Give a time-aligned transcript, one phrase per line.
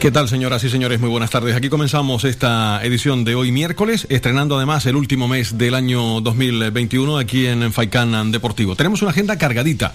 [0.00, 0.98] ¿Qué tal, señoras y señores?
[0.98, 1.54] Muy buenas tardes.
[1.54, 7.18] Aquí comenzamos esta edición de hoy miércoles, estrenando además el último mes del año 2021
[7.18, 8.76] aquí en Faicán Deportivo.
[8.76, 9.92] Tenemos una agenda cargadita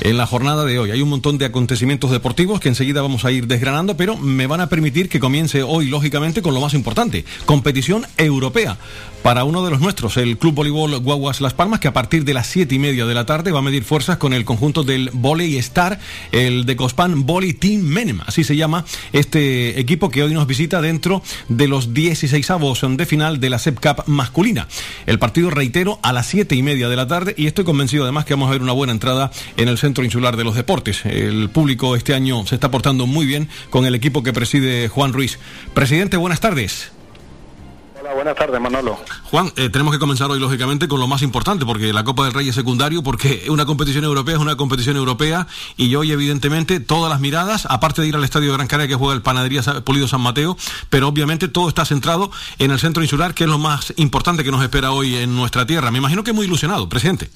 [0.00, 0.92] en la jornada de hoy.
[0.92, 4.60] Hay un montón de acontecimientos deportivos que enseguida vamos a ir desgranando, pero me van
[4.60, 8.78] a permitir que comience hoy, lógicamente, con lo más importante, competición europea
[9.24, 12.32] para uno de los nuestros, el Club Voleibol Guaguas Las Palmas, que a partir de
[12.32, 15.10] las siete y media de la tarde va a medir fuerzas con el conjunto del
[15.12, 15.98] Volley Star,
[16.30, 18.20] el de Cospan Volley Team Menem.
[18.24, 23.06] Así se llama este equipo que hoy nos visita dentro de los 16 avos de
[23.06, 24.68] final de la SEP Cup masculina.
[25.06, 28.24] El partido, reitero, a las siete y media de la tarde y estoy convencido además
[28.24, 31.04] que vamos a ver una buena entrada en el Centro Insular de los Deportes.
[31.04, 35.12] El público este año se está portando muy bien con el equipo que preside Juan
[35.12, 35.38] Ruiz.
[35.74, 36.97] Presidente, buenas tardes
[38.14, 38.98] buenas tardes, Manolo.
[39.24, 42.34] Juan, eh, tenemos que comenzar hoy, lógicamente, con lo más importante, porque la Copa del
[42.34, 47.10] Rey es secundario, porque una competición europea es una competición europea, y hoy, evidentemente, todas
[47.10, 50.08] las miradas, aparte de ir al Estadio de Gran Canaria, que juega el Panadería Polido
[50.08, 50.56] San Mateo,
[50.90, 54.50] pero obviamente todo está centrado en el centro insular, que es lo más importante que
[54.50, 55.90] nos espera hoy en nuestra tierra.
[55.90, 57.30] Me imagino que muy ilusionado, presidente.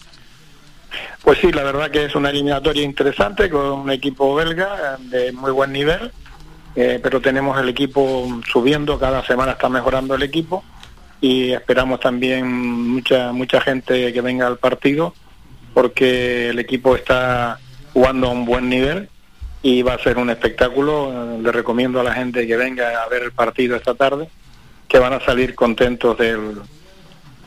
[1.22, 5.52] Pues sí, la verdad que es una eliminatoria interesante con un equipo belga de muy
[5.52, 6.12] buen nivel
[6.74, 10.64] eh, pero tenemos el equipo subiendo, cada semana está mejorando el equipo
[11.20, 12.50] y esperamos también
[12.90, 15.14] mucha mucha gente que venga al partido
[15.74, 17.58] porque el equipo está
[17.92, 19.08] jugando a un buen nivel
[19.62, 21.38] y va a ser un espectáculo.
[21.40, 24.28] Le recomiendo a la gente que venga a ver el partido esta tarde,
[24.88, 26.56] que van a salir contentos del,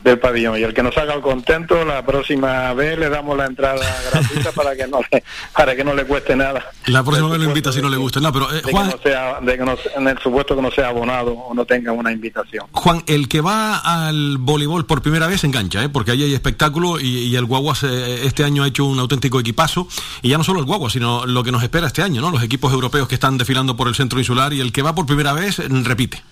[0.06, 0.58] del pabellón.
[0.58, 4.52] Y el que nos haga el contento, la próxima vez le damos la entrada gratuita
[4.52, 6.70] para que no le, para que no le cueste nada.
[6.86, 8.20] La próxima vez lo invita si no le gusta.
[8.20, 11.32] No, pero, eh, Juan, sea, de que no, en el supuesto que no sea abonado
[11.32, 12.66] o no tenga una invitación.
[12.72, 15.88] Juan, el que va al voleibol por primera vez se engancha, ¿eh?
[15.88, 19.88] porque ahí hay espectáculo y, el Guaguas este año ha hecho un auténtico equipazo.
[20.22, 22.30] Y ya no solo el Guaguas, sino lo que nos espera este año, ¿no?
[22.30, 25.04] Los equipos europeos que están desfilando por el centro insular y el que va por
[25.04, 26.22] primera vez repite.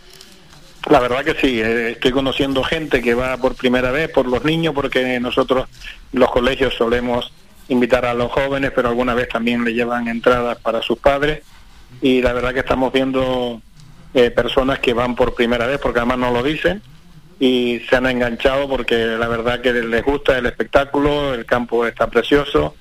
[0.91, 4.45] La verdad que sí, eh, estoy conociendo gente que va por primera vez por los
[4.45, 5.67] niños, porque nosotros
[6.13, 7.33] los colegios solemos
[7.69, 11.43] invitar a los jóvenes, pero alguna vez también le llevan entradas para sus padres.
[12.03, 13.63] Y la verdad que estamos viendo
[14.13, 16.83] eh, personas que van por primera vez, porque además no lo dicen,
[17.41, 22.09] y se han enganchado porque la verdad que les gusta el espectáculo, el campo está
[22.09, 22.77] precioso,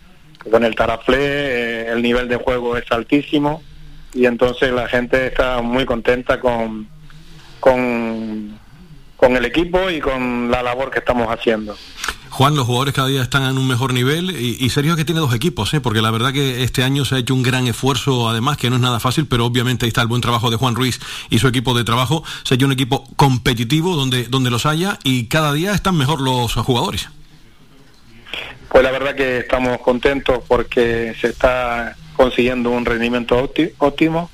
[0.51, 3.63] con el taraflé, eh, el nivel de juego es altísimo,
[4.13, 6.87] y entonces la gente está muy contenta con
[7.63, 8.59] con,
[9.15, 11.77] con el equipo y con la labor que estamos haciendo.
[12.29, 15.33] Juan, los jugadores cada día están en un mejor nivel y, Sergio que tiene dos
[15.33, 15.79] equipos, ¿eh?
[15.79, 18.75] porque la verdad que este año se ha hecho un gran esfuerzo, además que no
[18.75, 21.47] es nada fácil, pero obviamente ahí está el buen trabajo de Juan Ruiz y su
[21.47, 22.25] equipo de trabajo.
[22.43, 26.19] Se ha hecho un equipo competitivo donde, donde los haya y cada día están mejor
[26.19, 27.07] los jugadores.
[28.67, 33.37] Pues la verdad que estamos contentos porque se está consiguiendo un rendimiento
[33.77, 34.29] óptimo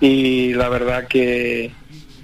[0.00, 1.72] y la verdad que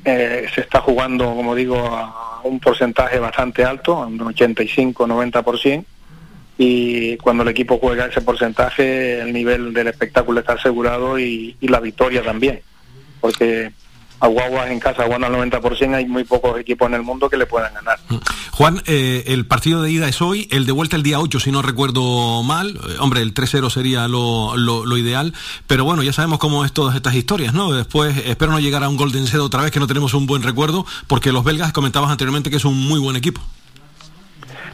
[0.07, 5.85] eh, se está jugando, como digo, a un porcentaje bastante alto, un 85-90%,
[6.59, 11.69] y cuando el equipo juega ese porcentaje, el nivel del espectáculo está asegurado y, y
[11.69, 12.61] la victoria también,
[13.21, 13.73] porque
[14.21, 17.37] a Guaguas en casa Juan al 90%, hay muy pocos equipos en el mundo que
[17.37, 17.99] le puedan ganar.
[18.09, 18.17] Mm.
[18.53, 21.53] Juan, eh, el partido de ida es hoy, el de vuelta el día 8, si
[21.53, 22.79] no recuerdo mal.
[22.89, 25.35] Eh, hombre, el 3-0 sería lo, lo, ideal,
[25.67, 27.73] pero bueno, ya sabemos cómo es todas estas historias, ¿no?
[27.73, 30.43] Después espero no llegar a un Golden Set otra vez, que no tenemos un buen
[30.43, 33.43] recuerdo, porque los belgas comentabas anteriormente que es un muy buen equipo.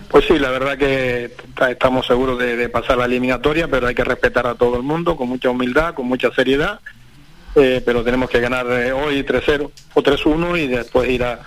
[0.08, 1.34] Pues sí, la verdad que
[1.70, 5.28] estamos seguros de pasar la eliminatoria, pero hay que respetar a todo el mundo con
[5.28, 6.80] mucha humildad, con mucha seriedad
[7.54, 11.40] eh, pero tenemos que ganar eh, hoy 3-0 o 3-1 y después ir a,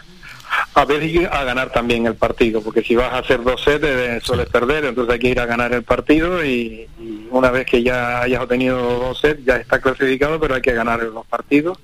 [0.73, 4.19] a ver a ganar también el partido, porque si vas a hacer dos sets eh,
[4.21, 6.87] sueles perder, entonces hay que ir a ganar el partido y,
[7.31, 11.01] una vez que ya hayas obtenido dos sets ya está clasificado, pero hay que ganar
[11.01, 11.77] los partidos.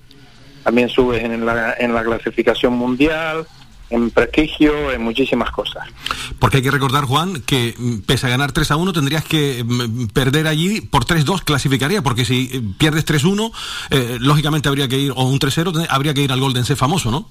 [0.63, 3.47] También subes en la, en la clasificación mundial,
[3.91, 5.87] en prestigio, en muchísimas cosas.
[6.39, 7.75] Porque hay que recordar, Juan, que
[8.07, 12.25] pese a ganar 3 a 1, tendrías que mm, perder allí por 3-2, clasificaría, porque
[12.25, 13.51] si eh, pierdes 3-1,
[13.91, 17.11] eh, lógicamente habría que ir, o un 3-0, habría que ir al Golden C famoso,
[17.11, 17.29] ¿no?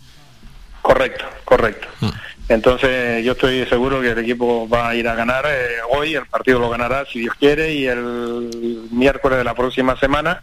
[0.82, 1.88] Correcto, correcto.
[2.00, 2.08] Mm.
[2.50, 6.26] Entonces yo estoy seguro que el equipo va a ir a ganar eh, hoy, el
[6.26, 10.42] partido lo ganará si Dios quiere y el miércoles de la próxima semana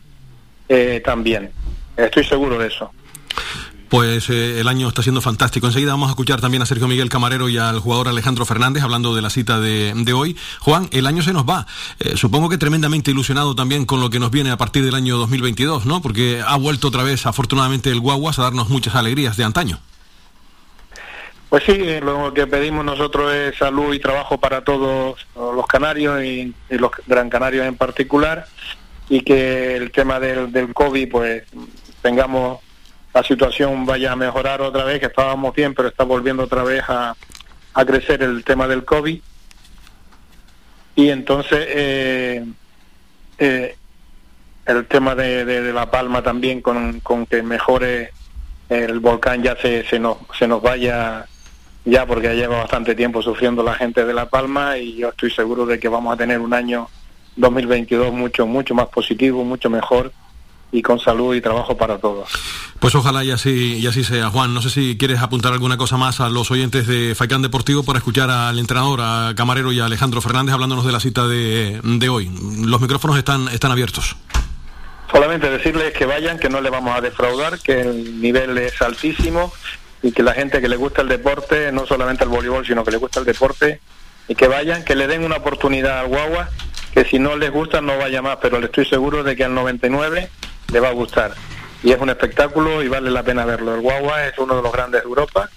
[1.04, 1.52] también.
[1.96, 2.92] Estoy seguro de eso
[3.90, 5.68] pues eh, el año está siendo fantástico.
[5.68, 9.16] Enseguida vamos a escuchar también a Sergio Miguel Camarero y al jugador Alejandro Fernández hablando
[9.16, 10.36] de la cita de, hoy.
[10.60, 11.66] Juan, el año se nos va.
[12.00, 15.18] Eh, supongo que tremendamente ilusionado también con lo que nos viene a partir del año
[15.18, 16.02] 2022, ¿no?
[16.02, 19.80] Porque ha vuelto otra vez, afortunadamente, el Guaguas a darnos muchas alegrías de antaño.
[21.50, 26.54] Pues sí, lo que pedimos nosotros es salud y trabajo para todos los canarios y,
[26.70, 28.48] los gran canarios en particular
[29.08, 31.44] y que el tema del, del COVID pues
[32.02, 32.60] tengamos
[33.18, 36.84] la situación vaya a mejorar otra vez, que estábamos bien, pero está volviendo otra vez
[36.88, 37.16] a,
[37.74, 39.20] a crecer el tema del COVID.
[40.96, 42.46] Y entonces eh,
[43.40, 43.76] eh,
[44.68, 48.12] el tema de, de, La Palma también con, que mejore
[48.70, 51.26] el volcán ya se, se, nos, se nos vaya
[51.86, 55.66] ya porque lleva bastante tiempo sufriendo la gente de La Palma y yo estoy seguro
[55.66, 56.88] de que vamos a tener un año
[57.36, 60.12] 2022 mucho, mucho más positivo, mucho mejor
[60.72, 62.30] y con salud y trabajo para todos.
[62.80, 64.30] Pues ojalá y así, y así sea.
[64.30, 67.84] Juan, no sé si quieres apuntar alguna cosa más a los oyentes de Faicán Deportivo
[67.84, 71.80] para escuchar al entrenador, a Camarero y a Alejandro Fernández hablándonos de la cita de,
[71.84, 72.30] de hoy.
[72.60, 74.16] Los micrófonos están, están abiertos.
[75.12, 79.54] Solamente decirles que vayan, que no le vamos a defraudar, que el nivel es altísimo
[80.04, 82.92] y que la gente que le gusta el deporte, no solamente el voleibol, sino que
[82.92, 83.80] le gusta el deporte,
[84.28, 86.50] y que vayan, que le den una oportunidad al Guagua,
[86.94, 89.54] que si no les gusta no vaya más, pero le estoy seguro de que al
[89.54, 90.30] 99
[90.72, 91.34] le va a gustar.
[91.84, 93.76] Y es un espectáculo y vale la pena verlo.
[93.76, 95.50] El Guagua es uno de los grandes de Europa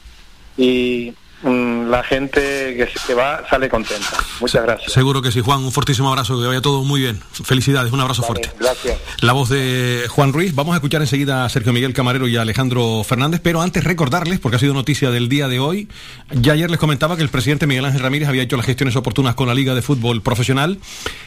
[0.56, 2.40] y Mm, la gente
[2.76, 4.18] que, se va sale contenta.
[4.40, 4.92] Muchas gracias.
[4.92, 5.64] Seguro que sí, Juan.
[5.64, 7.20] Un fortísimo abrazo, que vaya todo muy bien.
[7.32, 8.50] Felicidades, un abrazo fuerte.
[8.58, 8.98] Gracias.
[9.20, 10.54] La voz de Juan Ruiz.
[10.54, 14.38] Vamos a escuchar enseguida a Sergio Miguel Camarero y a Alejandro Fernández, pero antes recordarles,
[14.38, 15.88] porque ha sido noticia del día de hoy,
[16.30, 19.34] ya ayer les comentaba que el presidente Miguel Ángel Ramírez había hecho las gestiones oportunas
[19.34, 20.78] con la Liga de Fútbol Profesional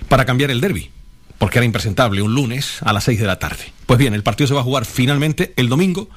[0.10, 0.92] para cambiar el derby
[1.38, 3.72] porque era impresentable un lunes a las 6 de la tarde.
[3.86, 6.10] Pues bien, el partido se va a jugar finalmente el domingo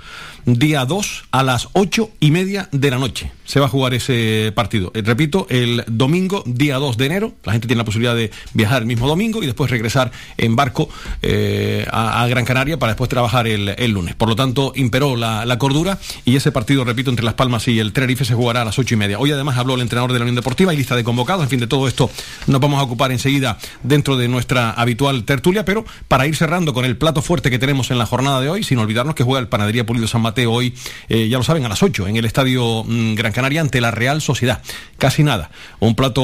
[0.47, 3.33] día 2 a las ocho y media de la noche.
[3.45, 4.93] Se va a jugar ese partido.
[4.95, 7.33] Eh, repito, el domingo, día 2 de enero.
[7.45, 10.89] La gente tiene la posibilidad de viajar el mismo domingo y después regresar en barco
[11.23, 14.15] eh, a, Gran Canaria para después trabajar el, lunes.
[14.15, 17.93] Por lo tanto, imperó la, cordura y ese partido, repito, entre Las Palmas y el
[17.93, 19.19] Tenerife se jugará a las ocho y media.
[19.19, 21.43] Hoy además habló el entrenador de la Unión Deportiva y lista de convocados.
[21.45, 22.11] En fin, de todo esto
[22.47, 26.85] nos vamos a ocupar enseguida dentro de nuestra habitual tertulia, pero para ir cerrando con
[26.85, 29.87] el plato fuerte tenemos en la jornada de hoy, sin olvidarnos que juega el Panadería
[29.87, 30.75] Pulido San Mateo hoy,
[31.09, 33.91] eh, ya lo saben, a las 8 en el Estadio mm, Gran Canaria ante la
[33.91, 34.63] Real Sociedad.
[34.99, 35.51] Casi nada.
[35.81, 36.23] Un plato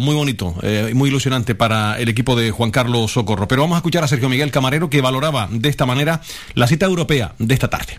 [0.00, 3.48] muy bonito, eh, muy ilusionante para el equipo de Juan Carlos Socorro.
[3.48, 6.20] Pero vamos a escuchar a Sergio Miguel Camarero que valoraba de esta manera
[6.54, 7.98] la cita europea de esta tarde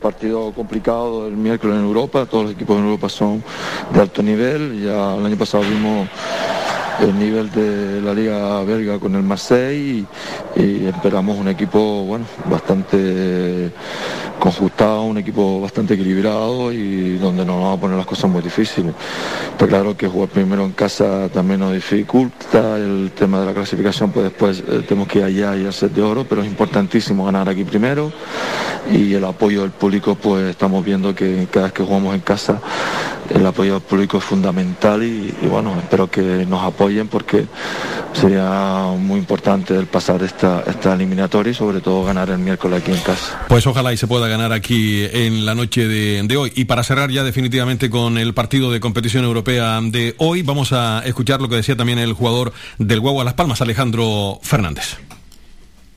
[0.00, 3.44] partido complicado el miércoles en Europa, todos los equipos en Europa son
[3.92, 6.08] de alto nivel, ya el año pasado vimos
[7.00, 10.04] el nivel de la liga belga con el Marseille
[10.56, 13.70] y, esperamos un equipo bueno bastante
[14.38, 18.94] conjustado, un equipo bastante equilibrado y donde nos vamos a poner las cosas muy difíciles.
[19.52, 24.10] Está claro que jugar primero en casa también nos dificulta el tema de la clasificación,
[24.10, 27.48] pues después eh, tenemos que ir allá y hacer de oro, pero es importantísimo ganar
[27.48, 28.12] aquí primero
[28.90, 32.60] y el apoyo del público pues estamos viendo que cada vez que jugamos en casa
[33.34, 37.46] el apoyo del público es fundamental y, bueno, espero que nos apoyen porque
[38.12, 42.92] sería muy importante el pasar esta, esta eliminatoria y sobre todo ganar el miércoles aquí
[42.92, 43.44] en casa.
[43.48, 46.52] Pues ojalá y se pueda ganar aquí en la noche de, de hoy.
[46.56, 51.02] Y para cerrar ya definitivamente con el partido de competición europea de hoy, vamos a
[51.04, 54.96] escuchar lo que decía también el jugador del Guagua Las Palmas, Alejandro Fernández.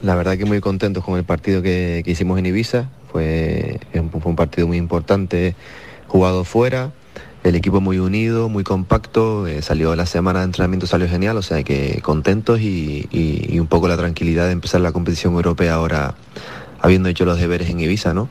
[0.02, 2.90] La verdad que muy contentos con el partido que, hicimos en Ibiza.
[3.12, 5.56] Fue, fue un partido muy importante,
[6.08, 6.92] jugado fuera
[7.44, 11.42] el equipo muy unido, muy compacto, eh, salió la semana de entrenamiento, salió genial, o
[11.42, 16.16] sea que contentos y, un poco la tranquilidad de empezar la competición europea ahora
[16.82, 18.30] habiendo hecho los deberes en Ibiza, ¿no?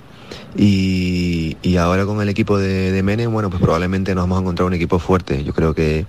[0.57, 4.67] Y, ahora con el equipo de, de Menem, bueno, pues probablemente nos vamos a encontrar
[4.67, 5.43] un equipo fuerte.
[5.43, 6.07] Yo creo que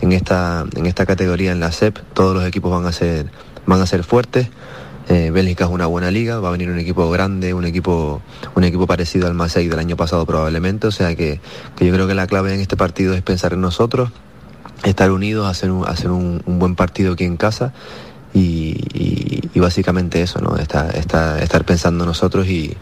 [0.00, 3.30] en esta, en esta categoría, en la SEP, todos los equipos van a ser,
[3.66, 4.48] van a ser fuertes.
[5.08, 8.22] Eh, Bélgica es una buena liga, va a venir un equipo grande, un equipo,
[8.54, 11.40] un equipo parecido al Marseille del año pasado probablemente, o sea que,
[11.78, 14.10] yo creo que la clave en este partido es pensar en nosotros,
[14.82, 17.74] estar unidos, hacer un, hacer un, buen partido aquí en casa
[18.32, 18.78] y,
[19.56, 20.56] básicamente eso, ¿no?
[20.56, 22.76] Estar, estar, pensando en nosotros y,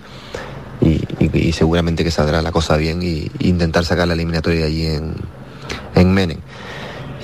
[0.81, 5.15] y, seguramente que saldrá la cosa bien y, intentar sacar la eliminatoria allí en,
[5.97, 6.39] en Menem.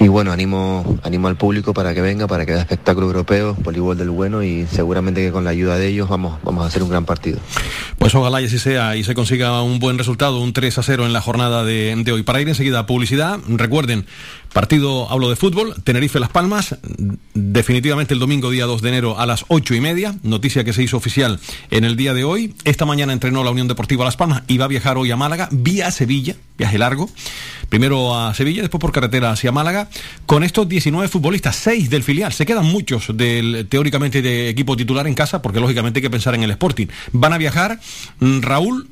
[0.00, 3.98] Y bueno, animo, animo al público para que venga, para que vea espectáculo europeo, voleibol
[3.98, 6.88] del bueno y seguramente que con la ayuda de ellos vamos, vamos a hacer un
[6.88, 7.40] gran partido.
[7.98, 11.12] Pues ojalá y sea y se consiga un buen resultado, un 3 a 0 en
[11.12, 12.22] la jornada de, de hoy.
[12.22, 14.06] Para ir enseguida a publicidad, recuerden,
[14.58, 16.74] partido, hablo de fútbol, Tenerife Las Palmas,
[17.32, 20.82] definitivamente el domingo día 2 de enero a las 8 y media, noticia que se
[20.82, 21.38] hizo oficial
[21.70, 22.56] en el día de hoy.
[22.64, 25.48] Esta mañana entrenó la Unión Deportiva Las Palmas y va a viajar hoy a Málaga,
[25.52, 27.08] vía Sevilla, viaje largo,
[27.68, 29.90] primero a Sevilla, después por carretera hacia Málaga
[30.26, 32.32] con estos 19 futbolistas, 6 del filial.
[32.32, 36.34] Se quedan muchos del teóricamente de equipo titular en casa, porque lógicamente hay que pensar
[36.34, 36.88] en el Sporting.
[37.12, 37.78] Van a viajar
[38.18, 38.88] mm, Raúl,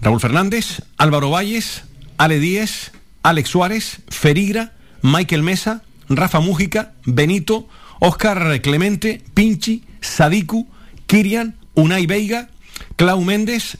[0.00, 1.82] Raúl Fernández, Álvaro Valles,
[2.18, 2.92] Ale Díez,
[3.24, 7.68] Alex Suárez, Ferigra, Michael Mesa, Rafa Mújica, Benito,
[8.00, 10.68] Óscar Clemente, Pinchi, Sadiku,
[11.06, 12.48] Kirian, Unai Veiga,
[12.96, 13.78] Clau Méndez,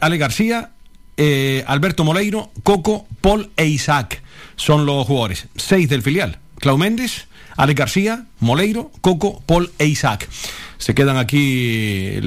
[0.00, 0.72] Ale García,
[1.16, 4.22] eh, Alberto Moleiro, Coco, Paul e Isaac.
[4.56, 5.48] Son los jugadores.
[5.56, 6.38] Seis del filial.
[6.58, 10.28] Clau Méndez, Ale García, Moleiro, Coco, Paul e Isaac
[10.78, 12.18] se quedan aquí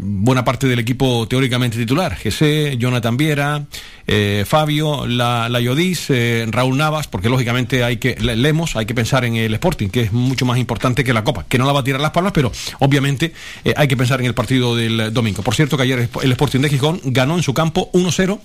[0.00, 2.16] buena parte del equipo teóricamente titular.
[2.16, 3.66] Jesse, Jonathan Viera,
[4.06, 8.94] eh, Fabio, la, la Yodis, eh, Raúl Navas, porque lógicamente hay que, leemos, hay que
[8.94, 11.72] pensar en el Sporting, que es mucho más importante que la Copa, que no la
[11.72, 13.32] va a tirar las palmas, pero obviamente
[13.64, 15.42] eh, hay que pensar en el partido del domingo.
[15.42, 18.40] Por cierto que ayer el Sporting de Gijón ganó en su campo 1-0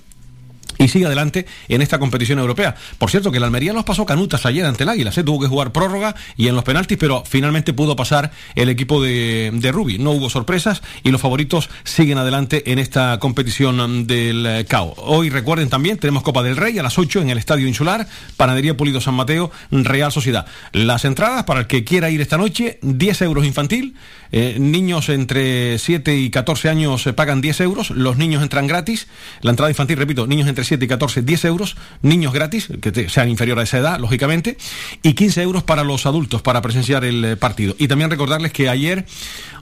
[0.79, 2.75] y sigue adelante en esta competición europea.
[2.97, 5.47] Por cierto, que el Almería los pasó canutas ayer ante el Águila, se tuvo que
[5.47, 9.99] jugar prórroga y en los penaltis, pero finalmente pudo pasar el equipo de, de Rubi.
[9.99, 14.93] No hubo sorpresas y los favoritos siguen adelante en esta competición del CAO.
[14.97, 18.07] Hoy recuerden también, tenemos Copa del Rey a las 8 en el Estadio Insular,
[18.37, 20.45] Panadería Pulido San Mateo, Real Sociedad.
[20.71, 23.95] Las entradas para el que quiera ir esta noche, 10 euros infantil,
[24.31, 29.07] eh, niños entre 7 y 14 años eh, pagan 10 euros, los niños entran gratis,
[29.41, 33.27] la entrada infantil, repito, niños entre 7 y 14, 10 euros, niños gratis, que sean
[33.27, 34.57] inferior a esa edad, lógicamente,
[35.01, 37.75] y 15 euros para los adultos para presenciar el eh, partido.
[37.79, 39.05] Y también recordarles que ayer,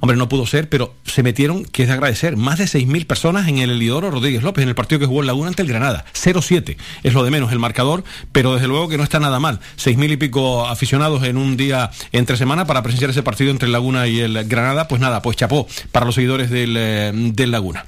[0.01, 3.47] hombre, no pudo ser, pero se metieron, que es de agradecer, más de 6.000 personas
[3.47, 6.05] en el Elidoro Rodríguez López, en el partido que jugó en Laguna ante el Granada.
[6.13, 9.61] 0-7 es lo de menos el marcador, pero desde luego que no está nada mal.
[9.77, 14.07] 6.000 y pico aficionados en un día entre semana para presenciar ese partido entre Laguna
[14.07, 17.85] y el Granada, pues nada, pues chapó para los seguidores del, eh, del Laguna.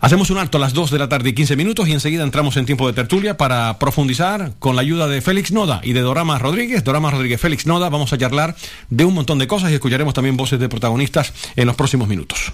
[0.00, 2.56] Hacemos un alto a las 2 de la tarde y 15 minutos y enseguida entramos
[2.56, 6.38] en tiempo de tertulia para profundizar con la ayuda de Félix Noda y de Dorama
[6.38, 6.82] Rodríguez.
[6.84, 8.56] Dorama Rodríguez, Félix Noda, vamos a charlar
[8.88, 12.50] de un montón de cosas y escucharemos también voces de protagonistas en los próximos minutos.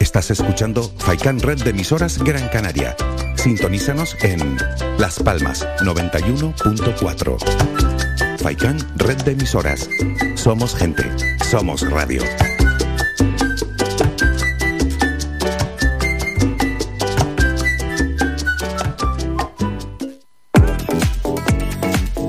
[0.00, 2.96] Estás escuchando Faikan Red de emisoras Gran Canaria.
[3.36, 4.56] Sintonízanos en
[4.98, 8.05] Las Palmas 91.4.
[8.48, 9.90] Red de emisoras.
[10.36, 11.02] Somos gente.
[11.50, 12.22] Somos radio.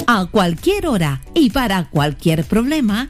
[0.07, 3.09] A cualquier hora y para cualquier problema,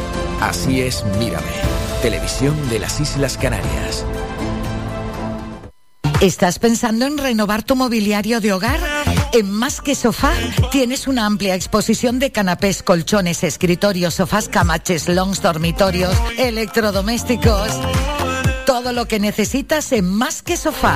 [0.41, 1.45] Así es, mírame.
[2.01, 4.03] Televisión de las Islas Canarias.
[6.19, 8.79] ¿Estás pensando en renovar tu mobiliario de hogar?
[9.33, 10.33] En Más que Sofá
[10.71, 17.69] tienes una amplia exposición de canapés, colchones, escritorios, sofás, camaches, longs, dormitorios, electrodomésticos.
[18.65, 20.95] Todo lo que necesitas en Más que Sofá.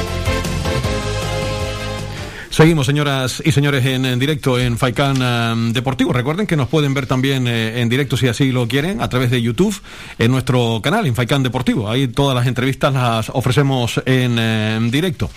[2.51, 6.11] Seguimos, señoras y señores, en, en directo en Faikan um, Deportivo.
[6.11, 9.31] Recuerden que nos pueden ver también eh, en directo, si así lo quieren, a través
[9.31, 9.73] de YouTube,
[10.19, 11.89] en nuestro canal, en Faikan Deportivo.
[11.89, 15.31] Ahí todas las entrevistas las ofrecemos en, eh, en directo.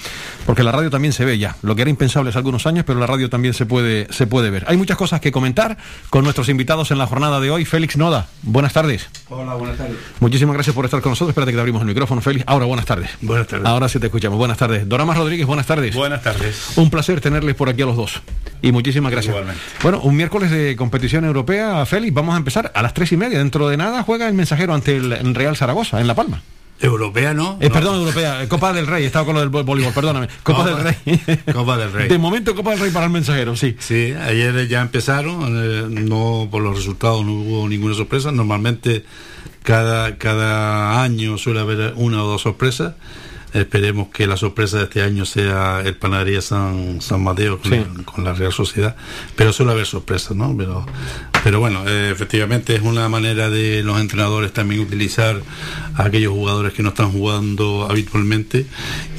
[0.44, 1.54] Porque la radio también se ve ya.
[1.62, 4.50] Lo que era impensable hace algunos años, pero la radio también se puede, se puede
[4.50, 4.64] ver.
[4.66, 5.78] Hay muchas cosas que comentar
[6.10, 7.64] con nuestros invitados en la jornada de hoy.
[7.64, 9.08] Félix Noda, buenas tardes.
[9.28, 9.96] Hola, buenas tardes.
[10.18, 11.30] Muchísimas gracias por estar con nosotros.
[11.30, 12.44] Espérate que te abrimos el micrófono, Félix.
[12.48, 13.08] Ahora, buenas tardes.
[13.20, 13.66] Buenas tardes.
[13.66, 14.36] Ahora sí te escuchamos.
[14.36, 14.88] Buenas tardes.
[14.88, 15.94] Dorama Rodríguez, buenas tardes.
[15.94, 16.76] Buenas tardes.
[16.76, 18.22] Un placer tenerles por aquí a los dos.
[18.62, 19.32] Y muchísimas gracias.
[19.34, 19.60] Igualmente.
[19.82, 22.14] Bueno, un miércoles de competición europea, Félix.
[22.14, 23.38] Vamos a empezar a las tres y media.
[23.38, 26.42] Dentro de nada juega el mensajero ante el Real Zaragoza, en La Palma.
[26.80, 27.56] Europea, ¿no?
[27.60, 28.42] Eh, Perdón, europea.
[28.42, 29.04] eh, Copa del Rey.
[29.04, 30.28] Estaba con lo del vo- voleibol, perdóname.
[30.42, 30.96] Copa, del Rey.
[31.52, 32.08] Copa del Rey.
[32.08, 33.76] De momento, Copa del Rey para el mensajero, sí.
[33.78, 38.32] Sí, ayer ya empezaron, eh, no por los resultados no hubo ninguna sorpresa.
[38.32, 39.04] Normalmente
[39.62, 42.94] cada, cada año suele haber una o dos sorpresas.
[43.54, 47.80] Esperemos que la sorpresa de este año sea el Panadería San, San Mateo con, Sí.
[48.04, 48.96] con la Real Sociedad.
[49.36, 50.54] Pero suele haber sorpresas, ¿no?
[50.56, 50.84] Pero,
[51.44, 55.40] pero bueno, eh, efectivamente es una manera de los entrenadores también utilizar
[55.94, 58.66] a aquellos jugadores que no están jugando habitualmente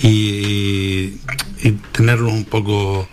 [0.04, 1.14] y,
[1.55, 3.08] y tenerlos un poco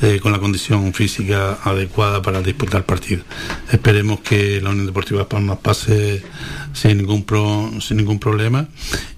[0.00, 3.24] eh, con la condición física adecuada para disputar partidos.
[3.70, 6.22] Esperemos que la Unión Deportiva Las Palmas pase
[6.72, 8.68] sin ningún pro- sin ningún problema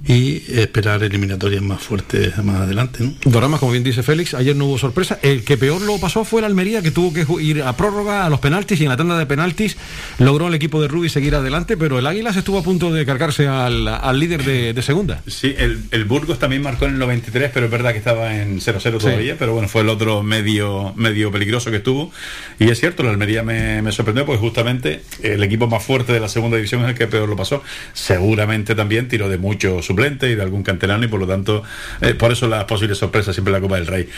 [0.06, 3.04] y esperar eliminatorias más fuertes más adelante.
[3.04, 3.14] ¿no?
[3.24, 5.18] Dorama, como bien dice Félix, ayer no hubo sorpresa.
[5.22, 8.30] El que peor lo pasó fue el Almería, que tuvo que ir a prórroga a
[8.30, 9.76] los penaltis y en la tanda de penaltis
[10.18, 13.46] logró el equipo de Rubí seguir adelante, pero el Águilas estuvo a punto de cargarse
[13.48, 15.22] al, al líder de, de segunda.
[15.26, 18.60] Sí, el, el Burgos también marcó en el 93, pero es verdad que estaba en
[18.80, 22.12] 0-0 todavía, pero bueno, fue el otro medio medio, peligroso que estuvo.
[22.58, 26.20] Y es cierto, la Almería me, me sorprendió porque justamente el equipo más fuerte de
[26.20, 27.62] la segunda división es el que peor lo pasó.
[27.92, 31.62] Seguramente también tiró de muchos suplentes y de algún canterano y por lo tanto,
[32.00, 34.08] eh, por eso las posibles sorpresas siempre en la Copa del Rey.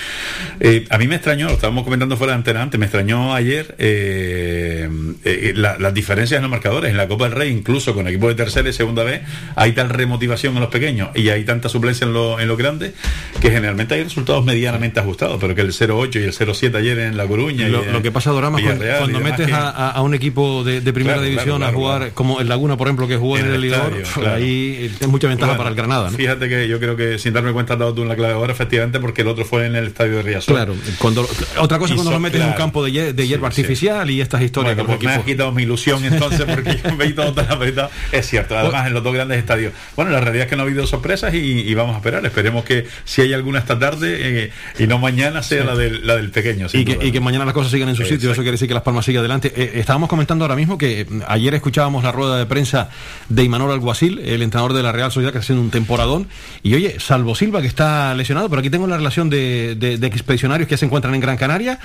[0.60, 3.74] Eh, a mí me extrañó, lo estábamos comentando fuera de antena antes, me extrañó ayer
[3.78, 4.88] eh,
[5.24, 6.90] eh, la- las diferencias en los marcadores.
[6.90, 9.22] En la Copa del Rey, incluso con equipos de tercera y segunda vez,
[9.54, 12.92] hay tal remotivación en los pequeños y hay tanta suplencia en, lo- en los grandes
[13.40, 17.16] que generalmente hay resultados medianamente ajustados, pero que el 0-8 y el 0-7 ayer en
[17.16, 17.66] La Coruña.
[17.68, 20.64] y Lo, en lo que pasa, Dorama, cuando, y cuando metes que- a, un equipo
[20.64, 23.36] de, de primera Claro, división claro, a jugar, como el Laguna, por ejemplo, que jugó
[23.38, 23.96] en, En el claro.
[24.34, 26.10] ahí es mucha ventaja para el Granada.
[26.10, 26.16] ¿no?
[26.16, 28.52] Fíjate que yo creo que sin darme cuenta has dado tú en la clave ahora,
[28.52, 30.54] efectivamente, porque el otro fue en el estadio de Riazor.
[30.54, 31.28] Claro, cuando,
[31.58, 34.08] otra cosa Y cuando son- lo metes en un campo de, hier- de hierba artificial
[34.10, 37.12] y estas historias Bueno, pues me has quitado mi ilusión entonces porque yo me he
[37.12, 37.90] todo tan apretado.
[38.12, 39.72] Es cierto, además en los dos grandes estadios.
[39.96, 42.24] Bueno, la realidad es que no ha habido sorpresas y, y vamos a esperar.
[42.26, 46.16] Esperemos que si hay alguna esta tarde eh, y no mañana sea la, del, la
[46.16, 46.66] del pequeño.
[46.72, 48.74] y que, y que mañana las cosas sigan en su sitio, eso quiere decir que
[48.74, 49.52] Las Palmas sigue adelante.
[49.56, 52.88] Eh, estábamos comentando ahora mismo que mm, ayer escuchábamos la rueda de prensa
[53.28, 56.28] de Imanol Alguacil, el entrenador de la Real Sociedad, que está haciendo un temporadón.
[56.62, 60.06] Y oye, salvo Silva, que está lesionado, pero aquí tengo la relación de, de- de
[60.06, 61.78] expedicionarios que se encuentran en Gran Canaria: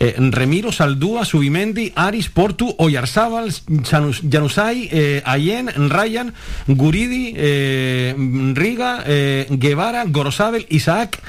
[0.00, 3.50] eh, Remiro, Saldúa, Subimendi, Aris, Portu, Oyarzábal,
[3.88, 6.32] Janus- Janusay, eh, Ayen, Ryan,
[6.66, 8.14] Guridi, eh,
[8.54, 11.20] Riga, eh, Guevara, Gorosabel, Isaac,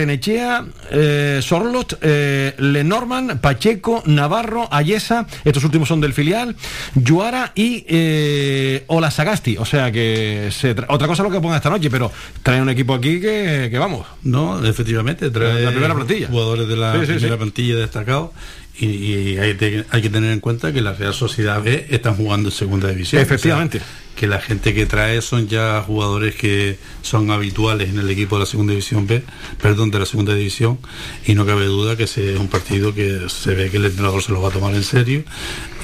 [0.00, 6.54] Barrenechea, eh, Sorlot, eh, Lenormand, Pacheco, Navarro, Ayesa, estos últimos son del filial,
[6.94, 9.56] Yuara y eh, Olasagasti.
[9.56, 12.60] O sea que se tra- otra cosa es lo que ponga esta noche, pero trae
[12.60, 14.06] un equipo aquí que, que vamos.
[14.22, 16.28] No, efectivamente, trae La primera plantilla.
[16.28, 17.38] jugadores de la Sí, sí, primera sí.
[17.38, 18.30] plantilla destacados
[18.78, 22.14] y, y hay, te- hay que tener en cuenta que la Real Sociedad B están
[22.16, 23.22] jugando en segunda división.
[23.22, 23.78] Efectivamente.
[23.78, 28.08] O sea, que la gente que trae son ya jugadores que son habituales en el
[28.08, 29.22] equipo de la segunda división B,
[29.60, 30.78] perdón, de la segunda división,
[31.26, 34.22] y no cabe duda que ese es un partido que se ve que el entrenador
[34.22, 35.22] se lo va a tomar en serio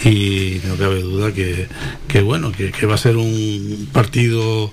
[0.02, 1.68] y no cabe duda que,
[2.08, 4.72] que bueno, que, que va a ser un partido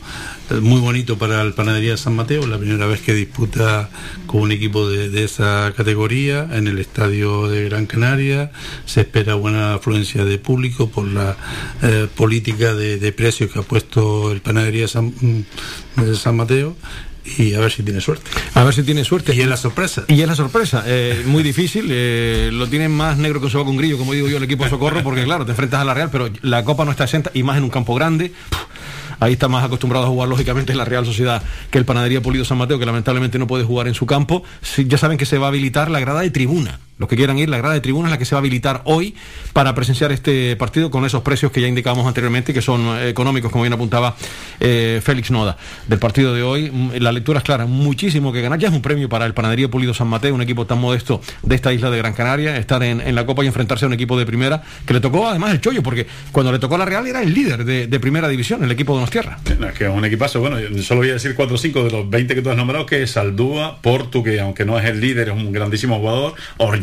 [0.62, 3.90] muy bonito para el Panadería de San Mateo, la primera vez que disputa
[4.26, 8.52] con un equipo de, de esa categoría en el estadio de Gran Canaria.
[8.86, 11.38] Se espera buena afluencia de público por la
[11.84, 16.36] eh, política de, de precios que ha puesto el Panadería de San, mm, de San
[16.36, 16.76] Mateo
[17.38, 18.30] y a ver si tiene suerte.
[18.56, 19.36] A ver si tiene suerte.
[19.36, 20.04] Y es la sorpresa.
[20.08, 20.84] Y es la sorpresa.
[20.88, 21.86] eh, muy difícil.
[21.92, 24.64] eh, lo tienen más negro que un sobaco con grillo, como digo yo, el equipo
[24.64, 27.30] de Socorro, porque claro, te enfrentas a la Real, pero la Copa no está exenta
[27.34, 28.32] y más en un campo grande.
[29.20, 32.58] Ahí está más acostumbrado a jugar, lógicamente, la Real Sociedad que el Panadería Pulido San
[32.58, 34.44] Mateo, que lamentablemente no puede jugar en su campo.
[34.78, 36.80] Ya saben que se va a habilitar la grada de tribuna.
[37.00, 38.82] Los que quieran ir, la grada de tribuna es la que se va a habilitar
[38.84, 39.16] hoy
[39.54, 43.54] para presenciar este partido con esos precios que ya indicábamos anteriormente, que son eh, económicos,
[43.54, 44.18] como bien apuntaba
[44.60, 45.56] eh, Félix Noda.
[45.88, 48.60] Del partido de hoy, mm, la lectura es clara, muchísimo que ganar.
[48.60, 51.56] Ya es un premio para el Panadería Pulido San Mateo, un equipo tan modesto de
[51.56, 54.20] esta isla de Gran Canaria, estar en, en la Copa y enfrentarse a un equipo
[54.20, 57.08] de primera, que le tocó además el chollo, porque cuando le tocó a la Real
[57.08, 59.40] era el líder de, primera división, el equipo de Donostierra.
[59.58, 60.42] No, es que es un equipazo.
[60.42, 62.86] Bueno, solo voy a decir 4 o 5 de los 20 que tú has nombrado,
[62.86, 66.34] que es Saldúa, Portu, que aunque no es el líder, es un grandísimo jugador,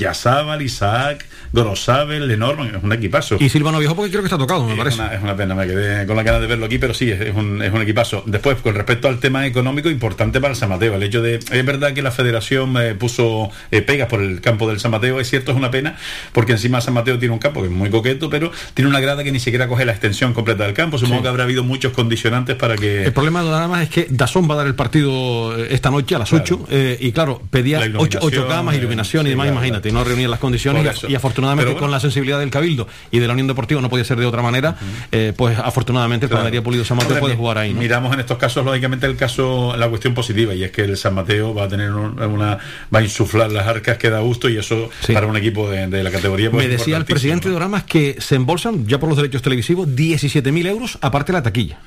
[0.06, 3.36] Oryazábal, Isaac, Gorosabel, Lenormand, es un equipazo.
[3.40, 4.96] Y Silvano Viejo, porque creo que está tocado, me parece.
[4.96, 7.10] Es una, es una pena, me quedé con la ganas de verlo aquí, pero sí,
[7.10, 8.22] es, es un, es un equipazo.
[8.26, 10.94] Después, con respecto al tema económico, importante para el San Mateo.
[10.94, 11.36] El hecho de.
[11.36, 15.18] Es verdad que la federación eh, puso eh, pegas por el campo del San Mateo,
[15.18, 15.96] es cierto, es una pena,
[16.32, 19.24] porque encima San Mateo tiene un campo que es muy coqueto, pero tiene una grada
[19.24, 20.98] que ni siquiera coge la extensión completa del campo.
[20.98, 21.22] Supongo Sí.
[21.22, 23.04] que habrá habido muchos condicionantes para que.
[23.04, 26.14] El problema nada más es que Dazón va a dar el partido eh, esta noche
[26.14, 29.56] a las 8 eh, y claro, pedía La 8, iluminación, camas, iluminación y demás, claro,
[29.58, 31.80] imagínate, no reunían las condiciones y, afortunadamente bueno.
[31.80, 34.42] con la sensibilidad del Cabildo y de la Unión Deportiva no podía ser de otra
[34.42, 34.76] manera,
[35.12, 36.40] eh, pues afortunadamente el Claro.
[36.40, 37.72] Panadería Pulido San Mateo puede mi- jugar ahí.
[37.72, 37.80] ¿no?
[37.80, 41.14] Miramos en estos casos, lógicamente, el caso, la cuestión positiva, y es que el San
[41.14, 42.58] Mateo va a tener un- una,
[42.94, 46.02] va a insuflar las arcas que da gusto, y eso para un equipo de, de
[46.02, 46.50] la categoría.
[46.50, 49.88] pues, Me decía el presidente de Oramas que se embolsan ya por los derechos televisivos
[49.88, 51.78] 17.000 euros aparte de la taquilla.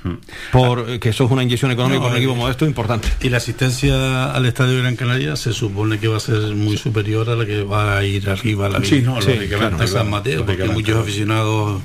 [0.51, 3.07] Por, eh, que eso es una inyección económica No, para un eh, equipo modesto importante.
[3.21, 6.77] Y la asistencia al estadio de Gran Canaria se supone que va a ser muy
[6.77, 9.77] superior a la que va a ir arriba a la Sí, no, Sí, lógicamente, claro,
[9.83, 11.81] a San Mateo, porque muchos aficionados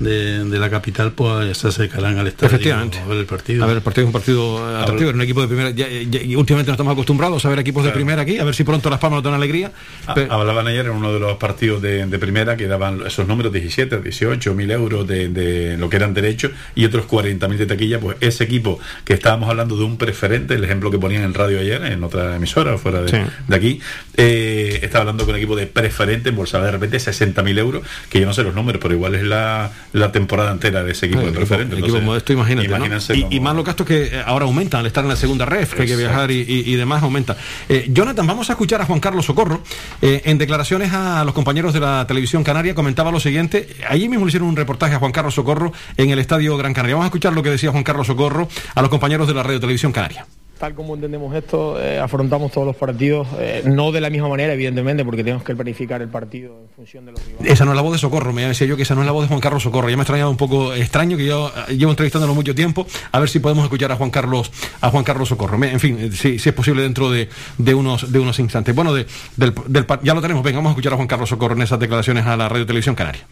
[0.00, 2.98] de, de la capital pues se acercarán al estadio Efectivamente.
[2.98, 3.64] a ver el partido.
[3.64, 5.70] A ver, el partido es un partido atractivo, un equipo de primera.
[5.70, 8.54] ya- ya- y últimamente no estamos acostumbrados a ver equipos de primera aquí, a ver
[8.54, 9.72] si pronto las palmas nos dan alegría.
[10.06, 13.26] Ah, Pero- Hablaban ayer en uno de los partidos de, de primera que daban esos
[13.26, 17.58] números 17, 18 mil euros de, de lo que eran derechos y otros 40 mil
[17.58, 17.98] de taquilla.
[18.00, 21.58] Pues ese equipo que estábamos hablando de un preferente, el ejemplo que ponían en radio
[21.60, 23.16] ayer, en otra emisora fuera de, Sí.
[23.48, 23.80] de aquí,
[24.16, 28.20] eh, estaba hablando con un equipo de preferente, embolsaba de repente 60 mil euros, que
[28.20, 31.22] yo no sé los números, pero igual es la, la temporada entera de ese equipo
[31.22, 31.78] de preferente.
[31.78, 33.26] equipo modesto, imagínate.
[33.30, 35.82] Y, más lo casto que eh, ahora aumenta al estar en la segunda ref, que
[35.82, 37.36] hay que viajar y, demás aumenta.
[37.68, 39.62] Eh, Jonathan, vamos a escuchar a Juan Carlos Socorro.
[40.02, 43.68] Eh, en declaraciones a los compañeros de la televisión canaria comentaba lo siguiente.
[43.88, 46.96] Allí mismo le hicieron un reportaje a Juan Carlos Socorro en el estadio Gran Canaria.
[46.96, 49.60] Vamos a escuchar lo que decía Juan Carlos Socorro a los compañeros de la radio
[49.60, 50.26] televisión canaria
[50.58, 54.54] tal como entendemos esto, eh, afrontamos todos los partidos, eh, no de la misma manera,
[54.54, 57.52] evidentemente, porque tenemos que planificar el partido en función de los rivales.
[57.52, 59.12] Esa no es la voz de Socorro, me decía yo que esa no es la
[59.12, 59.90] voz de Juan Carlos Socorro.
[59.90, 63.20] Ya me ha extrañado un poco extraño que yo eh, llevo entrevistándolo mucho tiempo, a
[63.20, 65.62] ver si podemos escuchar a Juan Carlos, a Juan Carlos Socorro.
[65.62, 68.74] En fin, si, si es posible dentro de, de, unos, de unos instantes.
[68.74, 69.54] Bueno, de, del,
[70.02, 72.36] ya lo tenemos, venga, vamos a escuchar a Juan Carlos Socorro en esas declaraciones a
[72.36, 73.26] la Radio Televisión Canaria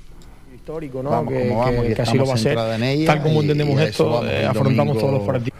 [0.55, 1.27] histórico, ¿no?
[1.27, 2.57] que, así lo va a ser.
[3.05, 5.55] Tal como entendemos esto, afrontamos todos los partidos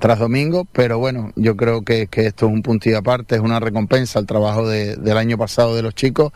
[0.00, 3.60] tras domingo, pero bueno, yo creo que, esto es un punto y aparte, es una
[3.60, 6.32] recompensa al trabajo del año pasado de los chicos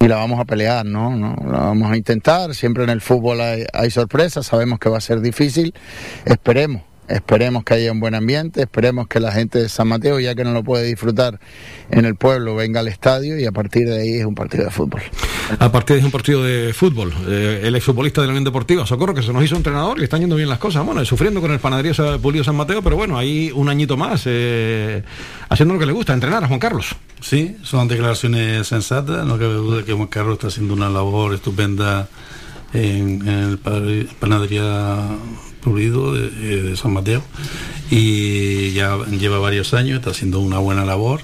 [0.00, 1.14] y la vamos a pelear, ¿no?
[1.14, 1.36] ¿no?
[1.46, 5.02] La vamos a intentar, siempre en el fútbol hay, hay sorpresas, sabemos que va a
[5.02, 5.74] ser difícil,
[6.24, 10.34] esperemos, Esperemos que haya un buen ambiente, esperemos que la gente de San Mateo, ya
[10.34, 11.38] que no lo puede disfrutar
[11.90, 14.70] en el pueblo, venga al estadio y a partir de ahí es un partido de
[14.70, 15.02] fútbol.
[15.58, 17.12] A partir de ahí es un partido de fútbol.
[17.28, 20.20] Eh, el exfutbolista de la Unión Deportiva, Socorro, que se nos hizo entrenador y están
[20.20, 20.84] yendo bien las cosas.
[20.84, 25.04] Bueno, sufriendo con el Panadería Pulido San Mateo, pero bueno, ahí un añito más, eh,
[25.48, 26.96] haciendo lo que le gusta, entrenar a Juan Carlos.
[27.20, 32.08] Sí, son declaraciones sensatas, no cabe duda que Juan Carlos está haciendo una labor estupenda
[32.72, 35.08] en, en el Panadería
[35.74, 37.22] de, San Mateo
[37.90, 41.20] y ya lleva varios años, está haciendo una buena labor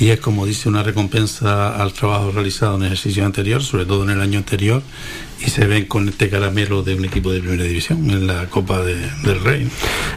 [0.00, 4.04] y es como dice una recompensa al trabajo realizado en el ejercicio anterior, sobre todo
[4.04, 4.82] en el año anterior
[5.40, 8.82] y se ven con este caramelo de un equipo de primera división en la Copa
[8.82, 9.68] del Rey.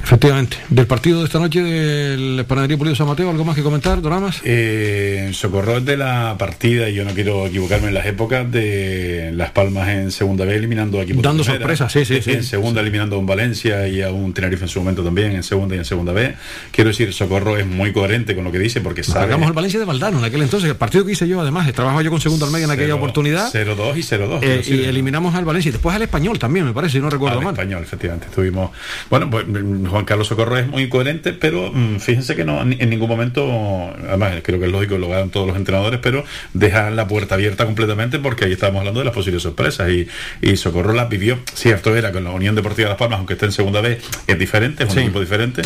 [0.03, 0.57] Efectivamente.
[0.69, 4.41] Del partido de esta noche del Panadería Pulido San Mateo, ¿algo más que comentar, Doramas?
[4.43, 9.51] Eh, socorro de la partida, y yo no quiero equivocarme en las épocas, de Las
[9.51, 12.31] Palmas en segunda B eliminando a equipos Dando sorpresas, sí, sí, sí.
[12.31, 15.43] En segunda eliminando a un Valencia y a un Tenerife en su momento también, en
[15.43, 16.35] segunda y en segunda B.
[16.71, 19.25] Quiero decir, Socorro es muy coherente con lo que dice porque sabe...
[19.25, 22.01] Sacamos al Valencia de Valdano en aquel entonces, el partido que hice yo además, trabajaba
[22.01, 23.51] yo con segundo al medio en aquella oportunidad.
[23.51, 24.39] 0-2 y 0-2.
[24.41, 27.39] Eh, y eliminamos al Valencia y después al español también, me parece, si no recuerdo
[27.39, 27.53] al mal.
[27.53, 28.27] español, efectivamente.
[28.27, 28.71] Estuvimos.
[29.09, 32.89] Bueno, pues mm, Juan Carlos Socorro es muy coherente, pero mm, fíjense que no en
[32.89, 37.07] ningún momento, además creo que es lógico, lo hagan todos los entrenadores, pero dejan la
[37.07, 40.07] puerta abierta completamente porque ahí estamos hablando de las posibles sorpresas y,
[40.41, 41.39] y Socorro las vivió.
[41.53, 44.37] Cierto era con la Unión Deportiva de Las Palmas, aunque esté en segunda vez, es
[44.37, 45.61] diferente, es un equipo diferente,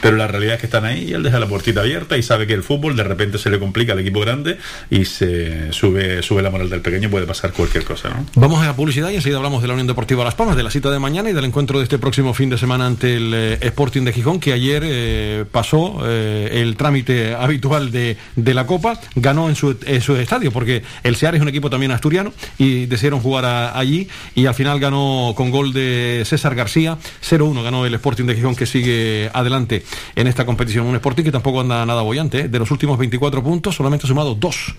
[0.00, 2.46] pero la realidad es que están ahí y él deja la puertita abierta y sabe
[2.46, 4.58] que el fútbol de repente se le complica al equipo grande
[4.90, 8.08] y se sube, sube la moral del pequeño, puede pasar cualquier cosa.
[8.08, 8.26] ¿no?
[8.34, 10.70] Vamos a la publicidad y enseguida hablamos de la Unión Deportiva Las Palmas, de la
[10.70, 13.58] cita de mañana y del encuentro de este próximo fin de semana ante el eh,
[13.60, 18.98] Sporting de Gijón, que ayer eh, pasó eh, el trámite habitual de, de, la Copa,
[19.14, 23.20] ganó en su, su, estadio, porque el SEAR es un equipo también asturiano y decidieron
[23.20, 28.24] jugar allí y al final ganó con gol de César García, 0-1 ganó el Sporting
[28.24, 30.86] de Gijón que sigue adelante en esta competición.
[30.86, 34.34] Un Sporting que tampoco anda nada bollante, de los últimos 24 puntos solamente ha sumado
[34.34, 34.74] dos.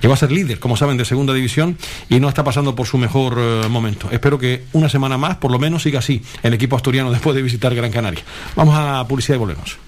[0.00, 1.76] Llegó a ser líder, como saben, de segunda división
[2.08, 4.08] y no está pasando por su mejor eh, momento.
[4.10, 7.42] Espero que una semana más, por lo menos, siga así el equipo asturiano después de
[7.42, 8.22] visitar Gran Canaria.
[8.54, 9.78] Vamos a publicidad y volvemos.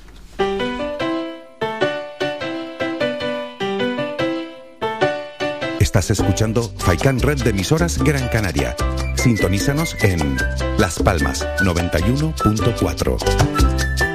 [5.90, 8.76] Estás escuchando Faikan Red de emisoras Gran Canaria.
[9.16, 10.37] Sintonízanos en
[10.78, 13.60] Las Palmas 91.4.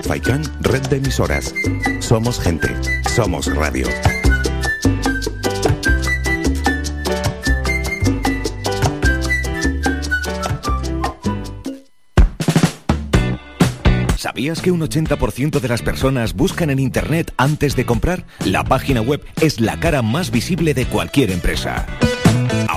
[0.06, 1.54] Faikan Red de emisoras.
[2.00, 2.68] Somos gente.
[3.16, 3.88] Somos radio.
[14.16, 18.26] ¿Sabías que un 80% de las personas buscan en Internet antes de comprar?
[18.46, 21.88] La página web es la cara más visible de cualquier empresa.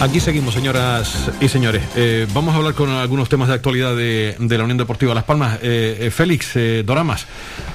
[0.00, 1.82] Aquí seguimos, señoras y señores.
[1.96, 5.58] Eh, vamos a hablar con algunos temas de actualidad de, la Unión Deportiva Las Palmas.
[5.62, 7.26] Eh, eh, Félix Doramas,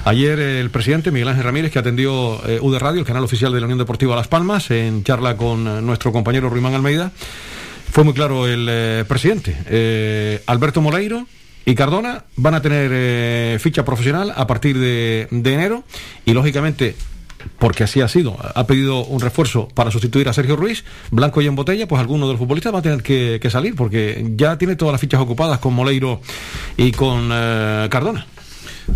[0.04, 3.66] ayer el presidente Miguel Ángel Ramírez, que atendió UD Radio, el canal oficial de la
[3.66, 7.10] Unión Deportiva Las Palmas, en charla con nuestro compañero Ruimán Almeida,
[7.90, 10.40] fue muy claro el presidente.
[10.46, 11.26] Alberto Moleiro
[11.64, 15.82] y Cardona van a tener ficha profesional a partir de enero
[16.24, 16.94] y, lógicamente,
[17.58, 21.46] porque así ha sido, ha pedido un refuerzo para sustituir a Sergio Ruiz, blanco y
[21.46, 24.76] en botella, pues alguno de los futbolistas va a tener que, salir, porque ya tiene
[24.76, 26.20] todas las fichas ocupadas con Moleiro
[26.76, 28.26] y con eh, Cardona.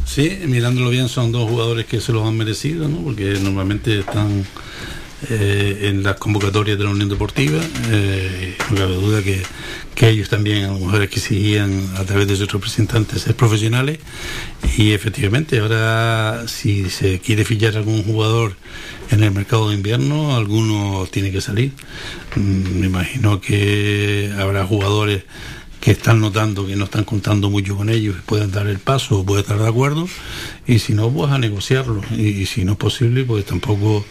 [0.07, 2.99] Sí, mirándolo bien, son dos jugadores que se los han merecido, ¿no?
[2.99, 4.45] porque normalmente están
[5.31, 7.61] eh, en las convocatorias de la Unión Deportiva.
[7.91, 9.43] Eh, no cabe duda que,
[9.95, 13.99] que ellos también, a lo mejor, exigían a través de sus representantes ser profesionales.
[14.77, 18.57] Y efectivamente, ahora, si se quiere fichar algún jugador
[19.11, 21.73] en el mercado de invierno, alguno tiene que salir.
[22.37, 25.23] Mm, Me imagino que habrá jugadores
[25.85, 29.25] que están notando que no están contando mucho con ellos, pueden dar el paso o
[29.27, 30.09] pueden estar de acuerdo,
[30.67, 32.01] y si no, pues a negociarlo.
[32.17, 34.03] Y, y si no es posible, pues tampoco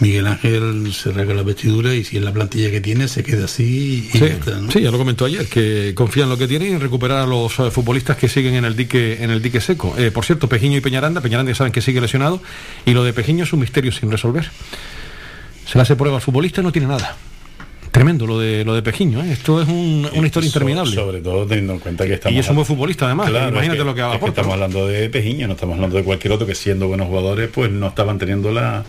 [0.00, 3.46] Miguel Ángel se rasga la vestidura y si es la plantilla que tiene, se queda
[3.46, 4.70] así y Sí, ya está, ¿no?
[4.70, 7.26] sí, ya lo comentó ayer, que confía en lo que tiene y en recuperar a
[7.26, 9.94] los eh, futbolistas que siguen en el dique en el dique seco.
[9.96, 12.42] Eh, por cierto, Pejiño y Peñaranda, Peñaranda ya saben que sigue lesionado
[12.84, 14.50] y lo de Pejiño es un misterio sin resolver.
[15.64, 17.16] Se le hace prueba al futbolista y no tiene nada.
[17.92, 19.32] Tremendo lo de lo de Pejiño, ¿eh?
[19.32, 20.94] esto es un- una historia So- interminable.
[20.94, 22.34] Sobre todo teniendo en cuenta que estamos.
[22.34, 24.52] Y es un buen futbolista además, Claro, imagínate es que- lo que es que estamos
[24.54, 27.88] hablando de Pejiño, no estamos hablando de cualquier otro que siendo buenos jugadores, pues no
[27.88, 28.84] estaban teniendo la,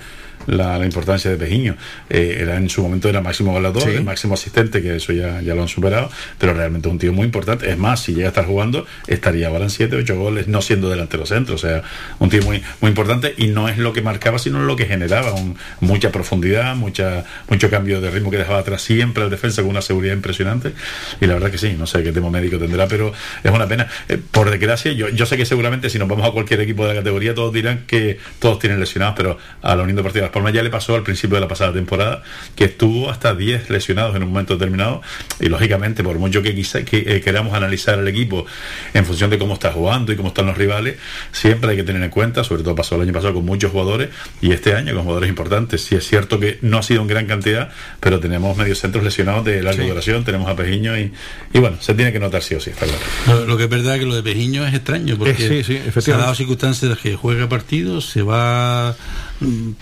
[0.47, 1.75] la, importancia de Pejiño.
[2.09, 5.55] Eh, era en su momento era máximo goleador, el máximo asistente, que eso ya, ya
[5.55, 7.69] lo han superado, pero realmente es un tío muy importante.
[7.69, 10.89] Es más, si llega a estar jugando, estaría ahora en 7, 8 goles, no siendo
[10.89, 11.55] delantero centro.
[11.55, 11.83] O sea,
[12.19, 15.33] un tío muy, muy importante y no es lo que marcaba, sino lo que generaba.
[15.79, 19.81] mucha profundidad, mucha, mucho cambio de ritmo que dejaba atrás siempre el defensa con una
[19.81, 20.73] seguridad impresionante.
[21.21, 23.13] Y la verdad que sí, no sé qué tema médico tendrá, pero
[23.43, 23.87] es una pena.
[24.09, 26.93] Eh, por desgracia, yo, yo sé que seguramente si nos vamos a cualquier equipo de
[26.93, 30.63] la categoría, todos dirán que todos tienen lesionados, pero a la Unión Deportiva Palmas ya
[30.63, 32.23] le pasó al principio de la pasada temporada
[32.55, 35.01] que estuvo hasta 10 lesionados en un momento determinado
[35.39, 38.45] y lógicamente por mucho que, quizá, que eh, queramos analizar el equipo
[38.93, 40.97] en función de cómo está jugando y cómo están los rivales,
[41.31, 44.09] siempre hay que tener en cuenta, sobre todo pasó el año pasado con muchos jugadores
[44.41, 45.83] y este año con jugadores importantes.
[45.83, 47.69] Sí es cierto que no ha sido en gran cantidad,
[47.99, 51.13] pero tenemos medios centros lesionados de larga duración, tenemos a Pejiño y,
[51.53, 53.45] y, bueno, se tiene que notar sí o sí, está claro.
[53.45, 56.17] Lo, que es verdad es que lo de Pejiño es extraño porque eh, se ha
[56.17, 58.95] dado circunstancias de que juega partidos, se va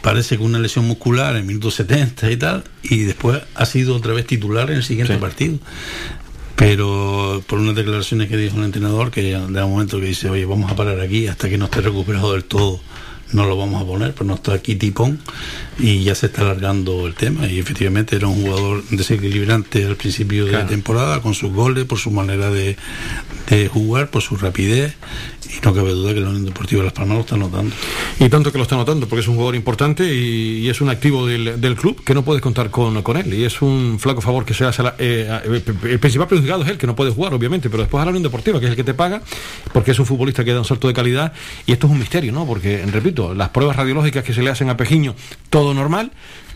[0.01, 4.13] parece que una lesión muscular en minutos 70 y tal, y después ha sido otra
[4.13, 5.59] vez titular en el siguiente partido.
[6.55, 10.45] Pero por unas declaraciones que dijo un entrenador que de un momento que dice oye
[10.45, 12.79] vamos a parar aquí hasta que no esté recuperado del todo
[13.33, 15.19] no lo vamos a poner, pero no está aquí tipón
[15.79, 17.47] y ya se está alargando el tema.
[17.47, 21.99] Y efectivamente era un jugador desequilibrante al principio de la temporada, con sus goles, por
[21.99, 22.77] su manera de,
[23.49, 24.95] de jugar, por su rapidez
[25.51, 27.75] y no cabe duda que la Unión Deportiva de Las Palmas lo está notando.
[28.19, 31.27] Y tanto que lo está notando, porque es un jugador importante y, es un activo
[31.27, 33.33] del, del, club que no puedes contar con, con, él.
[33.33, 34.83] Y es un flaco favor que se hace.
[34.83, 38.01] La, eh, eh, el principal perjudicado es él, que no puede jugar, obviamente, pero después
[38.01, 39.21] a la Unión Deportiva, que es el que te paga,
[39.73, 41.33] porque es un futbolista que da un salto de calidad.
[41.65, 42.45] Y esto es un misterio, ¿no?
[42.45, 45.15] Porque, repito, las pruebas radiológicas que se le hacen a Pejiño,
[45.49, 46.11] todo normal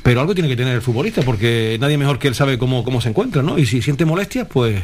[0.05, 3.01] pero algo tiene que tener el futbolista porque nadie mejor que él sabe cómo, cómo
[3.01, 3.57] se encuentra, ¿no?
[3.57, 4.84] Y si siente molestias, pues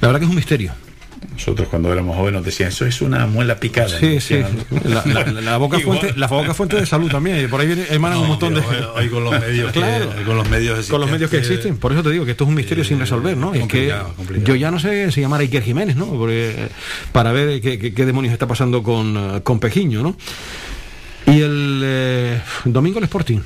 [0.00, 0.72] la verdad que es un misterio.
[1.32, 3.98] Nosotros cuando éramos jóvenes decían, eso es una muela picada.
[3.98, 4.36] Sí, sí.
[5.42, 7.50] La, boca fuente, la boca fuente de salud también.
[7.50, 8.60] Por ahí viene, emanan un montón de...
[8.60, 10.12] Hoy con los medios, claro.
[10.24, 11.76] con los medios Con los medios que existen.
[11.76, 13.52] Por eso te digo que esto es un misterio sin resolver, ¿no?
[13.52, 13.92] Es, que
[14.44, 16.06] yo ya no sé si llamar a Iker Jiménez, ¿no?
[16.06, 16.68] Porque,
[17.10, 20.16] para ver qué, qué, demonios está pasando con, con Pejiño, ¿no?
[21.26, 23.40] Y el eh, domingo el Sporting.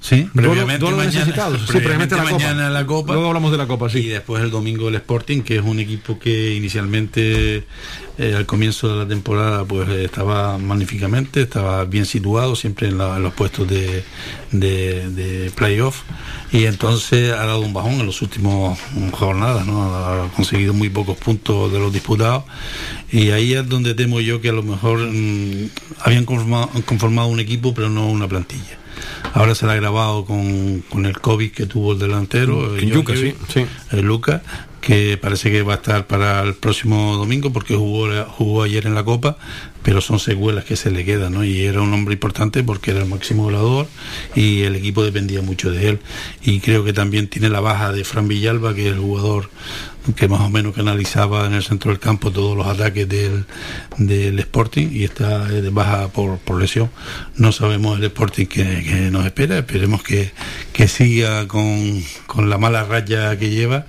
[0.00, 1.24] Sí, previamente mañana,
[1.66, 3.12] sí, previamente la mañana la Copa.
[3.12, 3.98] Luego hablamos de la Copa, sí.
[3.98, 7.64] Y después el domingo el Sporting, que es un equipo que inicialmente
[8.18, 13.32] eh, al comienzo de la temporada pues estaba magníficamente, estaba bien situado, siempre en, los
[13.32, 14.04] puestos de,
[14.50, 16.02] de, playoff.
[16.52, 18.78] Y entonces ha dado un bajón en los últimos
[19.12, 19.94] jornadas, ¿no?
[19.94, 22.44] Ha conseguido muy pocos puntos de los disputados.
[23.10, 25.70] Y ahí es donde temo yo que a lo mejor mm,
[26.00, 28.79] habían conformado un equipo, pero no una plantilla.
[29.32, 33.14] Ahora se la ha grabado con, con el COVID que tuvo el delantero, el, Luca,
[33.14, 33.34] sí,
[33.92, 34.42] el Luca,
[34.80, 38.94] que parece que va a estar para el próximo domingo porque jugó, jugó ayer en
[38.94, 39.36] la Copa,
[39.82, 41.42] pero son secuelas que se le quedan.
[41.44, 43.86] Y era un hombre importante porque era el máximo goleador
[44.34, 46.00] y el equipo dependía mucho de él.
[46.42, 49.50] Y creo que también tiene la baja de Fran Villalba, que es el jugador
[50.16, 53.44] que más o menos canalizaba en el centro del campo todos los ataques del,
[53.98, 56.90] del Sporting y está de baja por, por lesión.
[57.36, 58.64] No sabemos el Sporting que,
[59.12, 60.32] nos espera, esperemos que,
[60.72, 63.86] que siga con, con la mala raya que lleva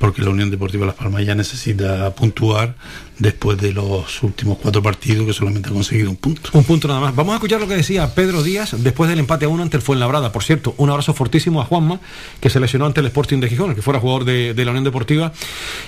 [0.00, 2.74] porque la Unión Deportiva Las Palmas ya necesita puntuar
[3.20, 6.50] después de los últimos cuatro partidos que solamente ha conseguido un punto.
[6.54, 7.14] Un punto nada más.
[7.14, 9.82] Vamos a escuchar lo que decía Pedro Díaz después del empate a uno ante el
[9.82, 10.32] Fuenlabrada.
[10.32, 12.00] Por cierto, un abrazo fortísimo a Juanma,
[12.40, 15.32] que se lesionó ante el Sporting de Gijón, que fuera jugador de, la Unión Deportiva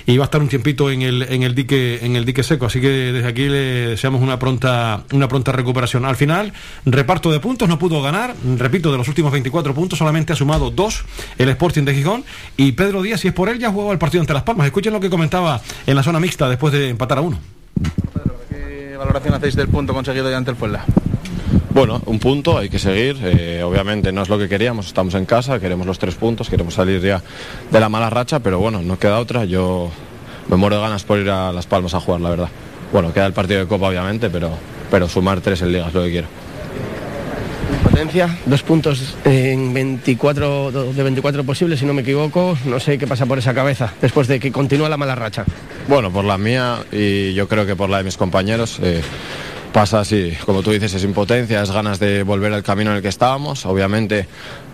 [0.05, 2.67] y va a estar un tiempito en el, en el dique en el dique seco.
[2.67, 6.05] Así que desde aquí le deseamos una pronta una pronta recuperación.
[6.05, 6.53] Al final,
[6.85, 8.35] reparto de puntos, no pudo ganar.
[8.57, 11.03] Repito, de los últimos 24 puntos solamente ha sumado dos
[11.39, 12.23] el Sporting de Gijón
[12.57, 14.67] y Pedro Díaz, si es por él, ya jugó el partido ante Las Palmas.
[14.67, 17.37] Escuchen lo que comentaba en la zona mixta después de empatar a uno.
[18.49, 20.85] ¿qué valoración hacéis del punto conseguido ya ante el Puebla?
[21.73, 23.17] Bueno, un punto, hay que seguir.
[23.23, 26.75] Eh, obviamente no es lo que queríamos, estamos en casa, queremos los tres puntos, queremos
[26.75, 27.21] salir ya
[27.71, 29.45] de la mala racha, pero bueno, no queda otra.
[29.45, 29.89] Yo
[30.49, 32.49] me muero de ganas por ir a Las Palmas a jugar, la verdad.
[32.91, 34.51] Bueno, queda el partido de Copa, obviamente, pero,
[34.91, 36.27] pero sumar tres en Liga es lo que quiero.
[37.81, 42.57] Potencia, dos puntos en 24, de 24 posibles, si no me equivoco.
[42.65, 45.45] No sé qué pasa por esa cabeza después de que continúa la mala racha.
[45.87, 48.79] Bueno, por la mía y yo creo que por la de mis compañeros.
[48.81, 49.01] Eh,
[49.73, 53.01] pasa así, como tú dices, es impotencia, es ganas de volver al camino en el
[53.01, 53.65] que estábamos.
[53.65, 54.27] Obviamente,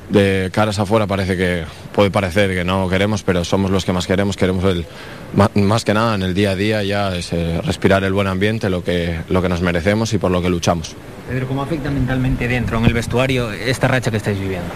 [0.10, 4.08] de caras afuera parece que puede parecer que no queremos, pero somos los que más
[4.08, 4.36] queremos.
[4.36, 4.86] Queremos el
[5.34, 8.70] más que nada en el día a día ya es eh, respirar el buen ambiente,
[8.70, 10.96] lo que, lo que nos merecemos y por lo que luchamos.
[11.30, 14.70] Pedro, ¿cómo afecta mentalmente dentro, en el vestuario, esta racha que estáis viviendo?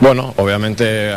[0.00, 1.14] Bueno, obviamente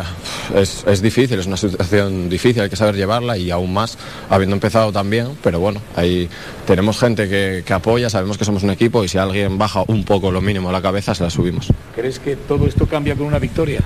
[0.56, 3.98] es, es, difícil, es una situación difícil, hay que saber llevarla y aún más
[4.30, 6.28] habiendo empezado también, pero bueno, ahí
[6.66, 10.04] tenemos gente que, que, apoya, sabemos que somos un equipo y si alguien baja un
[10.04, 11.68] poco lo mínimo a la cabeza, se la subimos.
[11.94, 13.80] ¿Crees que todo esto cambia con una victoria?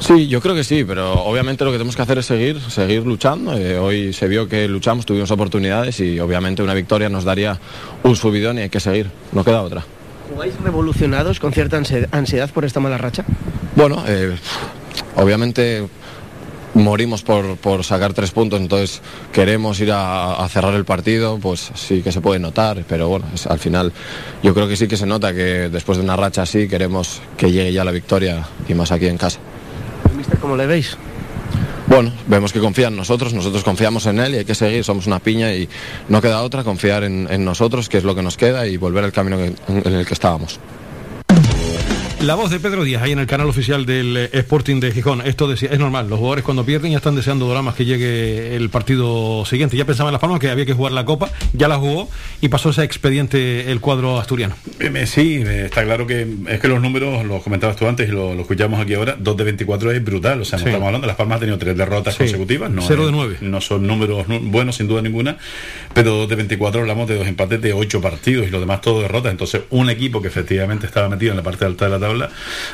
[0.00, 3.04] Sí, yo creo que sí, pero obviamente lo que tenemos que hacer es seguir, seguir
[3.04, 3.56] luchando.
[3.56, 7.58] Eh, hoy se vio que luchamos, tuvimos oportunidades y obviamente una victoria nos daría
[8.04, 9.84] un subidón y hay que seguir, no queda otra.
[10.28, 13.24] ¿Jugáis revolucionados con cierta ansiedad por esta mala racha?
[13.76, 14.36] Bueno, eh,
[15.16, 15.86] obviamente
[16.74, 19.00] morimos por, por, sacar tres puntos, entonces
[19.32, 23.26] queremos ir a, a, cerrar el partido, pues sí que se puede notar, pero bueno,
[23.34, 23.92] es, al final
[24.42, 27.50] yo creo que sí que se nota que después de una racha así queremos que
[27.50, 29.40] llegue ya la victoria y más aquí en casa.
[30.16, 30.96] Mister, ¿cómo le veis?
[31.88, 35.06] Bueno, vemos que confía en nosotros, nosotros confiamos en él y hay que seguir, somos
[35.06, 35.66] una piña y
[36.10, 39.12] no queda otra, confiar en, nosotros, que es lo que nos queda, y volver al
[39.12, 39.54] camino en
[39.94, 40.60] el que estábamos.
[42.20, 45.24] La voz de Pedro Díaz ahí en el canal oficial del Sporting de Gijón.
[45.24, 48.70] Esto decía, es normal, los jugadores cuando pierden ya están deseando dramas que llegue el
[48.70, 49.76] partido siguiente.
[49.76, 52.10] Ya pensaban en Las Palmas que había que jugar la Copa, ya la jugó
[52.40, 54.56] y pasó ese expediente el cuadro asturiano.
[55.06, 58.40] Sí, está claro que es que los números, los comentabas tú antes y lo, lo
[58.40, 60.40] escuchamos aquí ahora, 2 de 24 es brutal.
[60.40, 60.70] O sea, no sí.
[60.70, 62.18] estamos hablando, Las Palmas ha tenido tres derrotas sí.
[62.18, 62.68] consecutivas.
[62.68, 63.36] No 0 de 9.
[63.42, 65.36] No son números buenos, sin duda ninguna,
[65.94, 69.02] pero 2 de 24 hablamos de dos empates de 8 partidos y los demás todo
[69.02, 69.30] derrotas.
[69.30, 72.07] Entonces, un equipo que efectivamente estaba metido en la parte alta de la tabla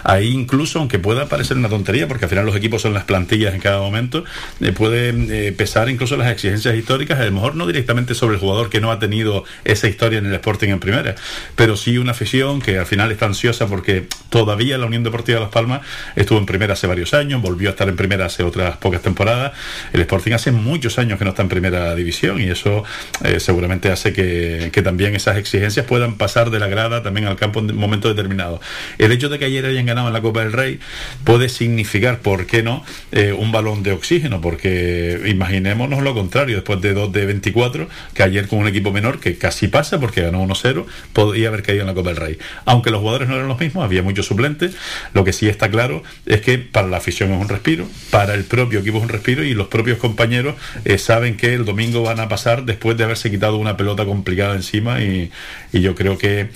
[0.03, 3.55] ahí incluso, aunque pueda parecer una tontería, porque al final los equipos son las plantillas
[3.55, 4.25] en cada momento,
[4.61, 8.41] eh, puede eh, pesar incluso las exigencias históricas, a lo mejor no directamente sobre el
[8.41, 11.15] jugador que no ha tenido esa historia en el Sporting en primera,
[11.57, 15.45] pero sí una afición que al final está ansiosa porque todavía la Unión Deportiva de
[15.45, 15.83] Las Palmas
[16.17, 19.53] estuvo en primera hace varios años, volvió a estar en primera hace otras pocas temporadas,
[19.93, 22.85] el Sporting hace muchos años que no está en primera división y eso
[23.25, 27.37] eh, seguramente hace que, que también esas exigencias puedan pasar de la grada también al
[27.37, 28.61] campo en un momento determinado.
[28.99, 30.81] El hecho de que ayer hayan ganado en la Copa del Rey
[31.25, 36.81] puede significar, ¿por qué no?, eh, un balón de oxígeno, porque imaginémonos lo contrario, después
[36.81, 40.45] de 2 de 24, que ayer con un equipo menor, que casi pasa porque ganó
[40.45, 42.39] 1-0, podría haber caído en la Copa del Rey.
[42.65, 44.75] Aunque los jugadores no eran los mismos, había muchos suplentes,
[45.13, 48.45] lo que sí está claro es que para la afición es un respiro, para el
[48.45, 50.55] propio equipo es un respiro y los propios compañeros
[50.85, 54.55] eh, saben que el domingo van a pasar después de haberse quitado una pelota complicada
[54.55, 55.31] encima y,
[55.73, 56.49] y yo creo que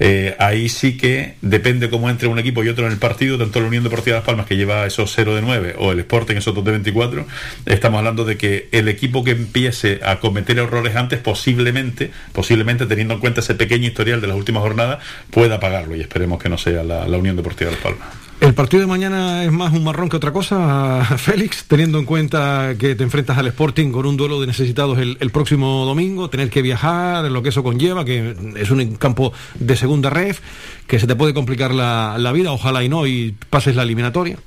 [0.00, 3.60] eh, ahí sí que depende cómo entre un equipo y otro en el partido, tanto
[3.60, 6.36] la Unión Deportiva de Las Palmas que lleva esos 0 de 9 o el Sporting
[6.36, 7.26] esos 2 de 24,
[7.66, 13.14] estamos hablando de que el equipo que empiece a cometer errores antes posiblemente, posiblemente teniendo
[13.14, 14.98] en cuenta ese pequeño historial de las últimas jornadas,
[15.30, 18.27] pueda pagarlo y esperemos que no sea la, la Unión Deportiva de Las Palmas.
[18.40, 22.76] El partido de mañana es más un marrón que otra cosa, Félix, teniendo en cuenta
[22.78, 26.62] que te enfrentas al Sporting con un duelo de necesitados el, próximo domingo, tener que
[26.62, 30.40] viajar, lo que eso conlleva, que es un campo de segunda ref,
[30.86, 34.38] que se te puede complicar la, la vida, ojalá y no, y pases la eliminatoria.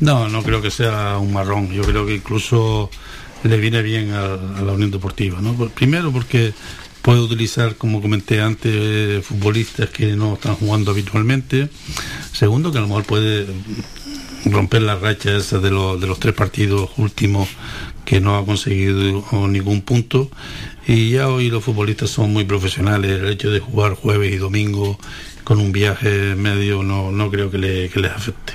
[0.00, 2.88] No, no creo que sea un marrón, yo creo que incluso
[3.42, 5.54] le viene bien a, a la Unión Deportiva, ¿no?
[5.70, 6.52] Primero porque
[7.08, 11.70] puede utilizar, como comenté antes, futbolistas que no están jugando habitualmente.
[12.34, 13.46] Segundo, que a lo mejor puede
[14.44, 17.48] romper la racha esa de, lo, de los tres partidos últimos
[18.04, 20.30] que no ha conseguido ningún punto.
[20.86, 23.22] Y ya hoy los futbolistas son muy profesionales.
[23.22, 24.98] El hecho de jugar jueves y domingo
[25.44, 28.52] con un viaje medio no, no creo que, le, que les afecte.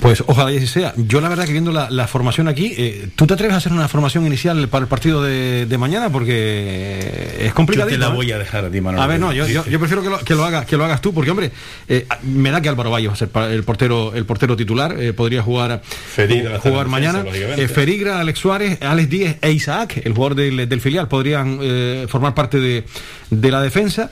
[0.00, 0.92] Pues ojalá y así sea.
[0.96, 3.72] Yo la verdad que viendo la, la formación aquí, eh, ¿tú te atreves a hacer
[3.72, 6.10] una formación inicial para el partido de, de mañana?
[6.10, 7.88] Porque es complicado.
[7.88, 9.00] Yo te la voy a dejar a ti, Manuel.
[9.00, 11.00] A ver, no, yo, yo, yo prefiero que lo, que lo, haga, que lo hagas
[11.00, 11.52] tú, porque hombre,
[11.88, 15.12] eh, me da que Álvaro Valle va a ser el portero, el portero titular, eh,
[15.12, 17.22] podría jugar, Ferigra, jugar mañana.
[17.22, 21.60] Defensa, Ferigra, Alex Suárez, Alex Díez e Isaac, el jugador del, del filial, podrían
[22.08, 22.84] formar parte de,
[23.30, 24.10] de la defensa.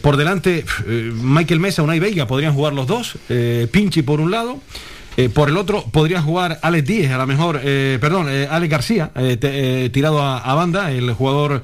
[0.00, 3.16] Por delante, Michael Mesa, Unai Veiga, podrían jugar los dos.
[3.70, 4.60] Pinchi por un lado.
[5.16, 8.70] Eh, por el otro podría jugar Alex Díez, a lo mejor, eh, perdón, eh, Alex
[8.70, 11.62] García, te, tirado a, a, banda, el jugador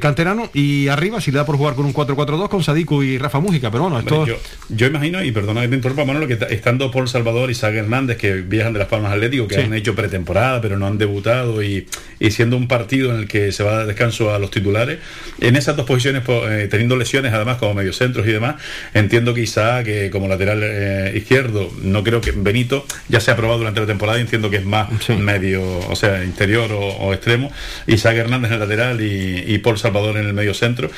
[0.00, 3.40] canterano, y arriba, si le da por jugar con un 4-4-2 con Sadiku y Rafa
[3.40, 4.26] Mújica, pero bueno, esto...
[4.26, 4.36] Yo,
[4.68, 8.18] yo, imagino, y perdona que te interrumpa, Manolo, que estando Paul Salvador y Isaac Hernández,
[8.18, 9.60] que viajan de las Palmas Atlético, que sí.
[9.62, 11.86] han hecho pretemporada, pero no han debutado, y,
[12.18, 14.98] y, siendo un partido en el que se va a dar descanso a los titulares,
[15.40, 16.22] en esas dos posiciones,
[16.68, 18.56] teniendo lesiones además como mediocentros y demás,
[18.92, 23.58] entiendo que Isaac, que como lateral izquierdo, no creo que Benito ya se ha probado
[23.58, 27.50] durante la temporada y entiendo que es más medio, o sea, interior o, extremo.
[27.86, 30.90] Isaac Hernández en el lateral y, Paul Salvador en el medio centro.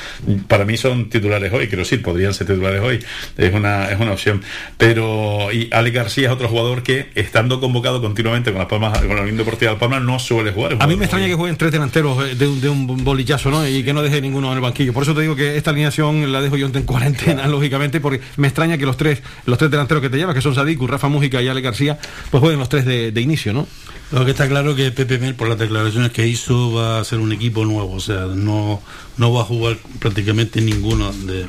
[0.47, 3.03] Para mí son titulares hoy, quiero decir, podrían ser titulares hoy.
[3.37, 4.41] Es una, es una opción.
[4.77, 9.15] Pero, y Ale García es otro jugador que, estando convocado continuamente con las palmas, con
[9.15, 10.77] la Unión Deportiva de Palmas, no suele jugar.
[10.79, 13.67] A mí me extraña que jueguen tres delanteros eh, de un, de un bolillazo, ¿no?
[13.67, 14.93] Y que no deje ninguno en el banquillo.
[14.93, 18.47] Por eso te digo que esta alineación la dejo yo en cuarentena, lógicamente, porque me
[18.47, 21.41] extraña que los tres, los tres delanteros que te llevas, que son Sadiku, Rafa Mújica
[21.41, 21.82] y Ale García,
[22.31, 23.67] pues jueguen los tres de, inicio, ¿no?
[24.11, 27.19] Lo que está claro que Pepe Mel, por las declaraciones que hizo, va a ser
[27.19, 28.81] un equipo nuevo, o sea, no,
[29.17, 31.47] no va a jugar prácticamente ninguno de,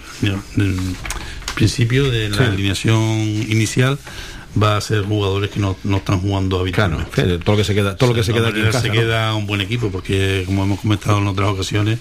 [1.55, 3.99] principio de la alineación inicial
[4.61, 7.11] va a ser jugadores que no, no están jugando habitualmente.
[7.11, 8.91] Claro, todo lo que se queda, todo lo que se queda aquí en casa, se
[8.91, 11.99] queda un buen equipo porque como hemos comentado en otras ocasiones,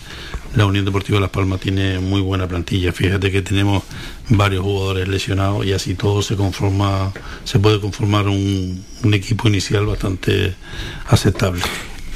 [0.56, 2.92] la Unión Deportiva Las Palmas tiene muy buena plantilla.
[2.92, 3.84] Fíjate que tenemos
[4.30, 7.12] varios jugadores lesionados y así todo se conforma,
[7.44, 10.54] se puede conformar un, un equipo inicial bastante
[11.08, 11.62] aceptable.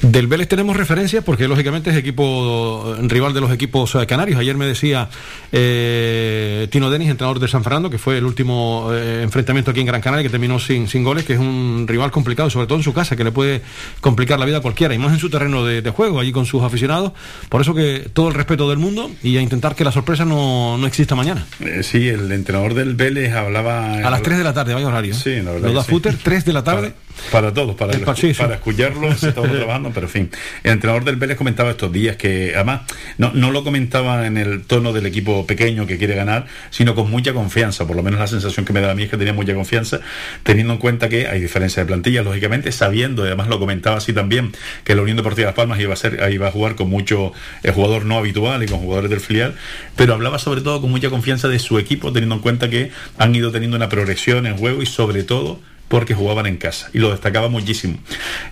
[0.02, 4.40] Del Vélez tenemos referencias porque lógicamente es equipo rival de los equipos eh, canarios.
[4.40, 5.10] Ayer me decía
[5.52, 9.88] eh, Tino Denis, entrenador de San Fernando, que fue el último eh, enfrentamiento aquí en
[9.88, 12.84] Gran Canaria, que terminó sin, sin goles, que es un rival complicado, sobre todo en
[12.84, 13.64] su casa, que le puede
[14.00, 16.62] complicar la vida a cualquiera, y más en su terreno de, juego, allí con sus
[16.62, 17.14] aficionados.
[17.50, 20.86] Por eso que todo el respeto del mundo y a intentar que la sorpresa no,
[20.86, 21.48] exista mañana.
[21.82, 23.94] sí, el entrenador del Vélez hablaba...
[23.94, 25.16] A las 3 de la tarde, vaya horario.
[25.16, 25.70] Sí, la verdad.
[25.70, 26.92] Lo da Futter, 3 de la tarde.
[26.92, 27.07] Para
[27.54, 30.32] todos, para, para escucharlos, estamos trabajando, pero en fin.
[30.64, 32.82] El entrenador del Vélez comentaba estos días que, además,
[33.18, 37.10] no, no lo comentaba en el tono del equipo pequeño que quiere ganar, sino con
[37.10, 39.34] mucha confianza, por lo menos la sensación que me da a mí es que tenía
[39.34, 40.00] mucha confianza,
[40.44, 44.14] teniendo en cuenta que hay diferencia de plantilla, lógicamente, sabiendo, y además lo comentaba así
[44.14, 44.54] también,
[44.84, 47.34] que la Unión Deportiva de Las Palmas iba a, ser, iba a jugar con mucho
[47.64, 49.56] eh, jugador no habitual y con jugadores del filial,
[49.96, 53.36] pero hablaba sobre todo con mucha confianza de su equipo, teniendo en cuenta que han
[53.36, 57.12] ido teniendo una progresión en juego y sobre todo porque jugaban en casa y lo
[57.12, 57.98] destacaba muchísimo.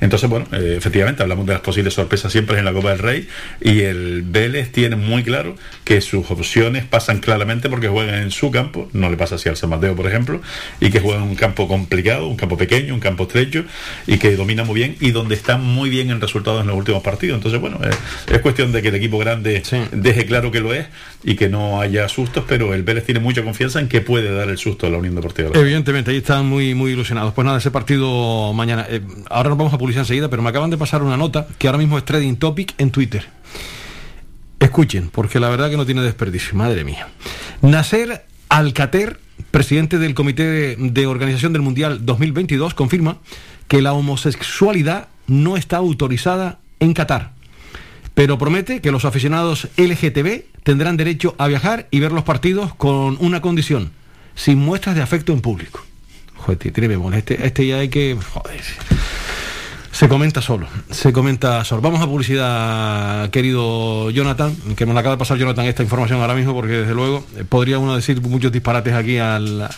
[0.01, 3.27] Entonces, bueno, eh, efectivamente hablamos de las posibles sorpresas siempre en la Copa del Rey
[3.61, 8.51] y el Vélez tiene muy claro que sus opciones pasan claramente porque juegan en su
[8.51, 10.41] campo, no le pasa así al San Mateo, por ejemplo,
[10.79, 13.65] y que juegan en un campo complicado, un campo pequeño, un campo estrecho
[14.07, 17.03] y que domina muy bien y donde está muy bien en resultados en los últimos
[17.03, 17.37] partidos.
[17.37, 17.89] Entonces, bueno, eh,
[18.31, 19.61] es cuestión de que el equipo grande
[19.91, 20.87] deje claro que lo es
[21.23, 24.49] y que no haya sustos, pero el Vélez tiene mucha confianza en que puede dar
[24.49, 25.49] el susto a la Unión Deportiva.
[25.53, 27.24] Evidentemente, ahí están muy, muy ilusionados.
[27.33, 28.85] Pues nada, ese partido mañana.
[28.89, 31.67] Eh, ahora nos vamos a publicar enseguida, pero me acaban de pasar una nota que
[31.67, 33.25] ahora mismo es trending topic en Twitter.
[34.59, 37.07] Escuchen, porque la verdad que no tiene desperdicio, madre mía.
[37.61, 39.19] Nasser Alcater,
[39.51, 43.17] presidente del Comité de Organización del Mundial 2022, confirma
[43.67, 47.31] que la homosexualidad no está autorizada en Qatar,
[48.13, 53.17] pero promete que los aficionados LGTB tendrán derecho a viajar y ver los partidos con
[53.19, 53.91] una condición,
[54.35, 55.85] sin muestras de afecto en público.
[56.37, 58.17] Joder, tiene Este, este ya hay que.
[58.33, 58.61] Joder.
[59.95, 61.81] Se comenta solo, se comenta solo.
[61.81, 66.35] Vamos a publicidad, querido Jonathan, que me la acaba de pasar Jonathan esta información ahora
[66.35, 69.69] mismo, porque desde luego eh, podría uno decir muchos disparates aquí al,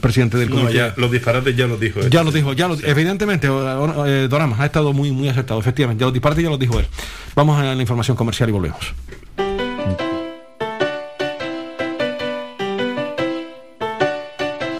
[0.00, 0.94] presidente del comité.
[0.96, 2.08] los disparates ya los dijo él.
[2.08, 6.14] Ya los dijo, ya evidentemente, eh, Doramas ha estado muy, muy acertado, efectivamente, ya los
[6.14, 6.86] disparates ya los dijo él.
[7.34, 8.94] Vamos a la información comercial y volvemos.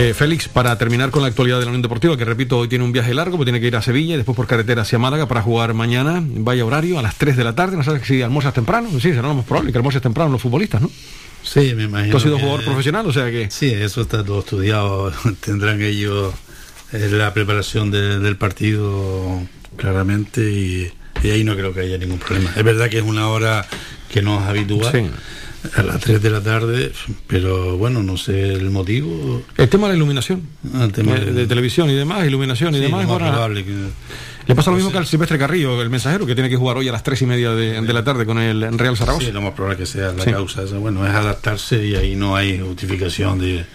[0.00, 2.84] Eh, Félix, para terminar con la actualidad de la Unión Deportiva, que repito, hoy tiene
[2.84, 5.26] un viaje largo, porque tiene que ir a Sevilla y después por carretera hacia Málaga
[5.26, 7.76] para jugar mañana, vaya horario, a las 3 de la tarde.
[7.76, 8.88] No sabes si almuerzas temprano.
[8.92, 10.90] Sí, será lo más probable que temprano los futbolistas, ¿no?
[11.42, 12.12] Sí, me imagino.
[12.12, 13.50] Tú has sido que- jugador profesional, o sea que.
[13.50, 15.12] Sí, eso está todo estudiado.
[15.44, 16.32] Tendrán ellos
[16.92, 19.42] eh, la preparación de- del partido
[19.76, 20.92] claramente y,
[21.24, 22.52] y ahí no creo que haya ningún problema.
[22.54, 23.66] Es verdad que es una hora
[24.12, 24.92] que no es habitual.
[24.92, 25.10] Sí.
[25.76, 26.92] A las 3 de la tarde,
[27.26, 29.42] pero bueno, no sé el motivo.
[29.56, 30.42] El tema de la iluminación.
[30.74, 33.02] Ah, el tema de, de- de televisión y demás, iluminación y Sí, demás.
[33.06, 33.88] lo más probable que-
[34.46, 36.88] Le pasa lo mismo que al Silvestre Carrillo, el mensajero, que tiene que jugar hoy
[36.88, 39.26] a las 3 y media de, de la tarde con el Real Zaragoza.
[39.26, 40.62] Sí, lo más probable que sea la causa.
[40.78, 43.66] Bueno, es adaptarse y ahí no hay justificación de,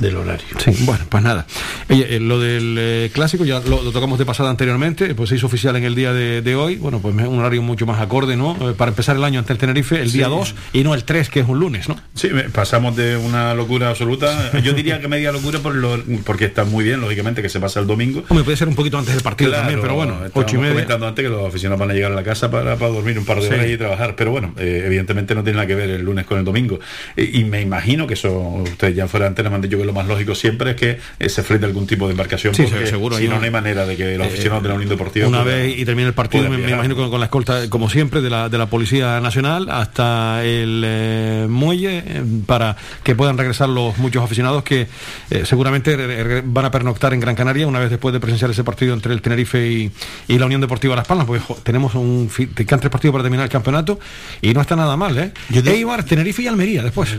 [0.00, 0.46] del horario.
[0.58, 1.46] Sí, bueno, pues nada.
[1.88, 5.36] Oye, eh, lo del eh, clásico ya lo, lo tocamos de pasada anteriormente, pues se
[5.36, 6.76] hizo oficial en el día de, de hoy.
[6.76, 8.56] Bueno, pues un horario mucho más acorde, ¿no?
[8.60, 10.30] Eh, para empezar el año ante el Tenerife, el día Sí.
[10.30, 11.96] 2 y no el 3, que es un lunes, ¿no?
[12.14, 14.50] Sí, pasamos de una locura absoluta.
[14.62, 17.80] Yo diría que media locura por lo, porque está muy bien, lógicamente, que se pasa
[17.80, 18.24] el domingo.
[18.28, 20.72] Hombre, puede ser un poquito antes del partido Claro, también, pero bueno, 8 y media.
[20.72, 23.24] comentando antes que los aficionados van a llegar a la casa para, para dormir un
[23.24, 23.54] par de Sí.
[23.54, 26.38] horas y trabajar, pero bueno, eh, evidentemente no tiene nada que ver el lunes con
[26.38, 26.78] el domingo.
[27.16, 29.94] Eh, y me imagino que eso, ustedes ya fuera antes me han dicho que lo
[29.94, 33.18] más lógico siempre es que eh, se frente algún tipo de embarcación, Sí, porque seguro,
[33.18, 35.62] si no, hay manera de que los Eh, aficionados de la Unión Deportiva Una puedan-
[35.62, 38.48] vez y termina el partido, me, imagino con, con la escolta, como siempre, de la,
[38.48, 42.02] de la Policía Nacional hasta el eh, muelle
[42.46, 44.86] para que puedan regresar los muchos aficionados que
[45.30, 48.94] eh, seguramente van a pernoctar en Gran Canaria una vez después de presenciar ese partido
[48.94, 49.90] entre el Tenerife y,
[50.28, 53.24] y la Unión Deportiva Las Palmas, porque jo, tenemos un te quedan tres partidos para
[53.24, 53.98] terminar el campeonato
[54.40, 55.32] y no está nada mal, ¿eh?
[55.70, 57.10] Eibar, Tenerife y Almería después.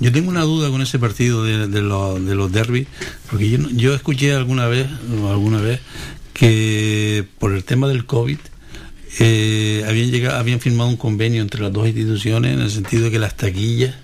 [0.00, 2.86] Yo tengo una duda con ese partido de, de los, de los derbis,
[3.30, 4.86] porque yo, yo escuché alguna vez,
[5.30, 5.80] alguna vez
[6.34, 8.38] que por el tema del COVID
[9.20, 13.10] eh, habían llegado, habían firmado un convenio entre las dos instituciones en el sentido de
[13.10, 13.94] que las taquillas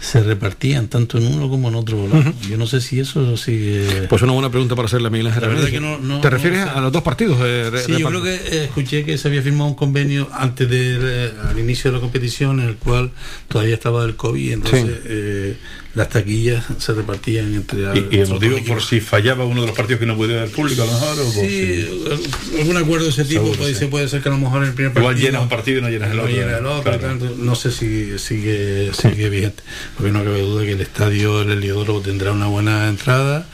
[0.00, 2.34] se repartían tanto en uno como en otro lado.
[2.48, 4.02] Yo no sé si eso sigue.
[4.10, 5.80] Pues una buena pregunta para hacerle a Miguel Ángel La verdad Ramírez.
[5.80, 7.38] que no- no- ¿Te refieres a los dos partidos?
[7.42, 11.32] eh, Sí, yo creo que eh, escuché que se había firmado un convenio antes del
[11.48, 13.12] al inicio de la competición en el cual
[13.48, 15.56] todavía estaba el COVID, entonces Sí.
[15.94, 17.78] Las taquillas se repartían entre
[18.10, 20.50] Y, y el motivo por si fallaba uno de los partidos que no pudiera el
[20.50, 21.18] público, a lo mejor.
[21.20, 23.78] o Sí, si- algún acuerdo de ese tipo Seguro, puede, sí.
[23.78, 25.78] ser, puede ser que a lo mejor en el primer Igual partido llenas un partido
[25.78, 26.98] y no llenas el otro, llenas el otro, claro.
[27.00, 27.34] tanto.
[27.38, 29.62] no sé si sigue sigue vigente
[29.96, 33.46] porque no cabe duda que el estadio el Heliodoro tendrá una buena entrada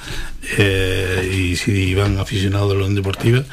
[0.58, 3.44] eh, y si van aficionados de la Unión Deportiva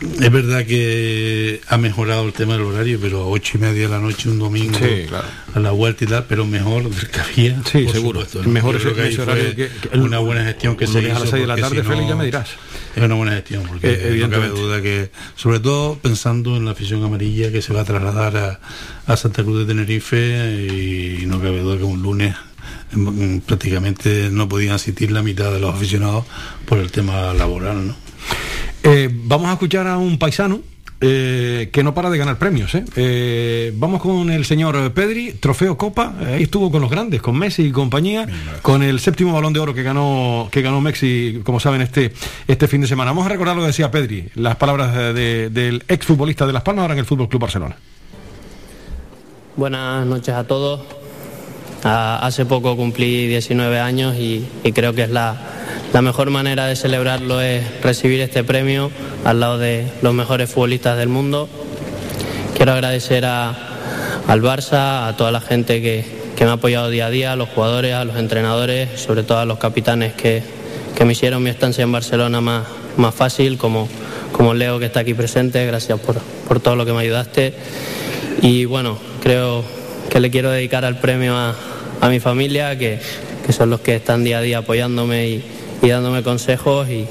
[0.00, 3.88] es verdad que ha mejorado el tema del horario pero a ocho y media de
[3.88, 5.26] la noche un domingo Sí, claro.
[5.54, 8.20] a la vuelta y tal pero mejor del que había Sí, por seguro.
[8.20, 8.48] supuesto, ¿no?
[8.50, 11.28] Mejor ese- que ese horario que- que una buena gestión que se hizo a las
[11.30, 12.48] seis de la tarde, si Félix, no- ya me dirás.
[12.94, 16.70] es una buena gestión, porque Eh, no cabe duda que, sobre todo pensando en la
[16.70, 18.60] afición amarilla que se va a trasladar a,
[19.12, 22.34] a Santa Cruz de Tenerife y no cabe duda que un lunes
[23.46, 26.24] prácticamente no podían asistir la mitad de los aficionados
[26.66, 27.94] por el tema laboral, ¿no?
[28.82, 30.60] Eh, vamos a escuchar a un paisano
[31.00, 32.74] eh, que no para de ganar premios.
[32.74, 32.84] ¿eh?
[32.96, 36.14] Eh, vamos con el señor Pedri, trofeo Copa.
[36.24, 38.26] ahí estuvo con los grandes, con Messi y compañía,
[38.62, 42.12] con el séptimo balón de oro que ganó que ganó Messi, como saben, este,
[42.46, 43.10] este fin de semana.
[43.10, 46.62] Vamos a recordar lo que decía Pedri, las palabras de- de- del exfutbolista de Las
[46.62, 47.76] Palmas ahora en el Fútbol Club Barcelona.
[49.56, 50.80] Buenas noches a todos.
[51.84, 55.36] Hace poco cumplí 19 años y, y creo que es la,
[55.92, 58.90] la mejor manera de celebrarlo es recibir este premio
[59.24, 61.48] al lado de los mejores futbolistas del mundo.
[62.56, 63.54] Quiero agradecer a-
[64.26, 66.04] al Barça, a toda la gente que,
[66.34, 69.38] que me ha apoyado día a día, a los jugadores, a los entrenadores, sobre todo
[69.38, 70.42] a los capitanes que,
[70.96, 72.66] que me hicieron mi estancia en Barcelona más,
[72.96, 73.86] más fácil, como,
[74.32, 76.16] como Leo que está aquí presente, gracias por,
[76.48, 77.54] por todo lo que me ayudaste.
[78.42, 79.62] Y bueno, creo
[80.16, 81.54] que le quiero dedicar al premio a,
[82.00, 82.98] a mi familia, que,
[83.44, 85.44] que son los que están día a día apoyándome y,
[85.82, 86.88] y dándome consejos.
[86.88, 87.06] Y,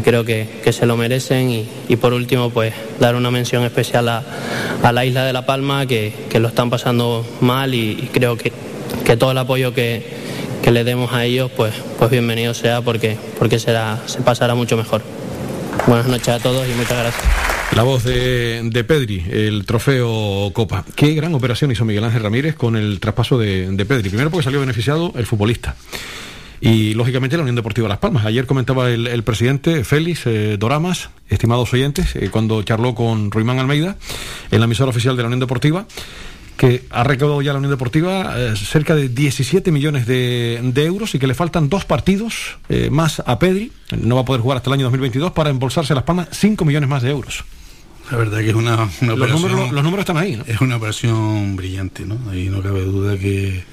[0.00, 1.50] creo que, se lo merecen.
[1.88, 4.22] Y, por último, pues dar una mención especial a,
[4.92, 8.52] la isla de La Palma, que, lo están pasando mal y, creo que,
[9.04, 10.04] que, todo el apoyo que,
[10.70, 15.02] le demos a ellos, pues, pues bienvenido sea porque, porque será, se pasará mucho mejor.
[15.88, 17.53] Buenas noches a todos y muchas gracias.
[17.74, 20.84] La voz de, de, Pedri, el trofeo Copa.
[20.94, 24.10] Qué gran operación hizo Miguel Ángel Ramírez con el traspaso de, de Pedri.
[24.10, 25.74] Primero porque salió beneficiado el futbolista
[26.64, 28.24] y lógicamente la Unión Deportiva Las Palmas.
[28.24, 33.96] Ayer comentaba el, presidente Félix eh, Doramas, estimados oyentes, eh, cuando charló con Ruimán Almeida
[34.50, 35.86] en la emisora oficial de la Unión Deportiva,
[36.56, 41.18] que ha recaudado ya la Unión Deportiva eh, cerca de 17 millones de, euros y
[41.18, 42.56] que le faltan dos partidos
[42.90, 46.04] más a Pedri, no va a poder jugar hasta el año 2022, para embolsarse Las
[46.04, 47.44] Palmas 5 millones más de euros.
[48.10, 49.18] La verdad que es una, operación...
[49.18, 50.44] Los números, los números están ahí, ¿no?
[50.46, 52.18] Es una operación brillante, ¿no?
[52.30, 53.64] Ahí no cabe duda que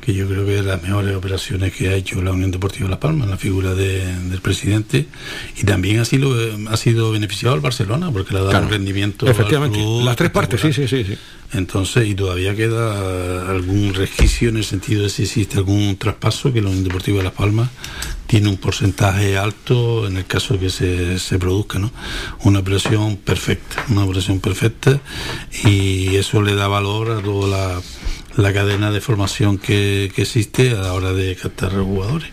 [0.00, 2.88] que yo creo que es de las mejores operaciones que ha hecho la Unión Deportiva
[2.88, 5.06] Las Palmas, la figura del presidente,
[5.56, 6.34] y también ha sido,
[6.68, 9.26] ha sido beneficiado al Barcelona, porque le ha dado un rendimiento.
[9.26, 11.18] Efectivamente, las tres partes, sí, sí, sí, sí.
[11.52, 16.62] Entonces, y todavía queda algún resquicio en el sentido de si existe algún traspaso, que
[16.62, 17.70] la Unión Deportiva Las Palmas
[18.28, 21.90] tiene un porcentaje alto en el caso de que se, se produzca, ¿no?
[22.44, 25.00] Una operación perfecta, una operación perfecta,
[25.64, 27.82] y eso le da valor a toda la
[28.36, 32.28] la cadena de formación que, que existe a la hora de captar jugadores.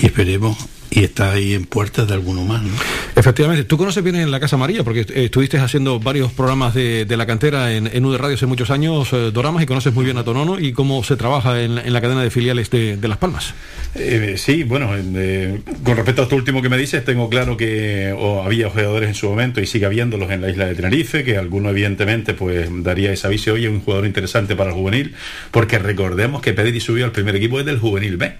[0.00, 0.56] Y esperemos
[0.94, 2.62] y está ahí en puertas de alguno más.
[2.62, 2.70] ¿no?
[3.16, 7.26] Efectivamente, tú conoces bien en la Casa María, porque estuviste haciendo varios programas de, la
[7.26, 10.24] cantera en, en UD Radio hace muchos años, eh, Doramas, y conoces muy bien a
[10.24, 13.54] Tonono y cómo se trabaja en, la cadena de filiales de, Las Palmas.
[13.94, 18.14] Eh, sí, bueno, eh, con respecto a esto último que me dices, tengo claro que
[18.44, 21.70] había jugadores en su momento y sigue habiéndolos en la isla de Tenerife, que alguno
[21.70, 25.14] evidentemente pues daría ese aviso, oye, un jugador interesante para el juvenil,
[25.50, 28.32] porque recordemos que Pedri subió al primer equipo desde el juvenil B.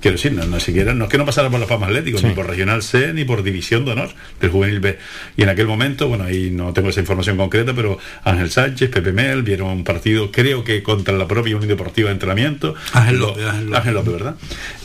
[0.00, 2.46] Quiero decir, no, no siquiera, no es que no pasara por Las Palmas ni por
[2.46, 4.98] Regional C, ni por División de Honor del Juvenil B.
[5.36, 9.12] Y en aquel momento, bueno, ahí no tengo esa información concreta, pero Ángel Sánchez, Pepe
[9.12, 12.74] Mel, vieron un partido, creo que contra la propia Unión Deportiva de Entrenamiento.
[12.92, 14.34] Ángel López, Ángel López, ¿verdad?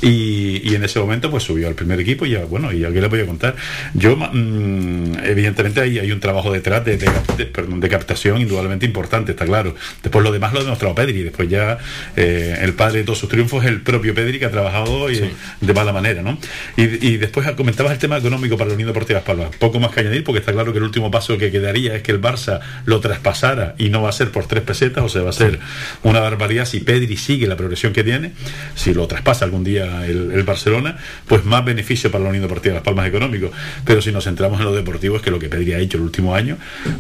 [0.02, 3.08] Y, en ese momento, pues subió al primer equipo y ya, bueno, y aquí le
[3.08, 3.56] voy a contar.
[3.94, 9.76] Yo, mm, evidentemente, hay, hay un trabajo detrás de, de, captación indudablemente importante, está claro.
[10.04, 11.78] Después lo demás lo ha demostrado Pedri, después ya
[12.16, 15.32] eh, el padre de todos sus triunfos es el propio Pedri que ha trabajado y,
[15.62, 16.38] de mala manera, ¿no?
[16.78, 19.56] Y, y después comentabas el tema económico para la Unión Deportiva Las Palmas.
[19.60, 22.12] Poco más que añadir, porque está claro que el último paso que quedaría es que
[22.12, 25.30] el Barça lo traspasara y no va a ser por tres pesetas, o sea, va
[25.30, 25.60] a ser
[26.02, 28.32] una barbaridad si Pedri sigue la progresión que tiene,
[28.74, 30.98] si lo traspasa algún día el, Barcelona,
[31.28, 33.52] pues más beneficio para la Unión Deportiva Las Palmas económico.
[33.86, 36.04] Pero si nos centramos en lo deportivo, es que lo que Pedri ha hecho el
[36.04, 36.58] último año,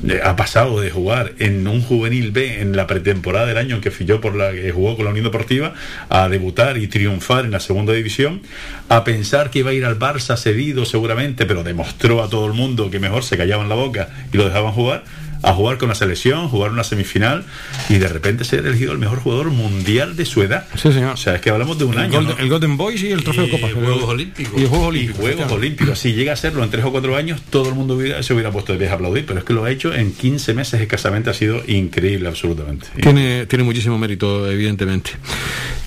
[0.08, 3.82] eh, ha pasado de jugar en un juvenil B en la pretemporada del año en
[3.82, 5.74] que filló por la que jugó con la Unión Deportiva,
[6.10, 8.43] a debutar y triunfar en la segunda división,
[8.88, 12.54] a pensar que iba a ir al Barça cedido seguramente, pero demostró a todo el
[12.54, 15.04] mundo que mejor se callaban la boca y lo dejaban jugar
[15.46, 17.46] a jugar con la selección, jugar una semifinal
[17.89, 20.68] y de repente ser elegido el mejor jugador mundial de su edad.
[20.76, 21.14] Sí, señor.
[21.14, 22.36] O sea, es que hablamos de un el año.
[22.38, 23.70] El Golden Boys y el Trofeo Copa.
[23.72, 24.62] Juegos Olímpicos.
[24.62, 25.22] Y Juegos Olímpicos.
[25.22, 26.00] Juegos Olímpicos.
[26.00, 28.74] Si llega a serlo en tres o cuatro años, todo el mundo se hubiera puesto
[28.74, 31.34] de pie a aplaudir, pero es que lo ha hecho en 15 meses escasamente, ha
[31.34, 32.88] sido increíble, absolutamente.
[33.02, 35.12] Tiene, tiene muchísimo mérito, evidentemente.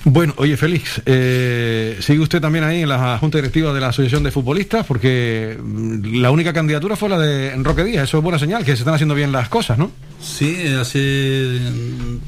[0.05, 4.23] Bueno, oye, Félix, eh, sigue usted también ahí en la Junta Directiva de la Asociación
[4.23, 8.05] de Futbolistas, porque mm, la única candidatura fue la de Roque Díaz.
[8.05, 9.91] Eso es buena señal, que se están haciendo bien las cosas, ¿no?
[10.21, 11.59] Sí, hace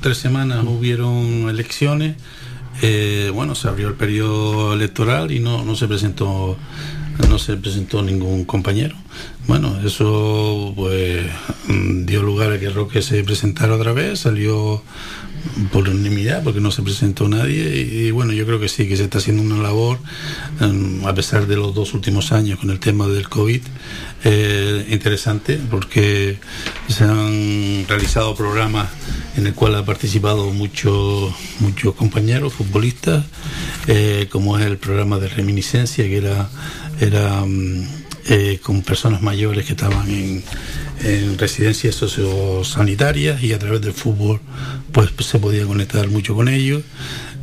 [0.02, 2.16] tres semanas hubieron elecciones.
[2.82, 6.58] Eh, bueno, se abrió el periodo electoral y no, no se presentó
[7.30, 8.96] no se presentó ningún compañero.
[9.48, 11.26] Bueno, eso pues
[11.68, 14.82] dio lugar a que Roque se presentara otra vez, salió
[15.72, 19.04] por unanimidad porque no se presentó nadie y, bueno yo creo que sí que se
[19.04, 20.00] está haciendo una labor
[20.60, 23.62] em, a pesar de los dos últimos años con el tema del COVID
[24.24, 26.38] eh, interesante porque
[26.88, 28.90] se han realizado programas
[29.36, 33.26] en el cual ha participado muchos muchos compañeros futbolistas
[33.88, 36.50] eh, como es el programa de reminiscencia que era
[37.00, 40.44] era mm, eh, con personas mayores que estaban en
[41.04, 44.40] en residencias sociosanitarias y a través del fútbol
[44.92, 46.84] pues se podía conectar mucho con ellos.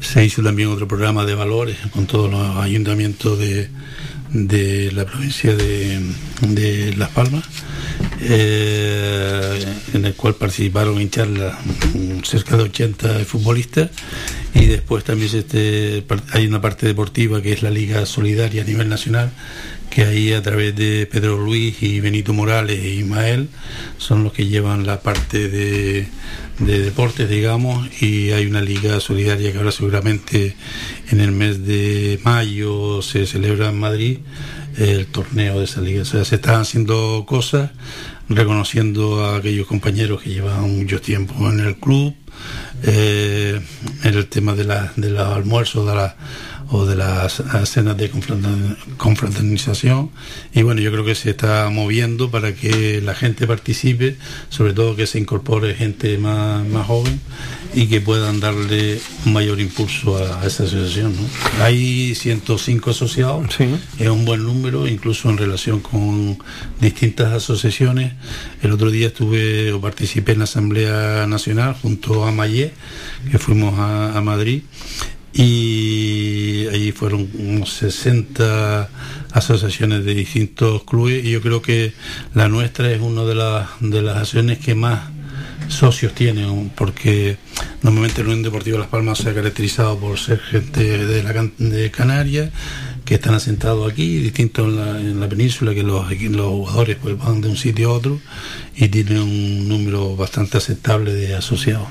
[0.00, 3.68] Se hizo también otro programa de valores con todos los ayuntamientos de,
[4.30, 7.44] de la provincia de, Las Palmas,
[8.20, 9.64] eh,
[9.94, 11.56] en el cual participaron en charlas
[12.22, 13.90] cerca de 80 futbolistas
[14.54, 18.88] y después también este, hay una parte deportiva que es la Liga Solidaria a nivel
[18.88, 19.32] nacional
[19.90, 23.48] que ahí a través de Pedro Luis y Benito Morales e Ismael
[23.96, 26.08] son los que llevan la parte de,
[26.58, 30.56] deportes, digamos, y hay una liga solidaria que ahora seguramente
[31.10, 34.18] en el mes de mayo se celebra en Madrid,
[34.76, 36.02] el torneo de esa liga.
[36.02, 37.70] O sea, se están haciendo cosas
[38.28, 42.14] reconociendo a aquellos compañeros que llevan mucho tiempo en el club,
[42.82, 43.60] eh,
[44.04, 46.16] en el tema de, la, de los almuerzos, de la
[46.70, 48.10] o de las escenas de
[48.96, 50.10] confraternización.
[50.52, 54.16] Y bueno yo creo que se está moviendo para que la gente participe
[54.48, 57.20] sobre todo que se incorpore gente más, más joven
[57.74, 61.14] y que puedan darle un mayor impulso a, esa asociación
[61.60, 63.46] hay 105 asociados
[63.98, 66.38] es un buen número incluso en relación con
[66.80, 68.12] distintas asociaciones.
[68.62, 72.72] El otro día estuve o participé en la Asamblea Nacional junto a Mayé
[73.30, 74.62] que fuimos a Madrid
[75.38, 78.88] y allí fueron unos 60
[79.30, 81.92] asociaciones de distintos clubes y yo creo que
[82.34, 85.10] la nuestra es una de las, de las asociaciones que más
[85.68, 87.36] socios tiene, porque
[87.82, 91.90] normalmente la Unión Deportiva Las Palmas se ha caracterizado por ser gente de, la, de
[91.92, 92.50] Canarias,
[93.04, 97.48] que están asentados aquí, distintos en la, península, que los, los jugadores pues, van de
[97.48, 98.20] un sitio a otro
[98.74, 101.86] y tienen un número bastante aceptable de asociados.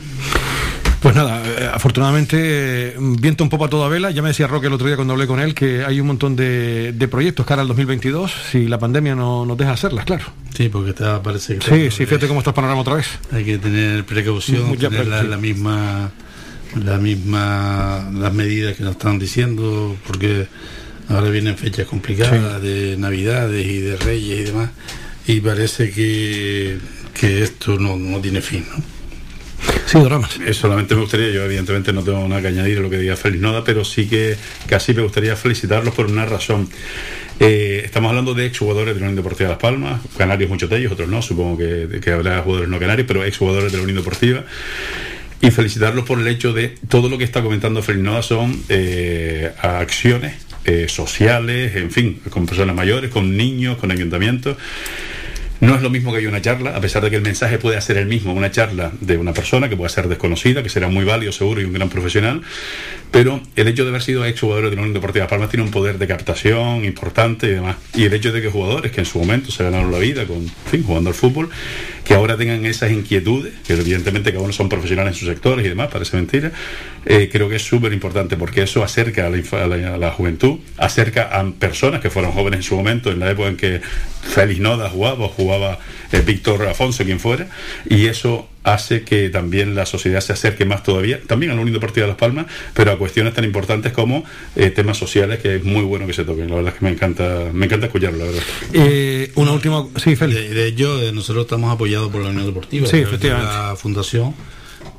[1.02, 4.10] Pues nada, eh, afortunadamente viento un poco a toda vela.
[4.12, 6.36] Ya me decía Roque el otro día cuando hablé con él que hay un montón
[6.36, 10.26] de, proyectos cara al 2022 si la pandemia no nos deja hacerlas, claro.
[10.56, 11.66] Sí, porque está, parece que...
[11.66, 13.08] Sí, sí, fíjate cómo está el panorama otra vez.
[13.32, 16.12] Hay que tener precaución, tener la, misma
[16.84, 20.48] la misma las medidas que nos están diciendo porque
[21.10, 24.72] ahora vienen fechas complicadas de navidades y de reyes y demás
[25.28, 26.80] y parece que,
[27.14, 28.97] que esto no, no tiene fin ¿no?
[29.88, 30.42] Sí.
[30.46, 33.16] Eh, solamente me gustaría, yo evidentemente no tengo nada que añadir a lo que diga
[33.16, 34.36] Félix Noda, pero sí que
[34.68, 36.70] casi me gustaría felicitarlos por una razón.
[37.40, 40.92] Eh, estamos hablando de exjugadores de la Unión Deportiva Las Palmas, canarios muchos de ellos,
[40.92, 44.44] otros no, supongo que, que habrá jugadores no canarios, pero exjugadores de la Unión Deportiva
[45.40, 49.54] y felicitarlos por el hecho de todo lo que está comentando Félix Noda son eh,
[49.62, 50.46] acciones
[50.88, 54.58] sociales, en fin, con personas mayores, con niños, con ayuntamientos.
[55.60, 57.82] No es lo mismo que hay una charla, a pesar de que el mensaje puede
[57.82, 61.04] ser el mismo, una charla de una persona que puede ser desconocida, que será muy
[61.04, 62.42] válido seguro y un gran profesional,
[63.12, 65.72] pero el hecho de haber sido ex jugador de la Unión Deportiva Palmas tiene un
[65.72, 67.78] poder de captación importante y demás.
[67.96, 70.48] Y el hecho de que jugadores que en su momento se ganaron la vida con,
[70.70, 71.50] fin, jugando al fútbol,
[72.04, 75.70] que ahora tengan esas inquietudes, que evidentemente cada uno son profesionales en sus sectores y
[75.70, 76.52] demás, parece mentira,
[77.06, 82.02] eh, creo que es súper importante porque eso acerca a la, juventud, acerca a personas
[82.02, 83.82] que fueron jóvenes en su momento, en la época en que
[84.22, 85.80] Félix Noda jugaba o jugaba
[86.12, 87.48] eh, Víctor Afonso, quien fuera,
[87.90, 91.74] y eso hace que también la sociedad se acerque más todavía, también a la Unión
[91.74, 94.26] Deportiva de Las Palmas, pero a cuestiones tan importantes como
[94.56, 96.50] eh, temas sociales que es muy bueno que se toquen.
[96.50, 98.44] La verdad es que me encanta, me encanta escucharlo, la verdad.
[98.74, 100.50] Eh, una última, sí, Félix.
[100.50, 103.54] De, hecho, nosotros estamos apoyados por la Unión Deportiva, sí, efectivamente.
[103.54, 104.34] la fundación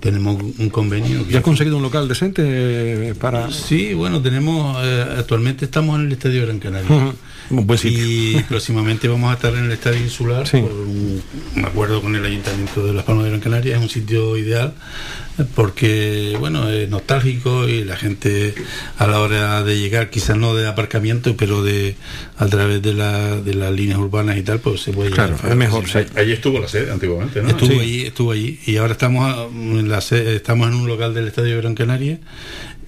[0.00, 1.26] tenemos un convenio.
[1.28, 3.50] ¿Ya has conseguido un local decente para...?
[3.50, 4.76] Sí, bueno, tenemos,
[5.16, 7.14] actualmente estamos en el Estadio Gran Canaria.
[7.84, 11.22] Y próximamente vamos a estar en el Estadio Insular por un,
[11.64, 13.76] acuerdo con el Ayuntamiento de Las Palmas de Gran Canaria.
[13.76, 14.74] Es un sitio ideal
[15.54, 18.54] porque, bueno, es nostálgico y la gente
[18.96, 21.96] a la hora de llegar, quizás no de aparcamiento, pero de
[22.36, 25.34] a través de, la, de las líneas urbanas y tal, pues se puede llegar.
[25.34, 25.84] Claro, es mejor.
[26.16, 27.48] Allí estuvo la sede antiguamente, ¿no?
[27.48, 28.58] Estuvo allí, estuvo allí.
[28.66, 32.18] Y ahora estamos en, la estamos en un local del Estadio de Gran Canaria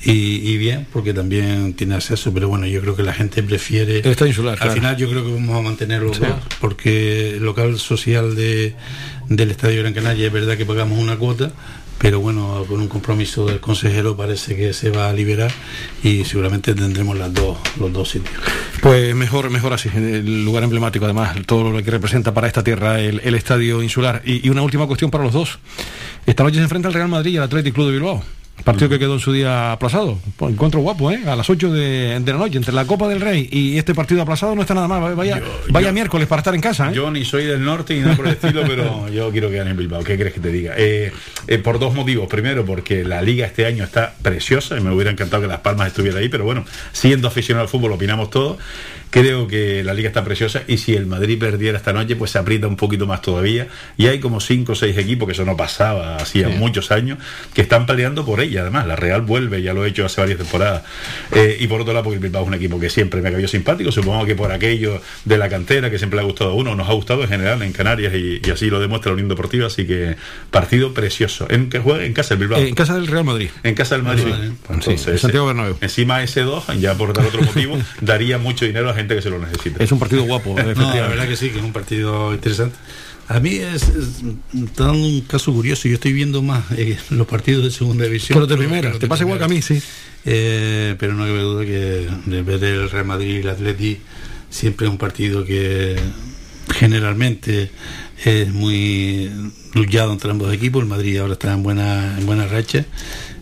[0.03, 3.99] y, bien, porque también tiene acceso, pero bueno, yo creo que la gente prefiere...
[3.99, 4.57] Está insular.
[4.61, 8.75] Al final yo creo que vamos a mantener los dos, porque el local social de,
[9.29, 11.53] del Estadio Gran Canaria es verdad que pagamos una cuota,
[12.01, 15.51] pero bueno, con un compromiso del consejero parece que se va a liberar
[16.03, 18.35] y seguramente tendremos las dos, los dos sitios.
[18.81, 22.99] Pues mejor, mejor así, el lugar emblemático además, todo lo que representa para esta tierra
[23.01, 24.23] el, estadio insular.
[24.25, 25.59] Y, una última cuestión para los dos.
[26.25, 28.23] Esta noche se enfrenta el Real Madrid y el Athletic Club de Bilbao.
[28.65, 30.19] Partido que quedó en su día aplazado.
[30.37, 31.21] Pues, encuentro guapo, ¿eh?
[31.27, 34.55] A las 8 de, la noche, entre la Copa del Rey y este partido aplazado
[34.55, 35.15] no está nada mal.
[35.15, 35.41] Vaya,
[35.71, 36.95] vaya miércoles para estar en casa, ¿eh?
[36.95, 39.77] Yo ni soy del norte ni nada por el estilo, pero yo quiero quedar en
[39.77, 40.05] Bilbao.
[40.05, 40.75] ¿Qué crees que te diga?
[40.77, 41.11] Eh,
[41.47, 42.29] eh, por dos motivos.
[42.29, 45.89] Primero, porque la liga este año está preciosa y me hubiera encantado que Las Palmas
[45.89, 48.59] estuviera ahí, pero bueno, siendo aficionado al fútbol opinamos todo.
[49.11, 52.39] Creo que la liga está preciosa y si el Madrid perdiera esta noche, pues se
[52.39, 53.67] aprieta un poquito más todavía.
[53.97, 57.19] Y hay como cinco o seis equipos, que eso no pasaba hacía muchos años,
[57.53, 58.63] que están peleando por ella.
[58.63, 60.85] Además, la Real vuelve, ya lo he hecho hace varias temporadas.
[61.33, 63.49] Eh, y por otro lado, porque el Bilbao es un equipo que siempre me cayó
[63.49, 63.91] simpático.
[63.91, 66.89] Supongo que por aquello de la cantera que siempre le ha gustado a uno, nos
[66.89, 69.67] ha gustado en general en Canarias y, así lo demuestra la Unión Deportiva.
[69.67, 70.17] Así que
[70.53, 71.47] partido precioso.
[71.51, 72.05] ¿En que juega?
[72.05, 72.61] En casa del Bilbao.
[72.61, 73.51] en casa del Real Madrid.
[73.65, 74.33] En casa del Madrid.
[74.69, 75.77] Entonces, Santiago Bernabéu.
[75.81, 79.39] Encima ese 2, ya por otro motivo, daría mucho dinero a gente que se lo
[79.39, 79.83] necesita.
[79.83, 82.77] Es un partido guapo, no, la verdad que sí, que es un partido interesante.
[83.29, 83.85] A mí es,
[84.53, 85.87] un caso curioso.
[85.87, 88.37] Yo estoy viendo más eh, los partidos de segunda división.
[88.37, 89.81] Pero de primera, te pasa igual que a mí, sí.
[90.25, 93.99] Eh, pero no cabe duda que de ver el Real Madrid y el Atleti
[94.51, 95.97] siempre es un partido que
[96.75, 97.71] generalmente
[98.25, 99.31] es muy
[99.75, 100.83] luchado entre ambos equipos.
[100.83, 102.85] El Madrid ahora está en buena, en buena racha.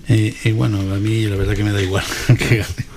[0.08, 2.04] Eh, y bueno, a mí la verdad que me da igual
[2.38, 2.87] que gane.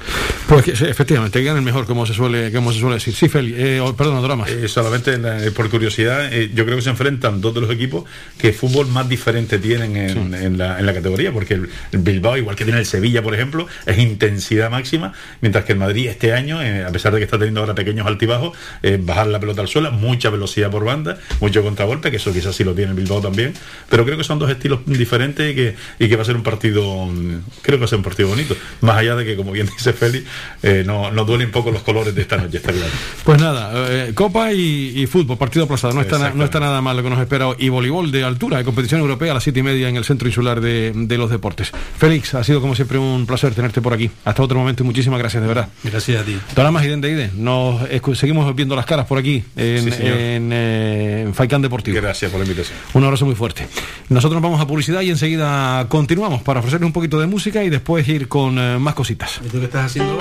[0.52, 3.16] Pues efectivamente, el mejor, como se suele, como se suele decir.
[3.16, 4.46] Sí, Feli, eh, perdón, Drama.
[4.50, 8.04] Eh, solamente eh, por curiosidad, eh, yo creo que se enfrentan dos de los equipos
[8.38, 12.66] que fútbol más diferente tienen en, la, en la, categoría, porque el, Bilbao, igual que
[12.66, 16.92] tiene el Sevilla, por ejemplo, es intensidad máxima, mientras que el Madrid este año, a
[16.92, 18.58] pesar de que está teniendo ahora pequeños altibajos,
[19.00, 22.66] bajar la pelota al suelo, mucha velocidad por banda, mucho contragolpe, que eso quizás sí
[22.66, 23.54] lo tiene el Bilbao también,
[23.90, 26.44] pero creo que son dos estilos diferentes y que, y que va a ser un
[26.44, 29.54] partido, mm, creo que va a ser un partido bonito, más allá de que, como
[29.54, 30.26] bien dice Feli,
[30.64, 32.92] eh, no, no duelen poco los colores de esta noche, está claro.
[33.24, 37.04] Pues nada, eh, Copa y, fútbol, partido aplazado, no está, no está nada mal lo
[37.04, 37.50] que nos espera.
[37.58, 40.28] Y voleibol de altura, de competición europea a las siete y media en el Centro
[40.28, 41.72] Insular de, los Deportes.
[41.98, 44.10] Félix, ha sido como siempre un placer tenerte por aquí.
[44.26, 45.70] Hasta otro momento y muchísimas gracias, de verdad.
[45.84, 46.38] Gracias a ti.
[46.72, 47.82] más y de Nos
[48.16, 51.98] seguimos viendo las caras por aquí en, eh, en, Faicán Deportivo.
[51.98, 52.78] Gracias por la invitación.
[52.94, 53.68] Un abrazo muy fuerte.
[54.10, 57.70] Nosotros nos vamos a publicidad y enseguida continuamos para ofrecerles un poquito de música y
[57.70, 59.40] después ir con más cositas.
[59.46, 60.21] ¿Y tú qué estás haciendo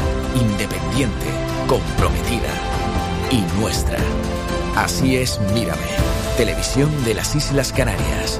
[0.35, 1.25] independiente,
[1.67, 2.49] comprometida
[3.31, 3.97] y nuestra.
[4.75, 5.81] Así es, mírame
[6.37, 8.39] Televisión de las Islas Canarias.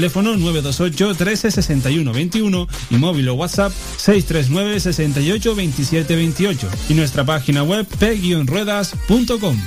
[0.01, 7.23] teléfono 928 13 61 21 y móvil o WhatsApp 639 68 27 28 y nuestra
[7.23, 9.57] página web p-ruedas.com.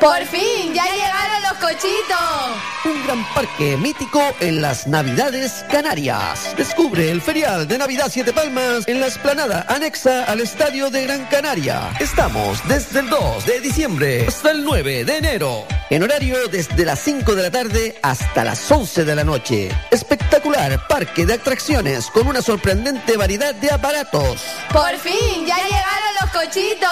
[0.00, 2.84] Por fin, ya llegaron los cochitos.
[2.84, 6.54] Un gran parque mítico en las Navidades Canarias.
[6.56, 11.24] Descubre el ferial de Navidad Siete Palmas en la esplanada anexa al Estadio de Gran
[11.26, 11.90] Canaria.
[12.00, 15.64] Estamos desde el 2 de diciembre hasta el 9 de enero.
[15.90, 19.70] En horario desde las 5 de la tarde hasta las 11 de la noche.
[19.90, 24.42] Espectacular parque de atracciones con una sorprendente variedad de aparatos.
[24.72, 26.90] Por fin, ya llegaron los cochitos.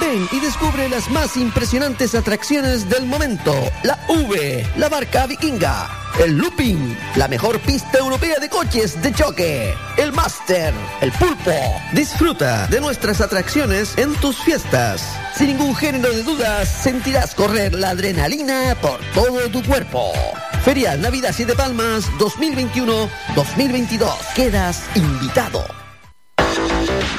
[0.00, 3.54] Ven y descubre las más impresionantes atracciones del momento.
[3.82, 6.07] La V, la barca vikinga.
[6.20, 9.74] El Looping, la mejor pista europea de coches de choque.
[9.96, 11.52] El Master, el Pulpo.
[11.92, 15.02] Disfruta de nuestras atracciones en tus fiestas.
[15.36, 20.12] Sin ningún género de dudas, sentirás correr la adrenalina por todo tu cuerpo.
[20.64, 24.10] Ferial Navidad Siete Palmas 2021-2022.
[24.34, 25.87] Quedas invitado.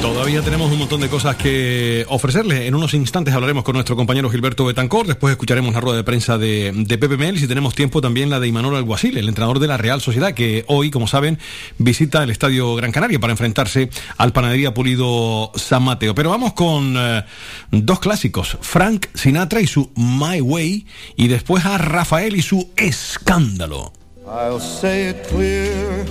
[0.00, 2.62] Todavía tenemos un montón de cosas que ofrecerles.
[2.62, 5.06] En unos instantes hablaremos con nuestro compañero Gilberto Betancor.
[5.06, 7.38] Después escucharemos la rueda de prensa de, de Pepe Mel.
[7.38, 10.64] Si tenemos tiempo, también la de Imanol Alguacil, el entrenador de la Real Sociedad, que
[10.68, 11.38] hoy, como saben,
[11.78, 16.14] visita el Estadio Gran Canaria para enfrentarse al Panadería Pulido San Mateo.
[16.14, 17.24] Pero vamos con eh,
[17.70, 20.86] dos clásicos: Frank Sinatra y su My Way.
[21.16, 23.92] Y después a Rafael y su Escándalo.
[24.30, 26.04] I'll say it clear,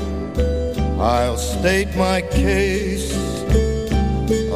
[0.99, 3.13] I'll state my case,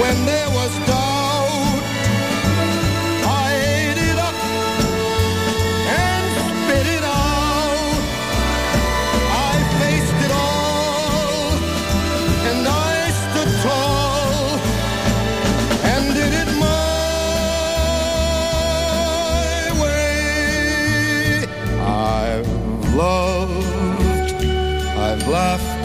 [0.00, 0.87] when there was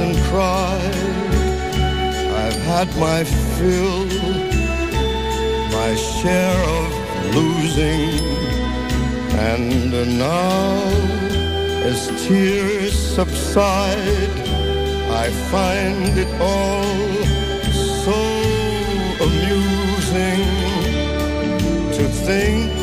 [0.04, 0.96] and cried,
[2.44, 3.24] I've had my
[3.56, 4.06] fill,
[5.78, 6.90] my share of
[7.36, 8.10] losing,
[9.50, 10.74] and now
[11.90, 14.36] as tears subside,
[15.24, 16.84] I find it all
[18.06, 18.20] so
[19.28, 20.44] amusing
[21.98, 22.83] to think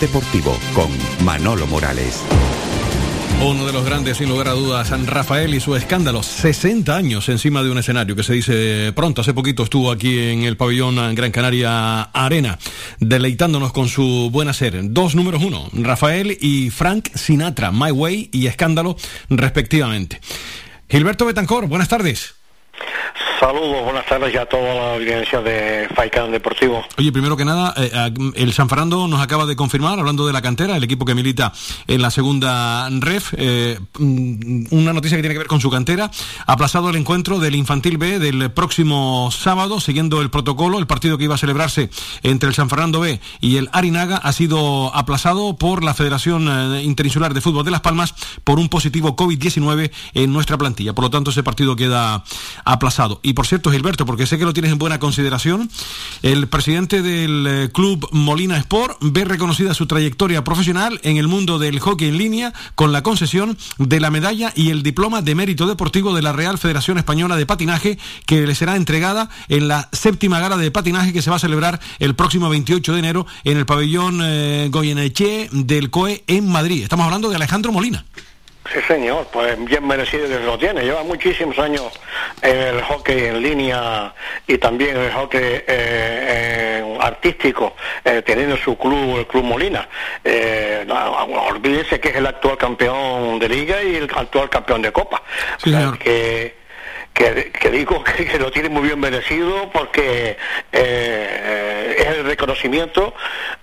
[0.00, 0.90] Deportivo con
[1.24, 2.24] Manolo Morales.
[3.42, 6.22] Uno de los grandes, sin lugar a dudas, San Rafael y su escándalo.
[6.22, 9.20] 60 años encima de un escenario que se dice pronto.
[9.20, 12.58] Hace poquito estuvo aquí en el pabellón Gran Canaria Arena,
[12.98, 14.92] deleitándonos con su buena ser.
[14.92, 18.96] Dos números uno, Rafael y Frank Sinatra, My Way y Escándalo,
[19.28, 20.20] respectivamente.
[20.88, 22.39] Gilberto Betancor, buenas tardes.
[23.40, 26.84] Saludos, buenas tardes ya a toda la audiencia de Faicán Deportivo.
[26.98, 27.90] Oye, primero que nada, eh,
[28.34, 31.50] el San Fernando nos acaba de confirmar, hablando de la cantera, el equipo que milita
[31.86, 36.10] en la segunda ref, eh, mm, una noticia que tiene que ver con su cantera,
[36.46, 41.24] aplazado el encuentro del Infantil B del próximo sábado, siguiendo el protocolo, el partido que
[41.24, 41.88] iba a celebrarse
[42.22, 46.46] entre el San Fernando B y el Arinaga ha sido aplazado por la Federación
[46.76, 48.14] eh, Interinsular de Fútbol de Las Palmas
[48.44, 50.92] por un positivo COVID-19 en nuestra plantilla.
[50.92, 52.22] Por lo tanto, ese partido queda
[52.66, 53.18] aplazado.
[53.32, 55.70] Por cierto, Gilberto, porque sé que lo tienes en buena consideración,
[56.22, 61.58] el presidente del eh, club Molina Sport ve reconocida su trayectoria profesional en el mundo
[61.58, 65.66] del hockey en línea con la concesión de la medalla y el diploma de mérito
[65.66, 70.40] deportivo de la Real Federación Española de Patinaje que le será entregada en la séptima
[70.40, 73.66] gala de patinaje que se va a celebrar el próximo 28 de enero en el
[73.66, 76.82] pabellón eh, Goyeneche del COE en Madrid.
[76.82, 78.04] Estamos hablando de Alejandro Molina.
[78.72, 80.82] Sí, señor, pues bien merecido que lo tiene.
[80.82, 81.90] Lleva muchísimos años
[82.40, 84.14] en el hockey en línea
[84.46, 87.74] y también en el hockey eh, artístico,
[88.04, 89.88] eh, teniendo su club, el Club Molina.
[90.22, 95.20] Eh, olvídese que es el actual campeón de liga y el actual campeón de copa.
[95.58, 96.59] Sí, que
[97.12, 100.36] que, digo que, lo tiene muy bien merecido porque
[100.72, 103.14] eh, es el reconocimiento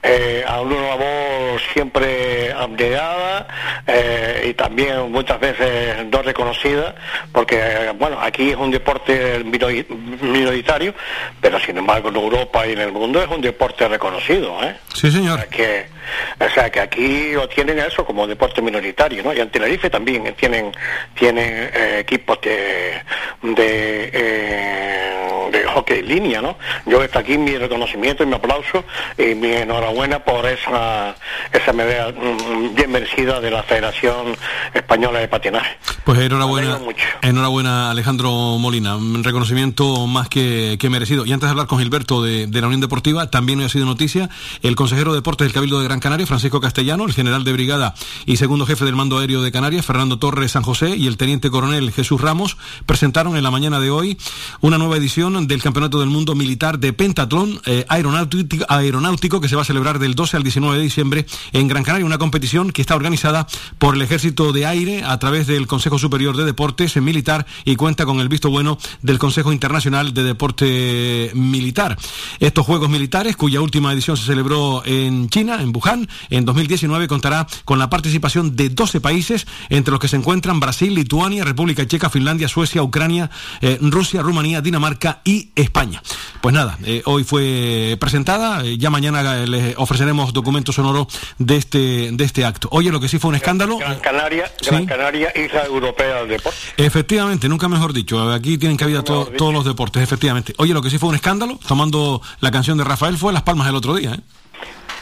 [0.03, 3.48] eh, a una labor siempre abnegada
[3.88, 6.95] eh, y también muchas veces no reconocida
[7.32, 10.94] porque bueno aquí es un deporte minoritario
[11.41, 14.57] pero sin embargo en Europa y en el mundo es un deporte reconocido
[14.94, 15.48] sí señor.
[15.48, 15.97] Que
[16.39, 19.34] o sea que aquí lo tienen eso como deporte minoritario, ¿no?
[19.34, 20.71] Y en Tenerife también tienen,
[21.15, 23.01] tienen eh, equipos de,
[23.41, 26.57] de, eh, de hockey en línea, ¿no?
[26.85, 28.84] Yo está aquí mi reconocimiento y mi aplauso
[29.17, 31.15] y mi enhorabuena por esa,
[31.51, 34.35] esa medalla mm, bien merecida de la Federación
[34.73, 35.77] Española de Patinaje.
[36.03, 36.79] Pues enhorabuena,
[37.21, 41.25] enhorabuena Alejandro Molina, un reconocimiento más que, que merecido.
[41.25, 44.29] Y antes de hablar con Gilberto de, de la Unión Deportiva, también ha sido noticia
[44.61, 47.95] el consejero de deportes del Cabildo de Gran Canaria, Francisco Castellano, el general de brigada
[48.26, 51.49] y segundo jefe del mando aéreo de Canarias, Fernando Torres San José, y el teniente
[51.49, 54.18] coronel Jesús Ramos, presentaron en la mañana de hoy
[54.61, 59.56] una nueva edición del Campeonato del Mundo Militar de Pentatlón eh, aeronáutico, aeronáutico que se
[59.56, 62.82] va a celebrar del 12 al 19 de diciembre en Gran Canaria, una competición que
[62.82, 63.48] está organizada
[63.78, 68.06] por el Ejército de Aire a través del Consejo Superior de Deportes Militar y cuenta
[68.06, 71.98] con el visto bueno del Consejo Internacional de Deporte Militar.
[72.40, 75.86] Estos Juegos Militares, cuya última edición se celebró en China, en Wuhan,
[76.30, 80.93] en 2019 contará con la participación de 12 países, entre los que se encuentran Brasil,
[80.93, 83.30] Lituania, República Checa, Finlandia, Suecia, Ucrania,
[83.61, 86.01] eh, Rusia, Rumanía, Dinamarca y España.
[86.41, 91.07] Pues nada, eh, hoy fue presentada, eh, ya mañana les ofreceremos documentos sonoros
[91.38, 92.68] de este, de este acto.
[92.72, 93.77] Oye, lo que sí fue un escándalo.
[93.77, 96.57] Gran Canaria, Gran Canaria, isla europea del deporte.
[96.77, 98.31] Efectivamente, nunca mejor dicho.
[98.31, 100.53] Aquí tienen cabida todos los deportes, efectivamente.
[100.57, 103.68] Oye, lo que sí fue un escándalo, tomando la canción de Rafael, fue Las Palmas
[103.68, 104.14] el otro día.
[104.14, 104.19] ¿eh?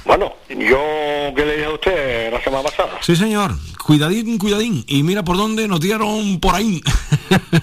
[0.06, 3.00] Bueno, yo que le dije a usted la semana pasada.
[3.02, 3.52] Sí, señor.
[3.84, 4.84] Cuidadín, cuidadín.
[4.88, 6.82] Y mira por dónde nos dieron por ahí.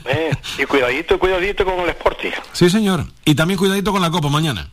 [0.04, 2.30] Eh, y cuidadito, cuidadito con el Sporting.
[2.52, 3.04] Sí, señor.
[3.24, 4.68] Y también cuidadito con la Copa mañana.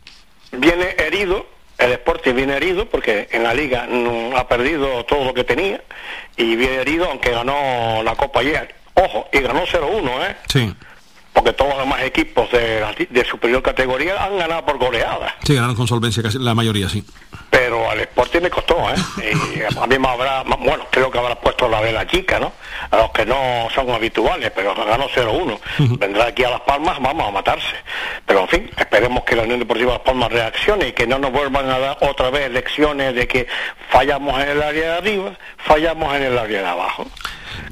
[0.51, 1.45] Viene herido,
[1.77, 3.87] el Sporting viene herido porque en la liga
[4.35, 5.81] ha perdido todo lo que tenía
[6.35, 8.75] y viene herido aunque ganó la Copa ayer.
[8.95, 10.35] Ojo, y ganó 0-1, ¿eh?
[10.51, 10.73] Sí
[11.33, 15.33] porque todos los demás equipos de, de, superior categoría han ganado por goleadas.
[15.43, 17.03] Sí, ganaron con solvencia casi la mayoría, sí.
[17.49, 18.95] Pero al Sporting le costó, ¿eh?
[19.55, 22.51] y a mí me habrá, bueno, creo que habrá puesto la vela chica, ¿no?
[22.91, 25.59] A los que no son habituales, pero ganó 0-1.
[25.97, 27.75] Vendrá aquí a Las Palmas, vamos a matarse.
[28.25, 31.31] Pero en fin, esperemos que la Unión Deportiva Las Palmas reaccione y que no nos
[31.31, 33.47] vuelvan a dar otra vez lecciones de que
[33.89, 37.05] fallamos en el área de arriba, fallamos en el área de abajo.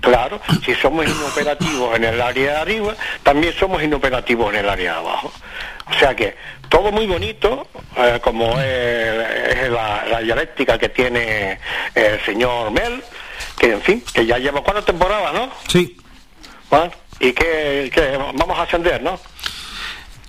[0.01, 4.93] Claro, si somos inoperativos en el área de arriba, también somos inoperativos en el área
[4.93, 5.31] de abajo.
[5.89, 6.35] O sea que
[6.69, 11.59] todo muy bonito, eh, como es, la, dialéctica que tiene
[11.95, 13.03] el señor Mel,
[13.57, 15.49] que en fin, que ya lleva cuatro temporadas, ¿no?
[15.67, 15.97] Sí.
[17.19, 19.19] y que, que vamos a ascender, ¿no?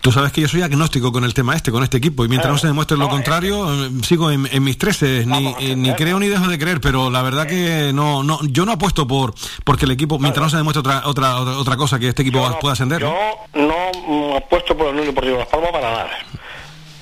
[0.01, 2.53] Tú sabes que yo soy agnóstico con el tema este, con este equipo, y mientras
[2.53, 6.29] no se demuestre lo contrario, eh, sigo en, mis treces, ni, eh, ni creo ni
[6.29, 9.35] dejo de creer, pero la verdad que no, no, yo no apuesto por
[9.65, 12.75] porque el equipo, mientras no se demuestre otra, otra, otra cosa que este equipo pueda
[12.75, 13.01] ascender.
[13.01, 13.15] Yo
[13.55, 14.37] ¿no?
[14.37, 16.11] apuesto por el Unión Deportivo Las Palmas para nada.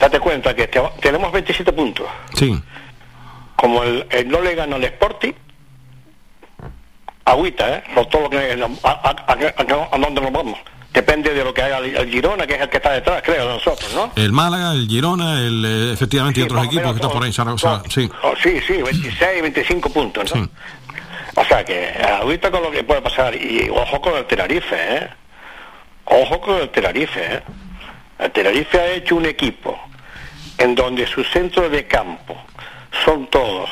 [0.01, 0.68] Date cuenta que
[1.01, 2.06] tenemos 27 puntos.
[2.35, 2.59] Sí.
[3.56, 5.32] Como el, no le gana al Sporting,
[7.24, 7.85] agüita, ¿eh?
[7.94, 9.27] Por todo lo que, a, a,
[9.93, 10.59] a dónde nos vamos
[10.97, 13.52] depende de lo que haga el, Girona, que es el que está detrás, creo, de
[13.52, 14.12] nosotros, ¿no?
[14.16, 17.32] El Málaga, el Girona, el, eh, efectivamente, y otros equipos que están por ahí.
[17.90, 18.10] sí.
[18.23, 20.48] Oh, sí, sí, 26, 25 puntos, ¿no?
[21.35, 25.10] O sea que ahorita con lo que puede pasar, y ojo con el Tenerife, ¿eh?
[26.06, 27.43] Ojo con el Tenerife, ¿eh?
[28.18, 29.78] El Tenerife ha hecho un equipo
[30.56, 32.35] en donde sus centros de campo
[33.05, 33.68] son todos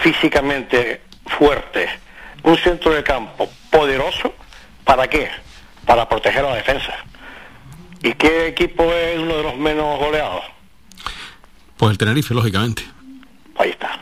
[0.00, 1.90] físicamente fuertes,
[2.44, 4.32] un centro de campo poderoso,
[4.84, 5.28] ¿para qué?
[5.86, 6.92] Para proteger a la defensa.
[8.02, 10.42] ¿Y qué equipo es uno de los menos goleados?
[11.76, 12.84] Pues el Tenerife, lógicamente.
[13.58, 14.00] Ahí está.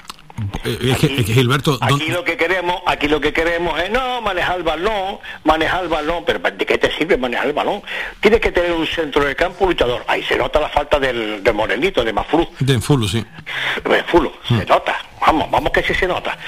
[0.64, 3.76] Eh, es, que, es que, Gilberto, ¿dó- Aquí lo que queremos, aquí lo que queremos
[3.80, 7.52] es no manejar el balón, manejar el balón, pero ¿de qué te sirve manejar el
[7.54, 7.82] balón?
[8.20, 10.04] Tienes que tener un centro de campo luchador.
[10.06, 12.48] Ahí se nota la falta del, del morenito, de Mafru.
[12.60, 13.18] de Fulo, sí.
[13.84, 16.38] Eh, Fulo, se nota, vamos, vamos que sí se nota.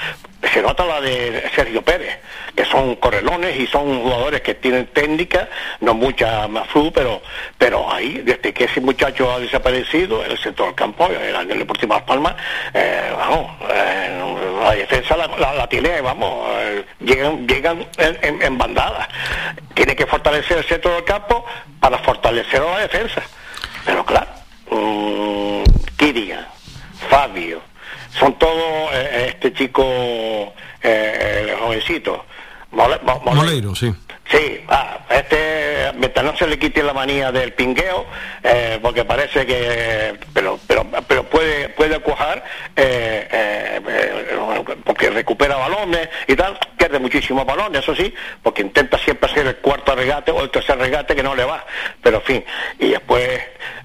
[0.51, 2.17] Se nota la de Sergio Pérez,
[2.55, 5.47] que son correlones y son jugadores que tienen técnica,
[5.81, 7.21] no mucha más flu, pero,
[7.59, 11.93] pero ahí, desde que ese muchacho ha desaparecido, el centro del campo, el del Deportivo
[11.93, 12.35] Las Palmas,
[12.73, 19.07] eh, vamos, eh, la defensa la, tiene, vamos, eh, llegan, llegan en, en- en bandada.
[19.75, 21.45] Tiene que fortalecer el centro del campo
[21.79, 23.21] para fortalecer la defensa.
[23.85, 24.27] Pero claro,
[24.71, 25.63] mm,
[25.97, 26.47] Kirian,
[27.09, 27.61] Fabio,
[28.19, 28.70] son todos
[29.41, 30.53] este chico,
[30.83, 32.25] eh, jovencito,
[32.71, 33.35] Mole- Mo- Moleiro.
[33.43, 33.93] Moleiro, sí.
[34.29, 38.05] Sí, ah, este, mientras no se le quite la manía del pingueo,
[38.43, 42.41] eh, porque parece que, pero, pero, pero puede, puede cuajar,
[42.77, 43.81] eh, eh,
[44.85, 49.57] porque recupera balones y tal, pierde muchísimos balones, eso sí, porque intenta siempre hacer el
[49.57, 51.65] cuarto regate o el tercer regate que no le va,
[52.01, 52.45] pero en fin,
[52.79, 53.37] y después,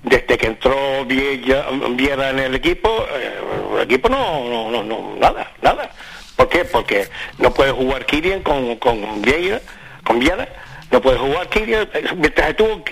[0.05, 3.41] desde que entró Viella, Viera en el equipo, eh,
[3.79, 5.91] el equipo no, no, no, no, nada, nada.
[6.37, 6.65] ¿Por qué?
[6.65, 7.09] Porque
[7.39, 9.61] no puede jugar Kirian con, con Vieira,
[10.05, 10.49] con Viera,
[10.91, 12.85] no puede jugar Kirian, eh, mientras estuvo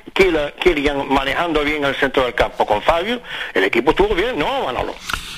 [0.61, 3.21] Kirian manejando bien el centro del campo con Fabio,
[3.53, 4.95] el equipo estuvo bien, ¿no, Manolo?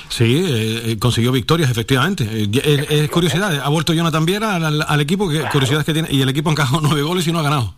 [0.09, 2.23] Sí, eh, eh, consiguió victorias, efectivamente.
[2.31, 5.93] Eh, es, es curiosidad, ha vuelto Jonathan Viera al, al- al equipo, que curiosidad que
[5.93, 7.73] tiene, y el equipo ha encajado nueve goles y no ha ganado.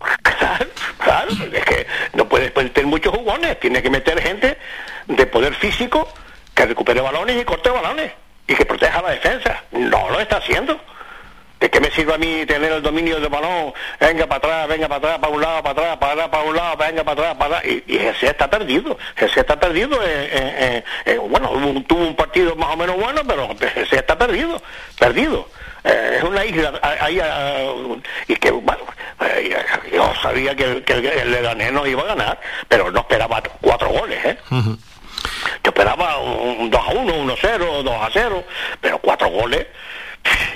[1.04, 4.58] Claro, es que no puedes meter muchos jugones, tiene que meter gente
[5.08, 6.08] de poder físico
[6.54, 8.12] que recupere balones y corte balones
[8.50, 9.64] y que proteja la defensa.
[9.72, 10.80] No lo está haciendo.
[11.60, 13.74] ¿De qué me sirve a mí tener el dominio del balón?
[14.00, 16.56] Venga para atrás, venga para atrás, para un lado, para atrás, para atrás, para un
[16.56, 17.74] lado, venga para atrás, para atrás.
[17.86, 18.98] Y, y está perdido.
[19.18, 20.02] Jesús está perdido.
[20.02, 21.50] eh, eh, eh, bueno,
[21.86, 24.62] tuvo un partido más o menos bueno, pero Jesús está perdido.
[24.98, 25.50] Perdido.
[25.84, 27.74] Eh, es una isla ahí, ah,
[28.28, 28.82] y que, bueno,
[29.22, 29.56] eh,
[29.94, 32.40] yo sabía que, el- el, el nos iba a ganar,
[32.70, 34.38] pero no esperaba cuatro goles, ¿eh?
[35.64, 38.44] Yo esperaba un 2 a 1, 1 a 0, 2 a 0,
[38.82, 39.68] pero cuatro goles.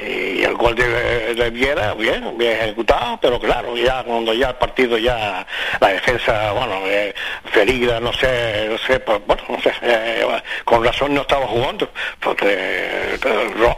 [0.06, 4.56] Y el gol de, de Viera, bien, bien ejecutado, pero claro, ya cuando ya el
[4.56, 5.46] partido ya,
[5.80, 7.16] la defensa, bueno, eh,
[7.46, 10.26] Ferigra, no sé, no sé, pues, bueno, no sé, eh,
[10.66, 13.20] con razón no estaba jugando, porque eh,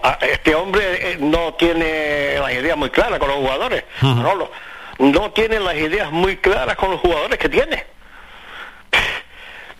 [0.03, 4.51] ah, este hombre eh, no tiene las ideas muy claras con los jugadores, Manolo.
[4.97, 7.85] no tiene las ideas muy claras con los jugadores que tiene.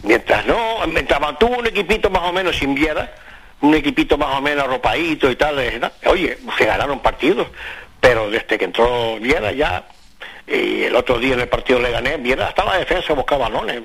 [0.06, 3.12] Mientras no, mientras mantuvo un equipito más o menos sin Viera,
[3.62, 7.48] un equipito más o menos arropadito y tal, eh, oye, se ganaron partidos,
[8.00, 9.84] pero desde que entró Viera ya,
[10.48, 13.82] y el otro día en el partido le gané, Viera hasta la defensa buscaba balones.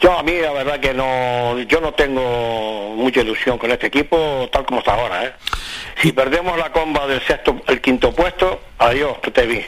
[0.00, 4.48] Yo a mí la verdad que no, yo no tengo mucha ilusión con este equipo
[4.50, 5.32] tal como está ahora, ¿eh?
[6.00, 9.64] Si perdemos la comba del sexto, el quinto puesto, adiós, que te vi.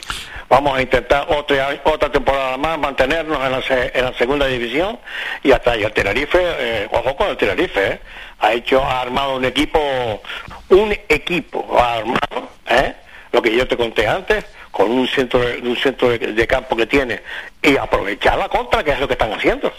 [0.49, 4.97] Vamos a intentar otra otra temporada más mantenernos en la, en la segunda división
[5.43, 7.99] y hasta ahí el Tenerife, eh, ojo con el Tenerife, ¿eh?
[8.39, 9.79] ha hecho, ha armado un equipo,
[10.69, 12.93] un equipo ha armado, ¿eh?
[13.33, 17.21] lo que yo te conté antes, con un centro un centro de campo que tiene
[17.61, 19.71] y aprovechar la contra, que es lo que están haciendo.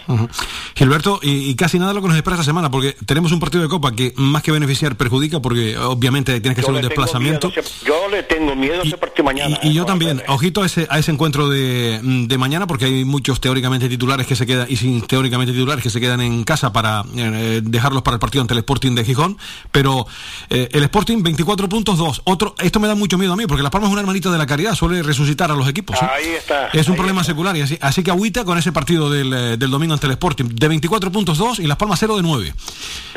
[0.75, 3.63] Gilberto, y, y casi nada lo que nos espera esta semana, porque tenemos un partido
[3.63, 7.49] de Copa que más que beneficiar perjudica, porque obviamente tienes que hacer un desplazamiento.
[7.49, 9.59] miedo yo le tengo miedo a ese partido mañana.
[9.63, 13.39] Y yo también, ojito a ese, a ese encuentro de, de mañana, porque hay muchos
[13.39, 17.03] teóricamente titulares que se quedan, y sin teóricamente titulares que se quedan en casa para
[17.15, 19.37] eh, dejarlos para el partido ante el Sporting de Gijón.
[19.71, 20.05] Pero
[20.49, 22.21] eh, el Sporting, 24 puntos, 2.
[22.25, 24.37] Otro, esto me da mucho miedo a mí, porque Las Palmas es una hermanita de
[24.37, 26.01] la caridad, suele resucitar a los equipos.
[26.01, 26.07] ¿eh?
[26.09, 26.67] Ahí está.
[26.67, 29.57] Es un ahí problema secular, y así, así que agüita con ese partido del, eh,
[29.57, 30.45] del domingo ante el Sporting.
[30.45, 32.53] De 24 puntos, 2 y Las Palmas 0 de 9.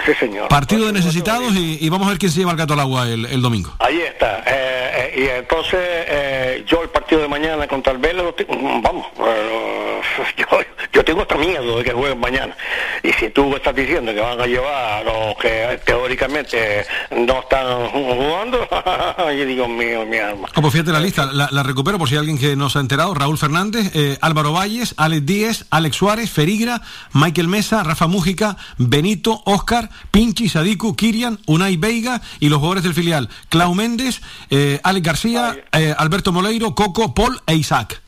[0.05, 0.49] Sí, señor.
[0.49, 3.09] Partido de necesitados y, y vamos a ver quién se lleva el gato al agua
[3.09, 3.75] el, el domingo.
[3.79, 4.43] Ahí está.
[4.47, 9.07] Eh, eh, y entonces, eh, yo el partido de mañana contra el Vélez, mm, vamos,
[9.27, 10.01] eh,
[10.37, 10.47] yo,
[10.93, 12.57] yo tengo hasta miedo de que jueguen mañana.
[13.03, 17.89] Y si tú estás diciendo que van a llevar a los que teóricamente no están
[17.89, 18.69] jugando,
[19.19, 20.49] yo digo, mío, mi alma.
[20.55, 22.79] Ah, pues fíjate la lista, la, la recupero por si hay alguien que no se
[22.79, 23.15] ha enterado.
[23.15, 26.81] Raúl Fernández, eh, Álvaro Valles, Alex Díez, Alex Suárez, Ferigra,
[27.13, 32.95] Michael Mesa, Rafa Mújica, Benito, Oscar, Pinchi, Sadiku, Kirian, Unai Veiga y los jugadores del
[32.95, 34.21] filial, Clau Méndez,
[34.51, 38.01] eh, Alex García, eh, Alberto Moleiro, Coco, Paul e Isaac.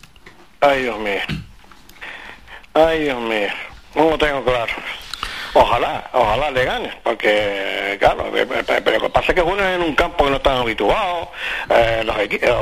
[0.60, 1.20] Ay, Dios mío.
[2.74, 3.48] Ay, Dios mío.
[3.94, 4.72] No lo tengo claro.
[5.56, 9.74] Ojalá, ojalá le gane, porque, claro, eh, eh, pero lo que pasa es que juegan
[9.74, 11.28] en un campo que no están habituados,
[11.70, 12.16] eh, los,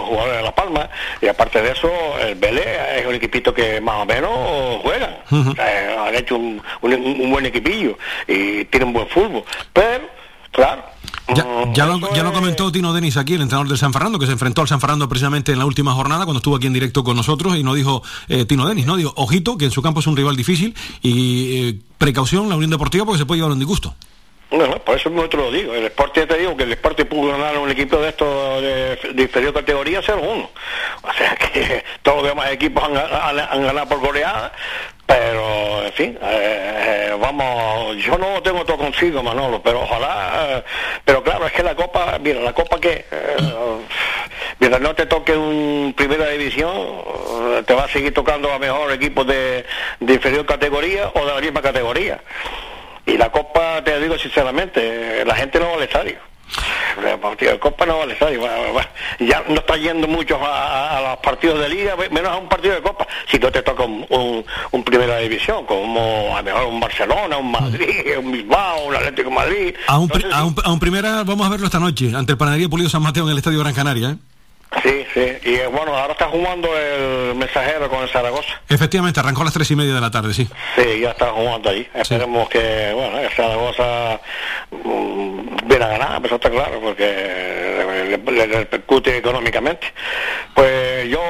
[0.05, 0.91] jugadores de La Palma,
[1.23, 1.91] y aparte de eso,
[2.21, 5.17] el Belé es un equipito que más o menos juegan.
[5.31, 7.97] han hecho un, un, buen equipillo
[8.29, 9.45] y tienen buen fútbol.
[9.73, 10.05] Pero,
[10.53, 10.85] claro,
[11.29, 14.27] ya, ya, lo, ya, lo, comentó Tino Denis aquí, el entrenador del San Fernando, que
[14.27, 17.05] se enfrentó al San Fernando precisamente en la última jornada, cuando estuvo aquí en directo
[17.05, 20.01] con nosotros, y no dijo eh, Tino Denis, no dijo, ojito, que en su campo
[20.01, 23.59] es un rival difícil, y eh, precaución la Unión Deportiva porque se puede llevar un
[23.59, 23.95] disgusto.
[24.53, 25.75] No, no, por eso no te lo digo.
[25.75, 29.55] El Sporting te digo que el Sporting pudo ganar un equipo de estos de, inferior
[29.55, 30.49] categoría 0-1.
[31.03, 34.53] O sea que todos los demás equipos han, han ganado por goleada,
[35.07, 40.65] pero en fin eh, eh, vamos yo no tengo todo consigo Manolo pero ojalá eh,
[41.05, 43.05] pero claro es que la copa mira la copa que
[44.59, 47.03] mientras no te toque un primera división
[47.67, 49.65] te va a seguir tocando a mejor equipos de,
[50.01, 52.21] de inferior categoría o de la misma categoría.
[53.05, 56.32] Y la copa te digo sinceramente la gente no va al estadio
[57.07, 58.17] el partido de Copa no vale
[59.21, 62.83] Ya no está yendo mucho a, los partidos de Liga, menos a un partido de
[62.83, 63.07] Copa.
[63.29, 67.51] Si no te toca un, un, Primera División, como a lo mejor un Barcelona, un
[67.51, 69.75] Madrid, un Bilbao, un Atlético Madrid.
[69.87, 72.69] A un, a un, a un Primera vamos a verlo esta noche, ante el Panadería
[72.69, 74.11] Pulido San Mateo en el Estadio Gran Canaria.
[74.11, 74.17] ¿eh?
[74.83, 78.61] Sí, sí, y eh, bueno, ahora está jugando el mensajero con el Zaragoza.
[78.69, 80.49] Efectivamente, arrancó a las tres y media de la tarde, sí.
[80.77, 81.87] Sí, ya está jugando allí.
[81.95, 84.19] Esperemos que, bueno, el Zaragoza
[84.71, 85.42] mm,
[85.83, 89.87] viene a ganar, eso está claro, porque le, repercute económicamente.
[90.55, 91.21] Pues yo,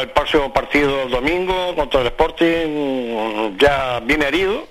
[0.00, 4.66] el próximo partido el domingo contra el Sporting, ya viene herido.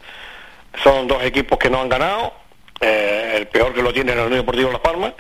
[0.84, 2.34] Son dos equipos que no han ganado.
[2.82, 5.14] Eh, el peor que lo tiene el Unión Deportivo Las Palmas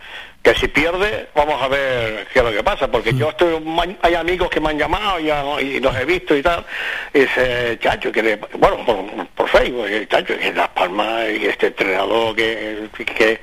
[0.43, 3.63] que si pierde, vamos a ver qué es lo que pasa, porque yo estoy,
[4.01, 5.17] hay amigos que me han llamado
[5.61, 6.65] y, los he visto y tal,
[7.13, 12.35] y dice, chacho, que bueno, por, por Facebook, chacho, que Las Palmas y este entrenador
[12.35, 13.39] que, que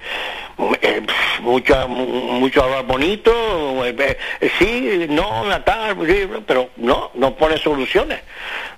[0.82, 1.02] eh,
[1.40, 3.32] mucho, mucho hablar bonito,
[3.84, 5.96] eh, eh, sí, no, tal,
[6.46, 8.20] pero no, no pone soluciones.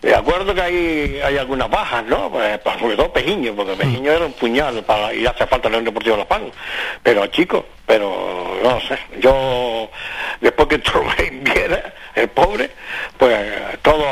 [0.01, 2.31] De acuerdo que hay, hay algunas bajas, ¿no?
[2.31, 5.85] Pues, pues sobre todo Pejiño, porque Pejiño era un puñal para, y hace falta el
[5.85, 6.53] Deportivo de Las Palmas.
[7.03, 9.91] Pero chicos, pero no sé, yo
[10.41, 12.71] después que Trubén viera, el pobre,
[13.17, 14.05] pues todo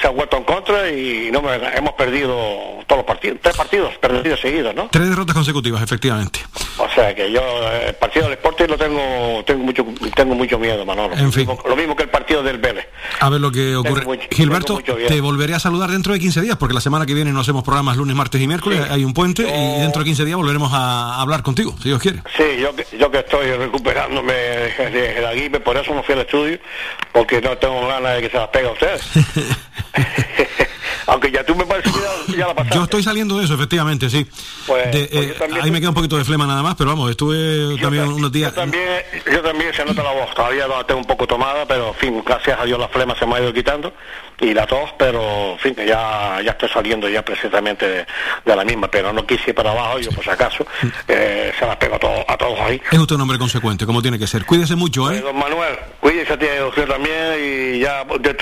[0.00, 4.40] se ha vuelto en contra y no hemos perdido todos los partidos, tres partidos perdidos
[4.40, 4.88] seguidos, ¿no?
[4.90, 6.40] Tres derrotas consecutivas, efectivamente.
[6.80, 7.42] O sea que yo
[7.86, 9.84] el partido del Sporting lo tengo tengo mucho
[10.14, 11.14] tengo mucho miedo, Manolo.
[11.14, 11.46] En fin.
[11.68, 12.86] Lo mismo que el partido del Vélez.
[13.20, 14.28] A ver lo que ocurre.
[14.30, 17.40] Gilberto, te volveré a saludar dentro de 15 días porque la semana que viene no
[17.40, 20.72] hacemos programas lunes, martes y miércoles, hay un puente y dentro de 15 días volveremos
[20.72, 22.22] a hablar contigo, si Dios quiere.
[22.36, 26.58] Sí, yo, yo que estoy recuperándome de, la gripe, por eso no fui al estudio,
[27.12, 29.02] porque no tengo ganas de que se las pegue a ustedes.
[31.10, 32.76] Aunque ya tú me parece que ya, la pasaste.
[32.76, 34.24] Yo estoy saliendo de eso, efectivamente, sí.
[34.66, 37.76] Pues, pues eh, ahí me queda un poquito de flema nada más, pero vamos, estuve
[37.80, 38.52] también unos días.
[38.52, 41.88] Yo también, yo también se nota la voz, todavía la tengo un poco tomada, pero
[41.88, 43.92] en fin, gracias a Dios la flema se me ha ido quitando
[44.40, 48.06] y la tos, pero en fin, ya, ya estoy saliendo ya precisamente
[48.44, 50.64] de, la misma, pero no quise ir para abajo, yo por si acaso,
[51.08, 52.80] eh, se las pego a, todos a todos ahí.
[52.90, 54.46] Es usted un hombre consecuente, como tiene que ser.
[54.46, 55.20] Cuídese mucho, ¿eh?
[55.20, 58.34] don Manuel, cuídese a ti usted también y ya de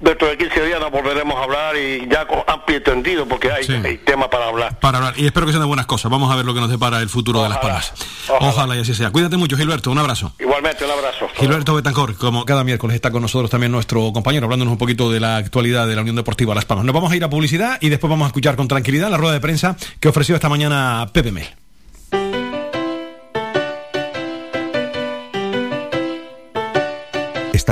[0.00, 3.66] Dentro de 15 días nos volveremos a hablar y ya con amplio entendido porque hay,
[4.04, 4.78] tema para hablar.
[4.78, 5.14] Para hablar.
[5.16, 6.10] Y espero que sean de buenas cosas.
[6.10, 7.92] Vamos a ver lo que nos depara el futuro de las palmas.
[8.28, 8.76] Ojalá.
[8.76, 9.10] y así sea.
[9.10, 9.90] Cuídate mucho, Gilberto.
[9.90, 10.32] Un abrazo.
[10.38, 11.28] Igualmente, un abrazo.
[11.34, 15.20] Gilberto Betancor, como cada miércoles está con nosotros también nuestro compañero, hablándonos un poquito de
[15.20, 16.84] la actualidad de la Unión Deportiva Las Palmas.
[16.84, 19.32] Nos vamos a ir a publicidad y después vamos a escuchar con tranquilidad la rueda
[19.32, 21.65] de prensa que ofreció esta mañana Pepe Mel.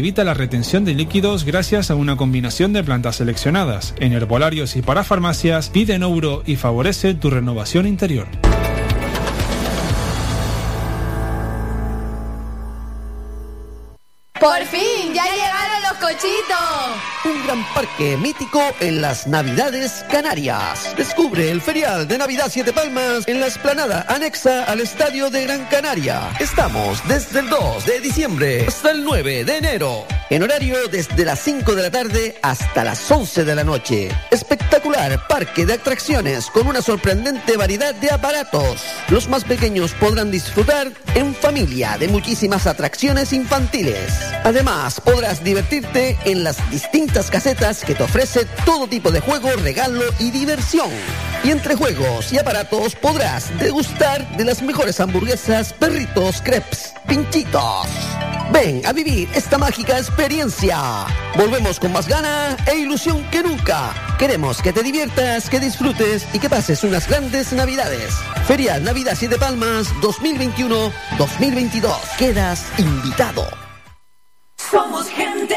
[0.00, 3.94] evita la retención de líquidos gracias a una combinación de plantas seleccionadas.
[3.98, 8.26] En herbolarios y para farmacias, pide Nouro y favorece tu renovación interior.
[14.40, 14.99] Por fin,
[16.00, 16.96] cochitos.
[17.24, 20.94] Un gran parque mítico en las Navidades Canarias.
[20.96, 25.66] Descubre el ferial de Navidad Siete Palmas en la esplanada anexa al Estadio de Gran
[25.66, 26.30] Canaria.
[26.40, 30.06] Estamos desde el 2 de diciembre hasta el 9 de enero.
[30.30, 34.08] En horario desde las 5 de la tarde hasta las 11 de la noche.
[34.30, 38.82] Espectacular parque de atracciones con una sorprendente variedad de aparatos.
[39.08, 44.12] Los más pequeños podrán disfrutar en familia de muchísimas atracciones infantiles.
[44.44, 50.04] Además, podrás divertirte en las distintas casetas que te ofrece todo tipo de juego, regalo
[50.18, 50.88] y diversión.
[51.42, 57.88] Y entre juegos y aparatos podrás degustar de las mejores hamburguesas, perritos, crepes, pinchitos.
[58.52, 61.06] Ven a vivir esta mágica experiencia.
[61.36, 63.92] Volvemos con más gana e ilusión que nunca.
[64.18, 68.14] Queremos que te diviertas, que disfrutes y que pases unas grandes navidades.
[68.46, 71.96] Ferial Navidad Siete Palmas 2021-2022.
[72.16, 73.46] Quedas invitado.
[74.70, 75.56] Somos gente,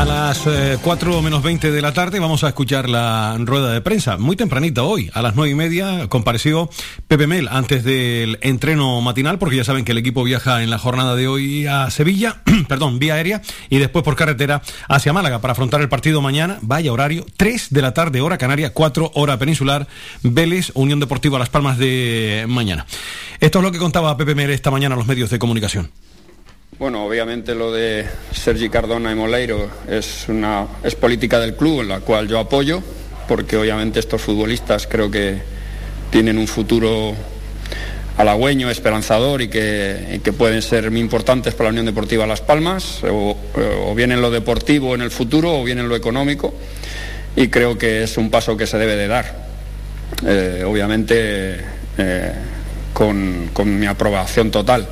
[0.00, 3.82] A las eh, 4 menos 20 de la tarde vamos a escuchar la rueda de
[3.82, 4.16] prensa.
[4.16, 6.70] Muy tempranita hoy, a las 9 y media, compareció
[7.06, 10.78] Pepe Mel antes del entreno matinal, porque ya saben que el equipo viaja en la
[10.78, 15.52] jornada de hoy a Sevilla, perdón, vía aérea, y después por carretera hacia Málaga para
[15.52, 16.56] afrontar el partido mañana.
[16.62, 19.86] Vaya horario, 3 de la tarde, hora canaria, 4 hora peninsular,
[20.22, 22.86] Vélez, Unión Deportiva Las Palmas de mañana.
[23.38, 25.90] Esto es lo que contaba Pepe Mel esta mañana a los medios de comunicación.
[26.80, 31.88] Bueno, obviamente lo de Sergi Cardona y Moleiro es una es política del club en
[31.88, 32.82] la cual yo apoyo,
[33.28, 35.42] porque obviamente estos futbolistas creo que
[36.10, 37.12] tienen un futuro
[38.16, 43.04] halagüeño, esperanzador y que, que pueden ser muy importantes para la Unión Deportiva Las Palmas,
[43.04, 43.36] o,
[43.84, 46.54] o bien en lo deportivo en el futuro o bien en lo económico,
[47.36, 49.50] y creo que es un paso que se debe de dar.
[50.26, 51.60] Eh, obviamente
[51.98, 52.32] eh,
[52.94, 54.88] con, con mi aprobación total.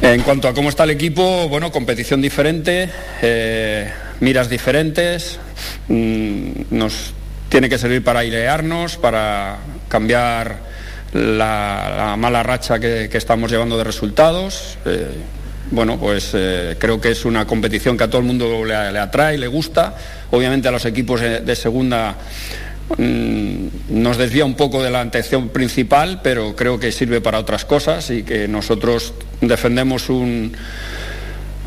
[0.00, 2.88] En cuanto a cómo está el equipo, bueno, competición diferente,
[3.20, 5.40] eh, miras diferentes,
[5.88, 7.12] mm, nos
[7.48, 9.56] tiene que servir para airearnos, para
[9.88, 10.58] cambiar
[11.12, 14.78] la, la mala racha que, estamos llevando de resultados.
[14.84, 15.08] Eh,
[15.72, 18.98] bueno, pues eh, creo que es una competición que a todo el mundo le, le
[19.00, 19.96] atrae, le gusta.
[20.30, 22.14] Obviamente a los equipos de segunda
[22.96, 28.10] nos desvía un poco de la atención principal, pero creo que sirve para otras cosas
[28.10, 30.56] y que nosotros defendemos un,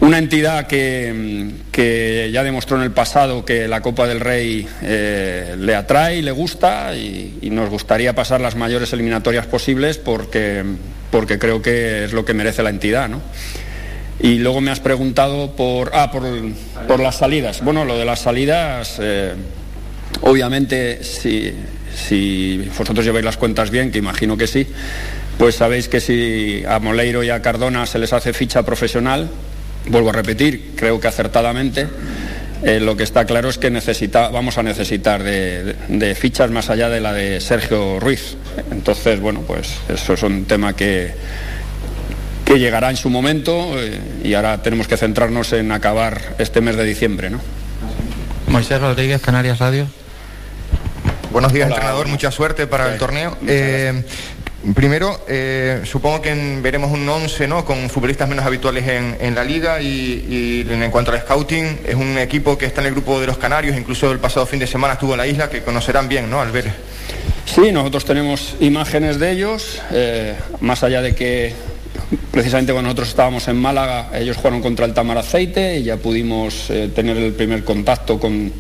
[0.02, 5.56] una entidad que, que, ya demostró en el pasado que la Copa del Rey eh,
[5.60, 10.64] le atrae y le gusta y, y, nos gustaría pasar las mayores eliminatorias posibles porque,
[11.12, 13.10] porque creo que es lo que merece la entidad.
[13.10, 13.22] ¿no?
[14.20, 16.24] Y luego me has preguntado por, ah, por,
[16.88, 17.64] por las salidas.
[17.64, 18.98] Bueno, lo de las salidas...
[19.00, 19.36] Eh,
[20.22, 24.68] Obviamente, si, vosotros lleváis las cuentas bien, que imagino que sí,
[25.38, 29.30] pues sabéis que si a Moleiro y a Cardona se les hace ficha profesional,
[29.88, 31.88] vuelvo a repetir, creo que acertadamente,
[32.64, 36.90] eh, lo que está claro es que necesita, vamos a necesitar de, fichas más allá
[36.90, 38.36] de la de Sergio Ruiz.
[38.70, 41.16] Entonces, bueno, pues eso es un tema que,
[42.46, 46.76] que llegará en su momento eh, y ahora tenemos que centrarnos en acabar este mes
[46.76, 47.32] de diciembre.
[47.32, 47.40] ¿no?
[48.48, 49.88] Moisés Rodríguez, Canarias Radio.
[51.32, 52.08] Buenos días, entrenador.
[52.08, 53.38] Mucha suerte para el torneo.
[53.48, 54.04] Eh,
[54.76, 57.64] primero, eh, supongo que veremos un 11 ¿no?
[57.64, 62.58] con futbolistas menos habituales en, la liga y, en cuanto al scouting, es un equipo
[62.58, 65.14] que está en el grupo de los Canarios, incluso el pasado fin de semana estuvo
[65.14, 66.42] en la isla, que conocerán bien ¿no?
[66.42, 66.72] al ver.
[67.46, 69.82] Sí, nosotros tenemos imágenes de ellos,
[70.60, 71.56] más allá de que
[72.32, 76.70] Precisamente cuando nosotros estábamos en Málaga, ellos jugaron contra el Tamar Aceite y ya pudimos
[76.70, 78.52] eh, tener el primer contacto con,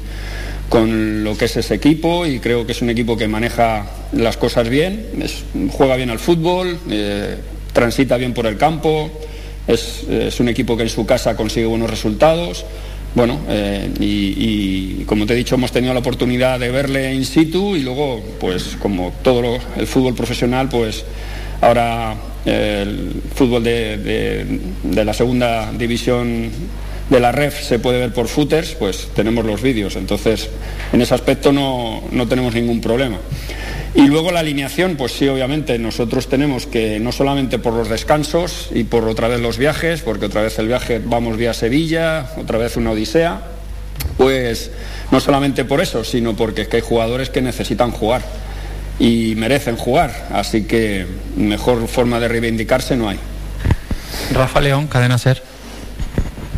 [0.74, 4.70] lo que es ese equipo y creo que es un equipo que maneja las cosas
[4.70, 5.06] bien,
[5.72, 7.38] juega bien al fútbol, eh,
[7.74, 9.12] transita bien por el campo,
[9.68, 10.06] es,
[10.40, 12.66] un equipo que en su casa consigue buenos resultados.
[13.14, 17.76] Bueno, eh, y, como te he dicho, hemos tenido la oportunidad de verle in situ
[17.76, 21.04] y luego, pues como todo el fútbol profesional, pues
[21.60, 22.16] ahora
[22.46, 26.50] el fútbol de, la segunda división
[27.12, 29.98] de la REF se puede ver por footers, pues tenemos los vídeos.
[29.98, 30.50] Entonces,
[30.94, 33.18] en ese aspecto no, tenemos ningún problema.
[33.94, 38.70] Y luego la alineación, pues sí, obviamente, nosotros tenemos que, no solamente por los descansos
[38.74, 42.58] y por otra vez los viajes, porque otra vez el viaje vamos vía Sevilla, otra
[42.58, 43.42] vez una odisea,
[44.16, 44.72] pues
[45.12, 48.22] no solamente por eso, sino porque es que hay jugadores que necesitan jugar
[49.00, 50.30] y merecen jugar.
[50.32, 51.06] Así que
[51.36, 53.20] mejor forma de reivindicarse no hay.
[54.34, 55.51] Rafa León, Cadena Ser.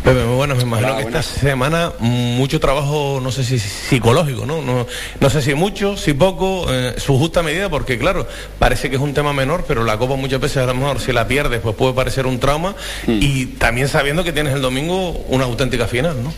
[0.04, 4.60] Pepe, muy bueno, me imagino que esta semana mucho trabajo, no sé si psicológico, ¿no?
[4.60, 8.28] No, sé si mucho, si poco, eh, su justa medida, porque claro,
[8.58, 11.12] parece que es un tema menor, pero la Copa muchas veces a lo mejor si
[11.12, 12.76] la pierdes, pues puede parecer un trauma,
[13.06, 13.18] mm.
[13.18, 16.34] y también sabiendo que tienes el domingo una auténtica final, ¿no?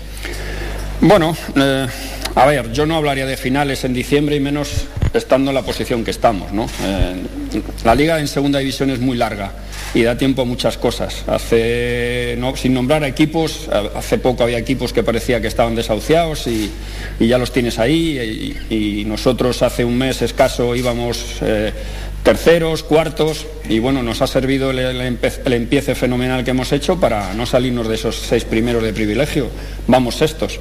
[1.00, 1.88] Bueno, eh,
[2.36, 6.04] a ver, yo no hablaría de finales en diciembre y menos estando en la posición
[6.04, 6.52] que estamos.
[6.52, 6.66] ¿no?
[6.82, 7.22] Eh,
[7.84, 9.52] la liga en segunda división es muy larga
[9.94, 11.24] y da tiempo a muchas cosas.
[11.26, 16.70] Hace, sin nombrar a equipos, hace poco había equipos que parecía que estaban desahuciados y,
[17.20, 21.38] ya los tienes ahí y, nosotros hace un mes escaso íbamos...
[21.42, 21.72] Eh,
[22.26, 27.32] terceros, cuartos, y bueno, nos ha servido el, el, empiece fenomenal que hemos hecho para
[27.34, 29.48] no salirnos de esos seis primeros de privilegio.
[29.86, 30.58] Vamos sextos.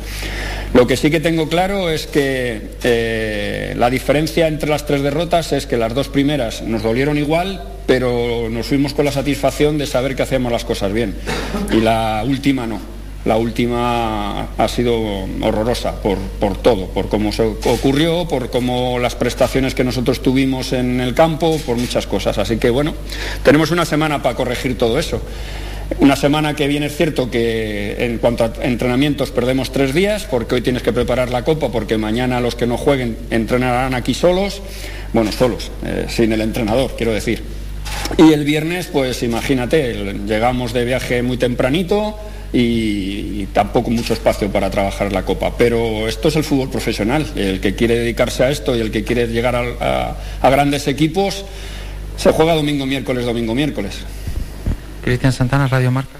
[0.76, 5.54] Lo que sí que tengo claro es que eh, la diferencia entre las tres derrotas
[5.54, 9.88] es que las dos primeras nos dolieron igual, pero nos fuimos con la satisfacción de
[9.88, 11.16] saber que hacíamos las cosas bien.
[11.72, 12.95] Y la última no.
[13.26, 14.96] La última ha sido
[15.42, 20.74] horrorosa por, por, todo, por cómo se ocurrió, por cómo las prestaciones que nosotros tuvimos
[20.74, 22.38] en el campo, por muchas cosas.
[22.38, 22.94] Así que bueno,
[23.44, 25.22] tenemos una semana para corregir todo eso.
[26.00, 30.56] Una semana que viene es cierto que en cuanto a entrenamientos perdemos tres días, porque
[30.56, 34.62] hoy tienes que preparar la copa, porque mañana los que no jueguen entrenarán aquí solos,
[35.14, 37.44] bueno, solos, eh, sin el entrenador, quiero decir.
[38.18, 42.18] Y el viernes, pues imagínate, llegamos de viaje muy tempranito,
[42.57, 45.53] y, tampoco mucho espacio para trabajar la copa.
[45.57, 47.26] Pero esto es el fútbol profesional.
[47.36, 50.15] El que quiere dedicarse a esto y el que quiere llegar a,
[50.49, 51.45] grandes equipos
[52.15, 53.98] se juega domingo, miércoles, domingo, miércoles.
[55.03, 56.18] Cristian Santana, Radio Marca.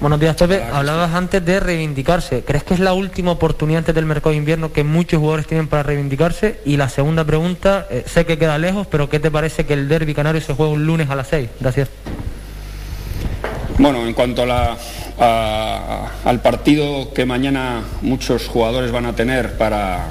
[0.00, 0.62] Buenos días, Pepe.
[0.62, 2.42] Hablabas antes de reivindicarse.
[2.42, 5.68] ¿Crees que es la última oportunidad antes del mercado de invierno que muchos jugadores tienen
[5.68, 6.60] para reivindicarse?
[6.64, 9.88] Y la segunda pregunta, eh, sé que queda lejos, pero ¿qué te parece que el
[9.88, 11.48] derby canario se juega un lunes a las 6?
[11.60, 11.88] Gracias.
[13.78, 14.78] Bueno, en cuanto a la,
[15.18, 20.06] al partido que mañana muchos jugadores van a tener para,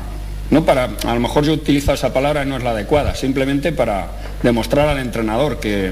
[0.49, 3.71] no para, a lo mejor yo utilizo esa palabra y no es la adecuada, simplemente
[3.71, 4.07] para
[4.43, 5.91] demostrar al entrenador que,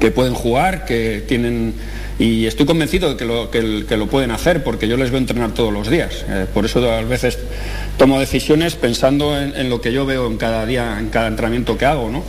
[0.00, 1.74] que pueden jugar, que tienen
[2.18, 5.52] y estoy convencido de que lo, que, lo pueden hacer porque yo les veo entrenar
[5.52, 6.26] todos los días.
[6.28, 7.38] Eh, por eso a veces
[7.96, 11.78] tomo decisiones pensando en, en, lo que yo veo en cada día, en cada entrenamiento
[11.78, 12.22] que hago, ¿no?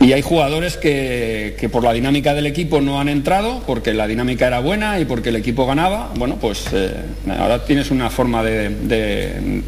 [0.00, 4.46] Y hay jugadores que, por la dinámica del equipo no han entrado, porque la dinámica
[4.46, 6.12] era buena y porque el equipo ganaba.
[6.14, 6.94] Bueno, pues eh,
[7.36, 8.70] ahora tienes una forma de,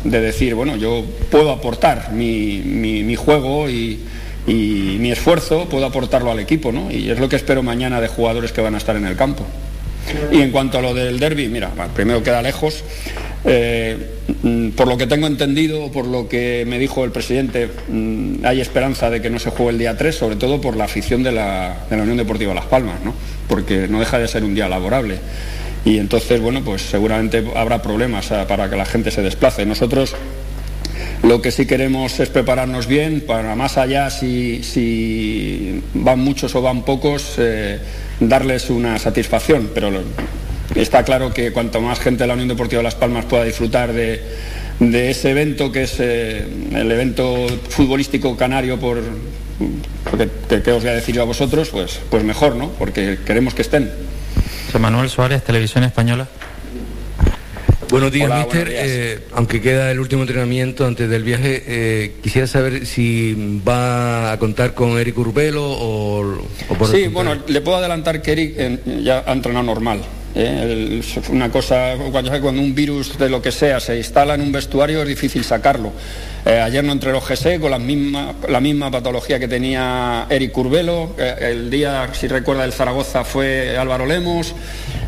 [0.05, 3.99] decir, bueno, yo puedo aportar mi, juego y,
[4.47, 6.93] mi esfuerzo, puedo aportarlo al equipo, ¿no?
[6.93, 9.45] Y es lo que espero mañana de jugadores que van a estar en el campo.
[10.33, 12.83] Y en cuanto a lo del derby, mira, primero queda lejos.
[13.45, 13.97] Eh,
[14.43, 18.61] mm, por lo que tengo entendido, por lo que me dijo el presidente, mm, hay
[18.61, 21.33] esperanza de que no se juegue el día 3, sobre todo por la afición de
[21.33, 23.15] la, Unión Deportiva Las Palmas, ¿no?
[23.49, 25.19] porque no deja de ser un día laborable.
[25.85, 29.65] Y entonces, bueno, pues seguramente habrá problemas eh, para que la gente se desplace.
[29.65, 30.15] Nosotros
[31.23, 36.83] lo que sí queremos es prepararnos bien para más allá si, van muchos o van
[36.83, 37.79] pocos, eh,
[38.21, 39.91] darles una satisfacción, pero
[40.75, 43.93] Está claro que cuanto más gente de la Unión Deportiva de Las Palmas pueda disfrutar
[43.93, 44.23] de,
[44.79, 49.03] ese evento, que es eh, el evento futbolístico canario por,
[50.09, 51.71] porque ¿qué, qué os voy a decir yo a vosotros?
[51.71, 52.69] Pues, pues mejor, ¿no?
[52.71, 53.91] Porque queremos que estén.
[54.79, 56.29] Manuel Suárez, Televisión Española.
[57.91, 58.65] Buenos días, Hola, mister.
[58.67, 58.87] buenos días.
[58.89, 64.39] Eh, aunque queda el último entrenamiento antes del viaje, eh, quisiera saber si va a
[64.39, 66.21] contar con Eric Urbelo o,
[66.69, 70.01] o por Sí, bueno, le puedo adelantar que Eric eh, ya ha entrenado normal.
[70.37, 70.61] ¿eh?
[70.63, 72.31] El- una cosa, cuando,
[72.63, 75.93] un virus de lo que sea se instala en un vestuario es difícil sacarlo.
[76.47, 81.17] Eh, ayer no entrenó GC con la misma, la misma patología que tenía Eric Curbelo.
[81.19, 84.55] Eh, el día, si recuerda, del Zaragoza fue Álvaro Lemos.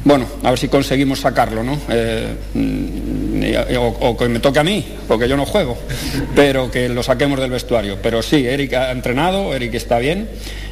[0.04, 1.78] Bueno, a ver si conseguimos sacarlo, ¿no?
[1.88, 5.78] Eh, mm, o, o que me toque a mí, porque yo no juego,
[6.34, 7.98] pero que lo saquemos del vestuario.
[8.02, 10.28] Pero sí, Eric ha entrenado, Eric está bien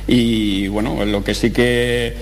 [0.06, 2.14] y bueno, lo que sí que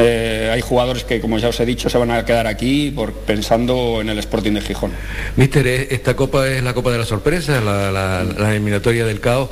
[0.00, 3.12] eh, hay jugadores que, como ya os he dicho, se van a quedar aquí por,
[3.12, 4.92] pensando en el Sporting de Gijón.
[5.36, 9.18] Mister, eh, esta copa es la copa de la sorpresa, la, la- la eliminatoria del
[9.20, 9.50] caos.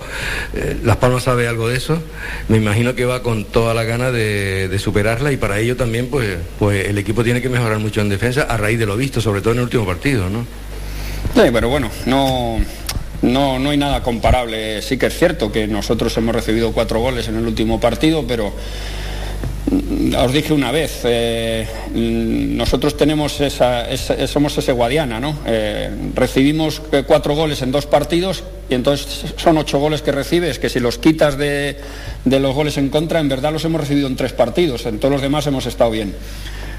[0.55, 2.01] Eh, Las Palmas sabe algo de eso.
[2.49, 6.07] Me imagino que va con toda la gana de, de superarla y para ello también,
[6.07, 9.21] pues, pues el equipo tiene que mejorar mucho en defensa a raíz de lo visto,
[9.21, 10.47] sobre todo en el último partido, ¿no?
[11.35, 12.59] Sí, pero bueno, no,
[13.23, 14.81] no, no hay nada comparable.
[14.81, 18.53] Sí que es cierto que nosotros hemos recibido cuatro goles en el último partido, pero
[20.19, 22.97] os dije una vez, eh, mm, nosotros
[23.91, 25.39] esa- somos ese Guadiana, ¿no?
[25.47, 30.59] Eh, recibimos eh, cuatro goles en dos partidos y entonces son ocho goles que recibes,
[30.59, 31.77] que si los quitas de
[32.25, 35.23] los goles en contra, en verdad los hemos recibido en tres partidos, en todos los
[35.23, 36.15] demás hemos estado bien.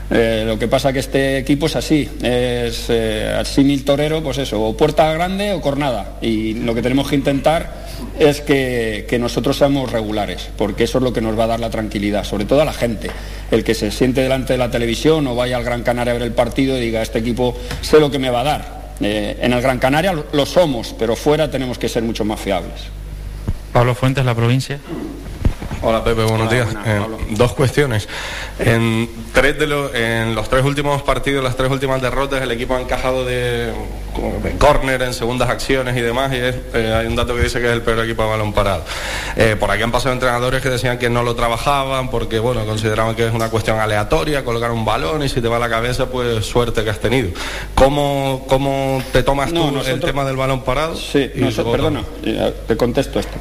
[0.10, 4.38] Eh, lo que pasa que este equipo es así, es eh, al símil torero, pues
[4.38, 6.18] eso, o puerta grande o cornada.
[6.22, 7.86] Y lo que tenemos que intentar
[8.18, 11.60] es que, que nosotros seamos regulares, porque eso es lo que nos va a dar
[11.60, 13.10] la tranquilidad, sobre todo a la gente.
[13.52, 16.24] El que se siente delante de la televisión o vaya al Gran Canaria a ver
[16.24, 18.78] el partido y diga, este equipo sé lo que me va a dar.
[19.02, 22.40] Eh, en el Gran Canaria lo, lo somos, pero fuera tenemos que ser mucho más
[22.40, 22.80] fiables.
[23.74, 24.80] Pablo Fuentes, La Provincia.
[25.84, 26.74] Hola Pepe, buenos Hola, días.
[26.74, 27.02] buenas, Eh,
[27.32, 28.08] dos cuestiones.
[28.58, 32.76] En, tres de los, en los tres últimos partidos, las tres últimas derrotas, el equipo
[32.76, 33.68] ha encajado de,
[34.44, 37.60] de córner en segundas acciones y demás, y es, eh, hay un dato que dice
[37.60, 38.84] que es el peor equipo de balón parado.
[39.36, 43.16] Eh, por aquí han pasado entrenadores que decían que no lo trabajaban porque bueno, consideraban
[43.16, 46.08] que es una cuestión aleatoria, colocar un balón y si te va a la cabeza,
[46.08, 47.30] pues suerte que has tenido.
[47.76, 50.96] ¿Cómo, cómo te tomas No, tú el nosotros- tema del balón parado?
[50.96, 53.38] Sí, Y noso- luego- perdona, eh, te contesto esto.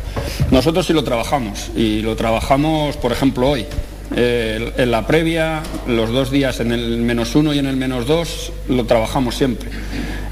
[0.50, 3.66] Nosotros sí lo trabajamos y lo trabajamos, por ejemplo, hoy.
[4.14, 8.06] Eh, en la previa, los dos días en el menos uno y en el menos
[8.06, 9.70] dos, lo trabajamos siempre.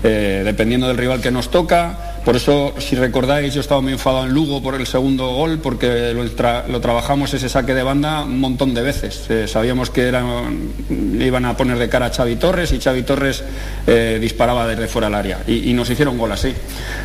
[0.02, 2.13] Eh, dependiendo del rival que nos toca.
[2.24, 6.14] Por eso, si recordáis, yo estaba muy enfadado en Lugo por el segundo gol, porque
[6.14, 9.26] lo, tra- lo trabajamos ese saque de banda un montón de veces.
[9.28, 13.44] Eh, sabíamos que iban a poner de cara a Xavi Torres y Xavi Torres
[13.86, 15.40] eh, disparaba desde fuera del área.
[15.46, 16.54] Y, nos hicieron gol así.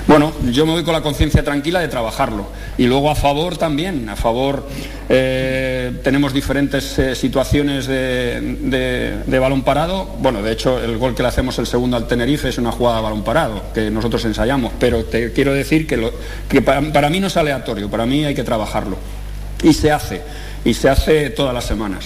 [0.08, 2.48] Bueno, yo me voy con la conciencia tranquila de trabajarlo.
[2.78, 4.68] Y luego a favor también, a favor
[5.10, 10.06] eh, tenemos diferentes situaciones de, de- de balón parado.
[10.20, 12.98] Bueno, de hecho, el gol que le hacemos el segundo al Tenerife es una jugada
[12.98, 14.72] de balón parado, que nosotros ensayamos.
[14.80, 16.14] Pero te quiero decir que, lo-
[16.48, 18.98] que para, para mí no es aleatorio, para mí hay que trabajarlo.
[19.64, 20.22] Y se hace,
[20.64, 22.06] y se hace todas las semanas.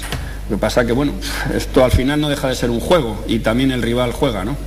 [0.49, 1.13] Lo que pasa que, bueno,
[1.55, 4.57] esto al final no deja de ser un juego y también el rival juega, ¿no?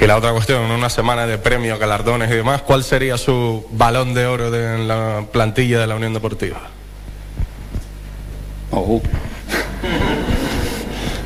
[0.00, 3.66] Y la otra cuestión, en una semana de premios, galardones y demás, ¿cuál sería su
[3.72, 6.60] balón de oro de en la plantilla de la Unión Deportiva?
[8.70, 9.02] Oh.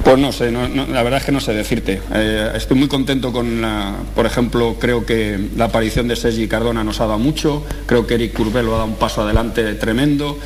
[0.08, 2.00] Pues no sé, la verdad es que no sé decirte.
[2.14, 6.82] Eh, estoy muy contento con, la, por ejemplo, creo que la aparición de Sergi Cardona
[6.82, 10.38] nos ha dado mucho, creo que Eric Curbelo ha dado un paso adelante tremendo,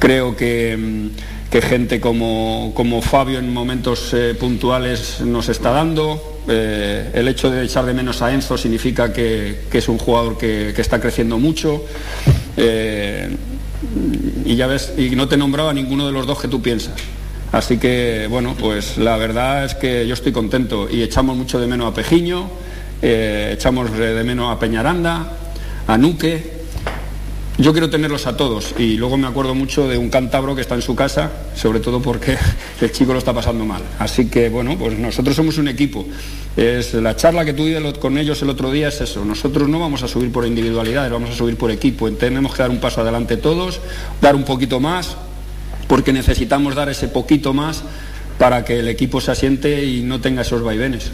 [0.00, 6.40] creo que, mm, que gente como, como Fabio en momentos eh, puntuales nos está dando.
[6.48, 10.38] Eh, el hecho de echar de menos a Enzo significa que, que es un jugador
[10.38, 11.84] que, que está creciendo mucho.
[14.44, 16.94] Y ya ves, y no te nombraba ninguno de los dos que tú piensas.
[17.54, 21.68] Así que, bueno, pues la verdad es que yo estoy contento y echamos mucho de
[21.68, 22.50] menos a Pejiño,
[23.00, 25.36] eh, echamos de menos a Peñaranda,
[25.86, 26.52] a Nuque.
[27.56, 30.74] Yo quiero tenerlos a todos y luego me acuerdo mucho de un cántabro que está
[30.74, 32.36] en su casa, sobre todo porque
[32.80, 33.82] el chico lo está pasando mal.
[34.00, 36.04] Así que, bueno, pues nosotros somos un equipo.
[36.56, 39.24] Es la charla que tuve con ellos el otro día es eso.
[39.24, 42.10] Nosotros no vamos a subir por individualidades, vamos a subir por equipo.
[42.10, 43.78] Tenemos que dar un paso adelante todos,
[44.20, 45.16] dar un poquito más,
[45.88, 47.82] porque necesitamos dar ese poquito más
[48.38, 51.10] para que el equipo se asiente y no tenga esos vaivenes.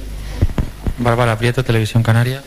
[0.99, 2.43] Bárbara Prieto, Televisión Canaria.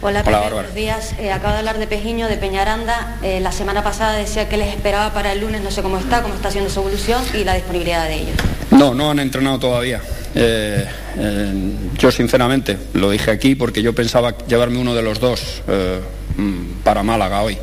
[0.00, 1.14] Hola, Hola, Pepe, buenos días.
[1.18, 3.18] Eh, acabo de hablar de Pejiño, de Peñaranda.
[3.22, 6.22] Eh, la semana pasada decía que les esperaba para el lunes, no sé cómo está,
[6.22, 8.36] cómo está haciendo su evolución y la disponibilidad de ellos.
[8.70, 10.00] No, no han entrenado todavía.
[10.34, 10.84] Eh,
[11.16, 16.00] eh, yo sinceramente lo dije aquí porque yo pensaba llevarme uno de los dos eh,
[16.36, 17.58] mm, para Málaga hoy.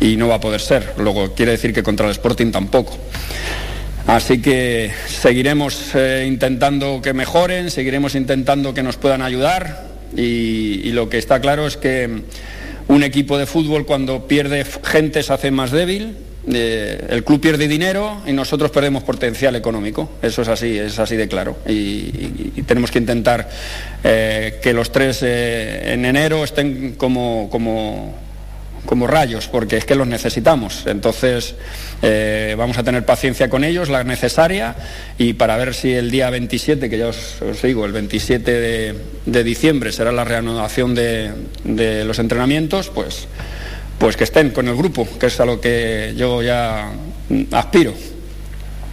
[0.00, 0.94] Y no va a poder ser.
[0.98, 2.96] Luego quiere decir que contra el Sporting tampoco.
[4.06, 9.84] Así que seguiremos eh, intentando que mejoren, seguiremos intentando que nos puedan ayudar
[10.16, 12.08] y, lo que está claro es que
[12.86, 16.16] un equipo de fútbol cuando pierde gente se hace más débil,
[16.48, 20.12] eh, el club pierde dinero y nosotros perdemos potencial económico.
[20.22, 21.58] Eso es así, es así de claro.
[21.66, 23.48] Y, tenemos que intentar
[24.04, 28.25] eh, que los tres en enero estén como, como
[28.86, 30.84] como rayos, porque es que los necesitamos.
[30.86, 31.54] Entonces,
[32.02, 34.76] eh, vamos a tener paciencia con ellos, la necesaria,
[35.18, 38.94] y para ver si el día 27, que ya os, digo, el 27
[39.26, 41.32] de, diciembre será la reanudación de,
[41.64, 43.26] de, los entrenamientos, pues,
[43.98, 46.90] pues que estén con el grupo, que es a lo que yo ya
[47.52, 47.92] aspiro.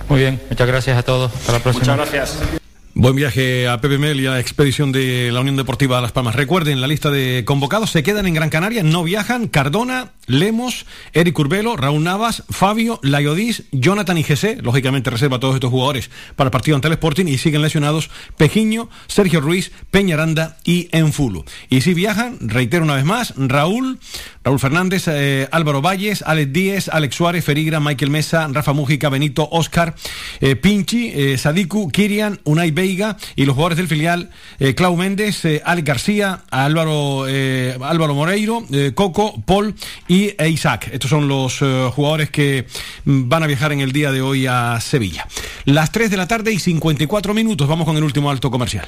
[0.10, 1.32] Muy bien, muchas gracias a todos.
[1.34, 1.95] Hasta la próxima.
[1.95, 2.62] Muchas gracias.
[2.95, 6.36] Buen viaje a Pepe Mel y a la expedición de la Unión Deportiva Las Palmas.
[6.36, 11.38] Recuerden, la lista de convocados se quedan en Gran Canaria, no viajan Cardona, Lemos, Eric
[11.40, 16.49] Urbelo, Raúl Navas, Fabio, Layodis, Jonathan y Jesse, lógicamente reserva a todos estos jugadores para
[16.49, 21.45] el partido ante el Sporting y siguen lesionados Pejiño, Sergio Ruiz, Peñaranda y Enfulu.
[21.70, 23.98] Y si viajan, reitero una vez más, Raúl,
[24.44, 29.49] Raúl Fernández, eh, Álvaro Valles, Alex Díez, Alex Suárez, Ferigra, Michael Mesa, Rafa Mújica, Benito,
[29.52, 29.95] Oscar,
[30.41, 34.30] eh, Pinchi, eh, Sadiku, Kirian, Unai Veiga y los jugadores del filial,
[34.76, 39.76] Clau Méndez, Alex García, Álvaro, Álvaro Moreiro, Coco, Paul
[40.07, 40.89] y Isaac.
[40.91, 41.60] Estos son los
[41.93, 42.65] jugadores que
[43.05, 45.27] mm, van a viajar en el día de hoy a Sevilla.
[45.65, 47.68] Las 3 de la tarde y 54 minutos.
[47.68, 48.88] Vamos con el último alto comercial.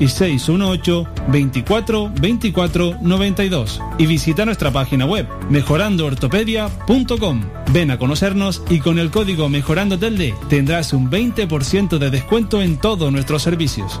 [0.00, 7.42] y 618 24 24 92 y visita nuestra página web mejorandoortopedia.com.
[7.72, 12.78] Ven a conocernos y con el código Mejorando Telde tendrás un 20% de descuento en
[12.78, 14.00] todos nuestros servicios.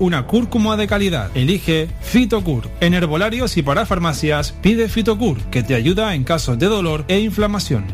[0.00, 1.30] una cúrcuma de calidad.
[1.34, 2.68] Elige Fitocur.
[2.80, 7.18] En herbolarios y para farmacias, pide Fitocur, que te ayuda en casos de dolor e
[7.20, 7.84] inflamación.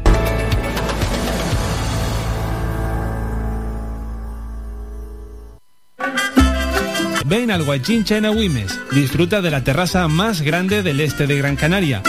[7.25, 8.79] Ven al Guachincha en Agüimes.
[8.93, 12.03] Disfruta de la terraza más grande del este de Gran Canaria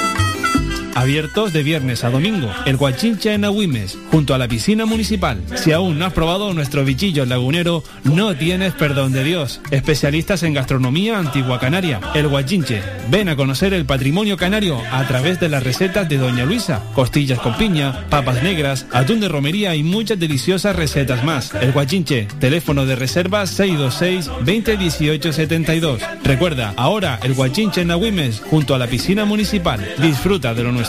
[0.99, 2.51] abiertos de viernes a domingo.
[2.65, 5.41] El Guachincha en Agüimes, junto a la piscina municipal.
[5.55, 9.61] Si aún no has probado nuestro bichillo lagunero, no tienes perdón de Dios.
[9.71, 12.01] Especialistas en gastronomía antigua canaria.
[12.13, 12.81] El Guachinche.
[13.09, 16.83] Ven a conocer el patrimonio canario a través de las recetas de Doña Luisa.
[16.93, 21.53] Costillas con piña, papas negras, atún de romería y muchas deliciosas recetas más.
[21.55, 22.27] El Guachinche.
[22.41, 26.01] Teléfono de reserva 626 2018 72.
[26.25, 29.79] Recuerda, ahora el Guachinche en Agüimes, junto a la piscina municipal.
[29.97, 30.88] Disfruta de lo nuestro.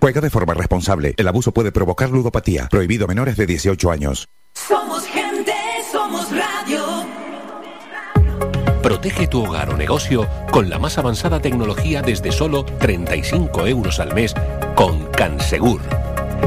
[0.00, 1.14] Juega de forma responsable.
[1.18, 2.68] El abuso puede provocar ludopatía.
[2.70, 4.28] Prohibido a menores de 18 años.
[4.54, 5.52] Somos gente,
[5.92, 6.82] somos radio.
[8.82, 14.14] Protege tu hogar o negocio con la más avanzada tecnología desde solo 35 euros al
[14.14, 14.34] mes
[14.74, 15.82] con Cansegur.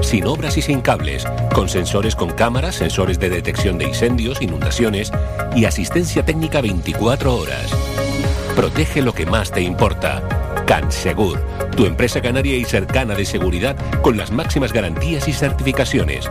[0.02, 1.24] Sin obras y sin cables,
[1.54, 5.12] con sensores con cámaras, sensores de detección de incendios, inundaciones
[5.56, 7.72] y asistencia técnica 24 horas.
[8.56, 11.40] Protege lo que más te importa Cansegur,
[11.76, 16.30] tu empresa canaria y cercana de seguridad con las máximas garantías y certificaciones.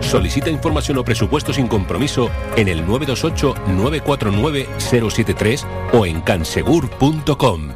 [0.00, 7.70] Solicita información o presupuesto sin compromiso en el 928-949-073 o en cansegur.com.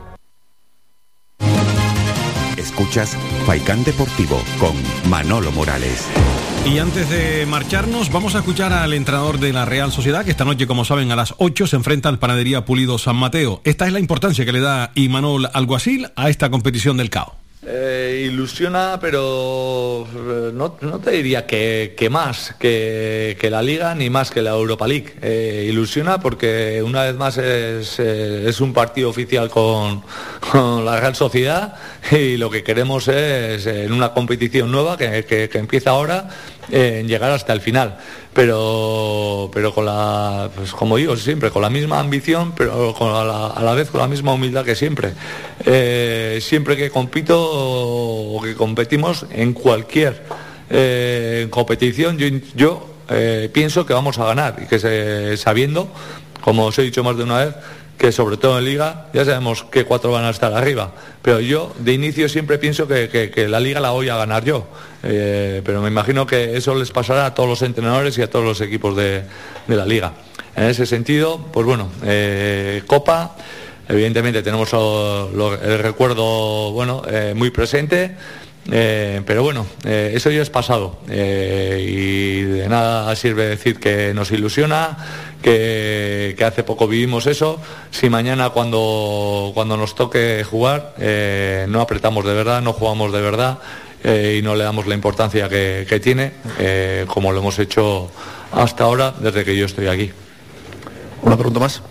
[2.56, 3.16] Escuchas
[3.46, 4.74] Faikán Deportivo con
[5.10, 6.08] Manolo Morales.
[6.66, 10.44] Y antes de marcharnos, vamos a escuchar al entrenador de la Real Sociedad, que esta
[10.44, 13.60] noche, como saben, a las 8 se enfrenta al Panadería Pulido San Mateo.
[13.64, 17.39] Esta es la importancia que le da Imanol Alguacil a esta competición del CAO.
[17.66, 24.40] Eh, ilusiona, pero eh, no, te diría que, más que, la Liga ni más que
[24.40, 25.14] la Europa League.
[25.20, 30.02] Eh, ilusiona porque una vez más es, un partido oficial con,
[30.54, 31.74] la Real Sociedad
[32.10, 36.30] y lo que queremos es en una competición nueva que empieza ahora
[36.70, 37.98] en llegar hasta el final.
[38.32, 43.48] Pero, pero con la, pues como digo siempre, con la misma ambición, pero con la,
[43.48, 45.12] a la vez con la misma humildad que siempre.
[45.64, 50.22] Eh, siempre que compito o que competimos en cualquier
[50.70, 55.88] eh, competición, yo, yo, eh, pienso que vamos a ganar y que se- sabiendo,
[56.40, 57.54] como os he dicho más de una vez,
[58.00, 60.90] que sobre todo en liga ya sabemos que cuatro van a estar arriba,
[61.20, 64.66] pero yo de inicio siempre pienso que, que- la liga la voy a ganar yo,
[65.02, 68.44] Eh, pero me imagino que eso les pasará a todos los entrenadores y a todos
[68.44, 69.22] los equipos de,
[69.66, 70.12] de la liga.
[70.56, 73.34] En ese sentido, pues bueno, eh, Copa,
[73.88, 78.16] evidentemente tenemos el recuerdo bueno, eh, muy presente.
[78.68, 84.96] Pero bueno, eso ya es pasado y de nada sirve decir que nos ilusiona,
[85.42, 87.60] que, hace poco vivimos eso.
[87.90, 93.20] Si mañana cuando, cuando nos toque jugar eh, no apretamos de verdad, no jugamos de
[93.20, 93.58] verdad
[94.04, 98.10] eh, y no le damos la importancia que, que tiene, eh, como lo hemos hecho
[98.52, 100.10] hasta ahora desde que yo estoy aquí.
[101.22, 101.82] Una pregunta más.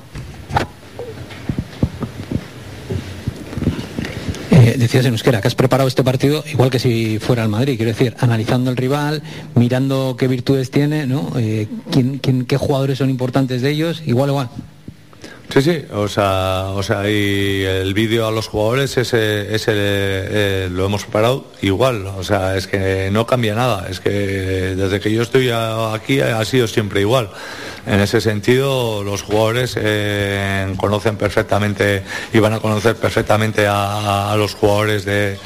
[4.70, 7.76] Eh, decías en euskera que has preparado este partido igual que si fuera el Madrid,
[7.78, 9.24] quiero decir, analizando el rival,
[9.56, 11.32] mirando qué virtudes tiene, ¿no?
[11.38, 14.50] Eh, quién, quién- qué jugadores son importantes de ellos, igual, igual.
[15.52, 20.70] Sí, sí, o sea, o sea, y el vídeo a los jugadores ese, ese eh,
[20.72, 25.12] lo hemos preparado igual, o sea, es que no cambia nada, es que desde que
[25.12, 27.32] yo estoy aquí ha sido siempre igual.
[27.88, 34.54] En ese sentido, los jugadores eh, conocen perfectamente y van a conocer perfectamente a los
[34.54, 35.40] jugadores de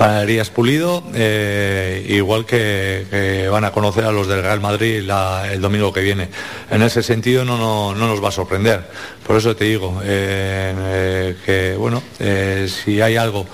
[0.00, 5.60] Panaderías Pulido, eh, igual que, van a conocer a los del Real Madrid la- el
[5.60, 6.30] domingo que viene.
[6.70, 8.80] En ese sentido no, no, no nos va a sorprender.
[9.26, 12.02] Por eso te digo eh, eh, que, bueno,
[12.66, 13.44] si hay algo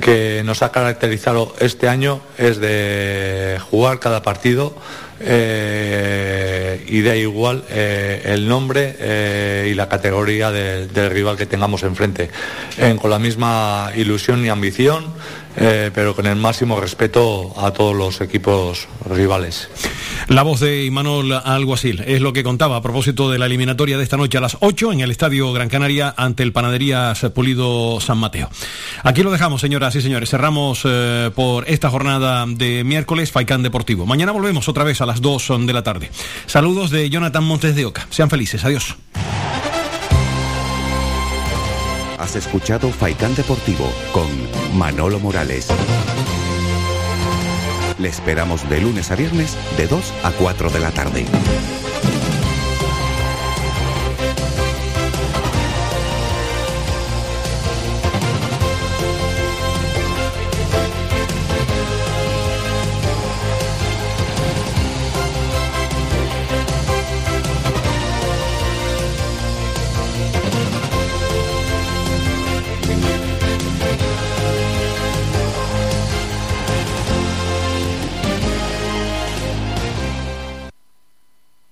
[0.00, 4.74] que nos ha caracterizado este año es de jugar cada partido
[5.20, 11.46] eh, y da igual eh, el nombre eh, y la categoría de- del rival que
[11.46, 12.30] tengamos enfrente,
[13.00, 15.06] con la misma ilusión y ambición,
[15.56, 19.68] pero con el máximo respeto a todos los equipos rivales.
[20.28, 24.04] La voz de Imanol Alguacil es lo que contaba a propósito de la eliminatoria de
[24.04, 28.18] esta noche a las 8 en el Estadio Gran Canaria ante el Panaderías Pulido San
[28.18, 28.48] Mateo.
[29.02, 30.30] Aquí lo dejamos, señoras y señores.
[30.30, 34.06] Cerramos eh, por esta jornada de miércoles Faicán Deportivo.
[34.06, 36.10] Mañana volvemos otra vez a las 2 de la tarde.
[36.46, 38.06] Saludos de Jonathan Montes de Oca.
[38.10, 38.64] Sean felices.
[38.64, 38.96] Adiós.
[42.18, 44.26] Has escuchado Faikán Deportivo con
[44.76, 45.68] Manolo Morales.
[47.98, 51.24] Le esperamos de lunes a viernes de 2 a 4 de la tarde.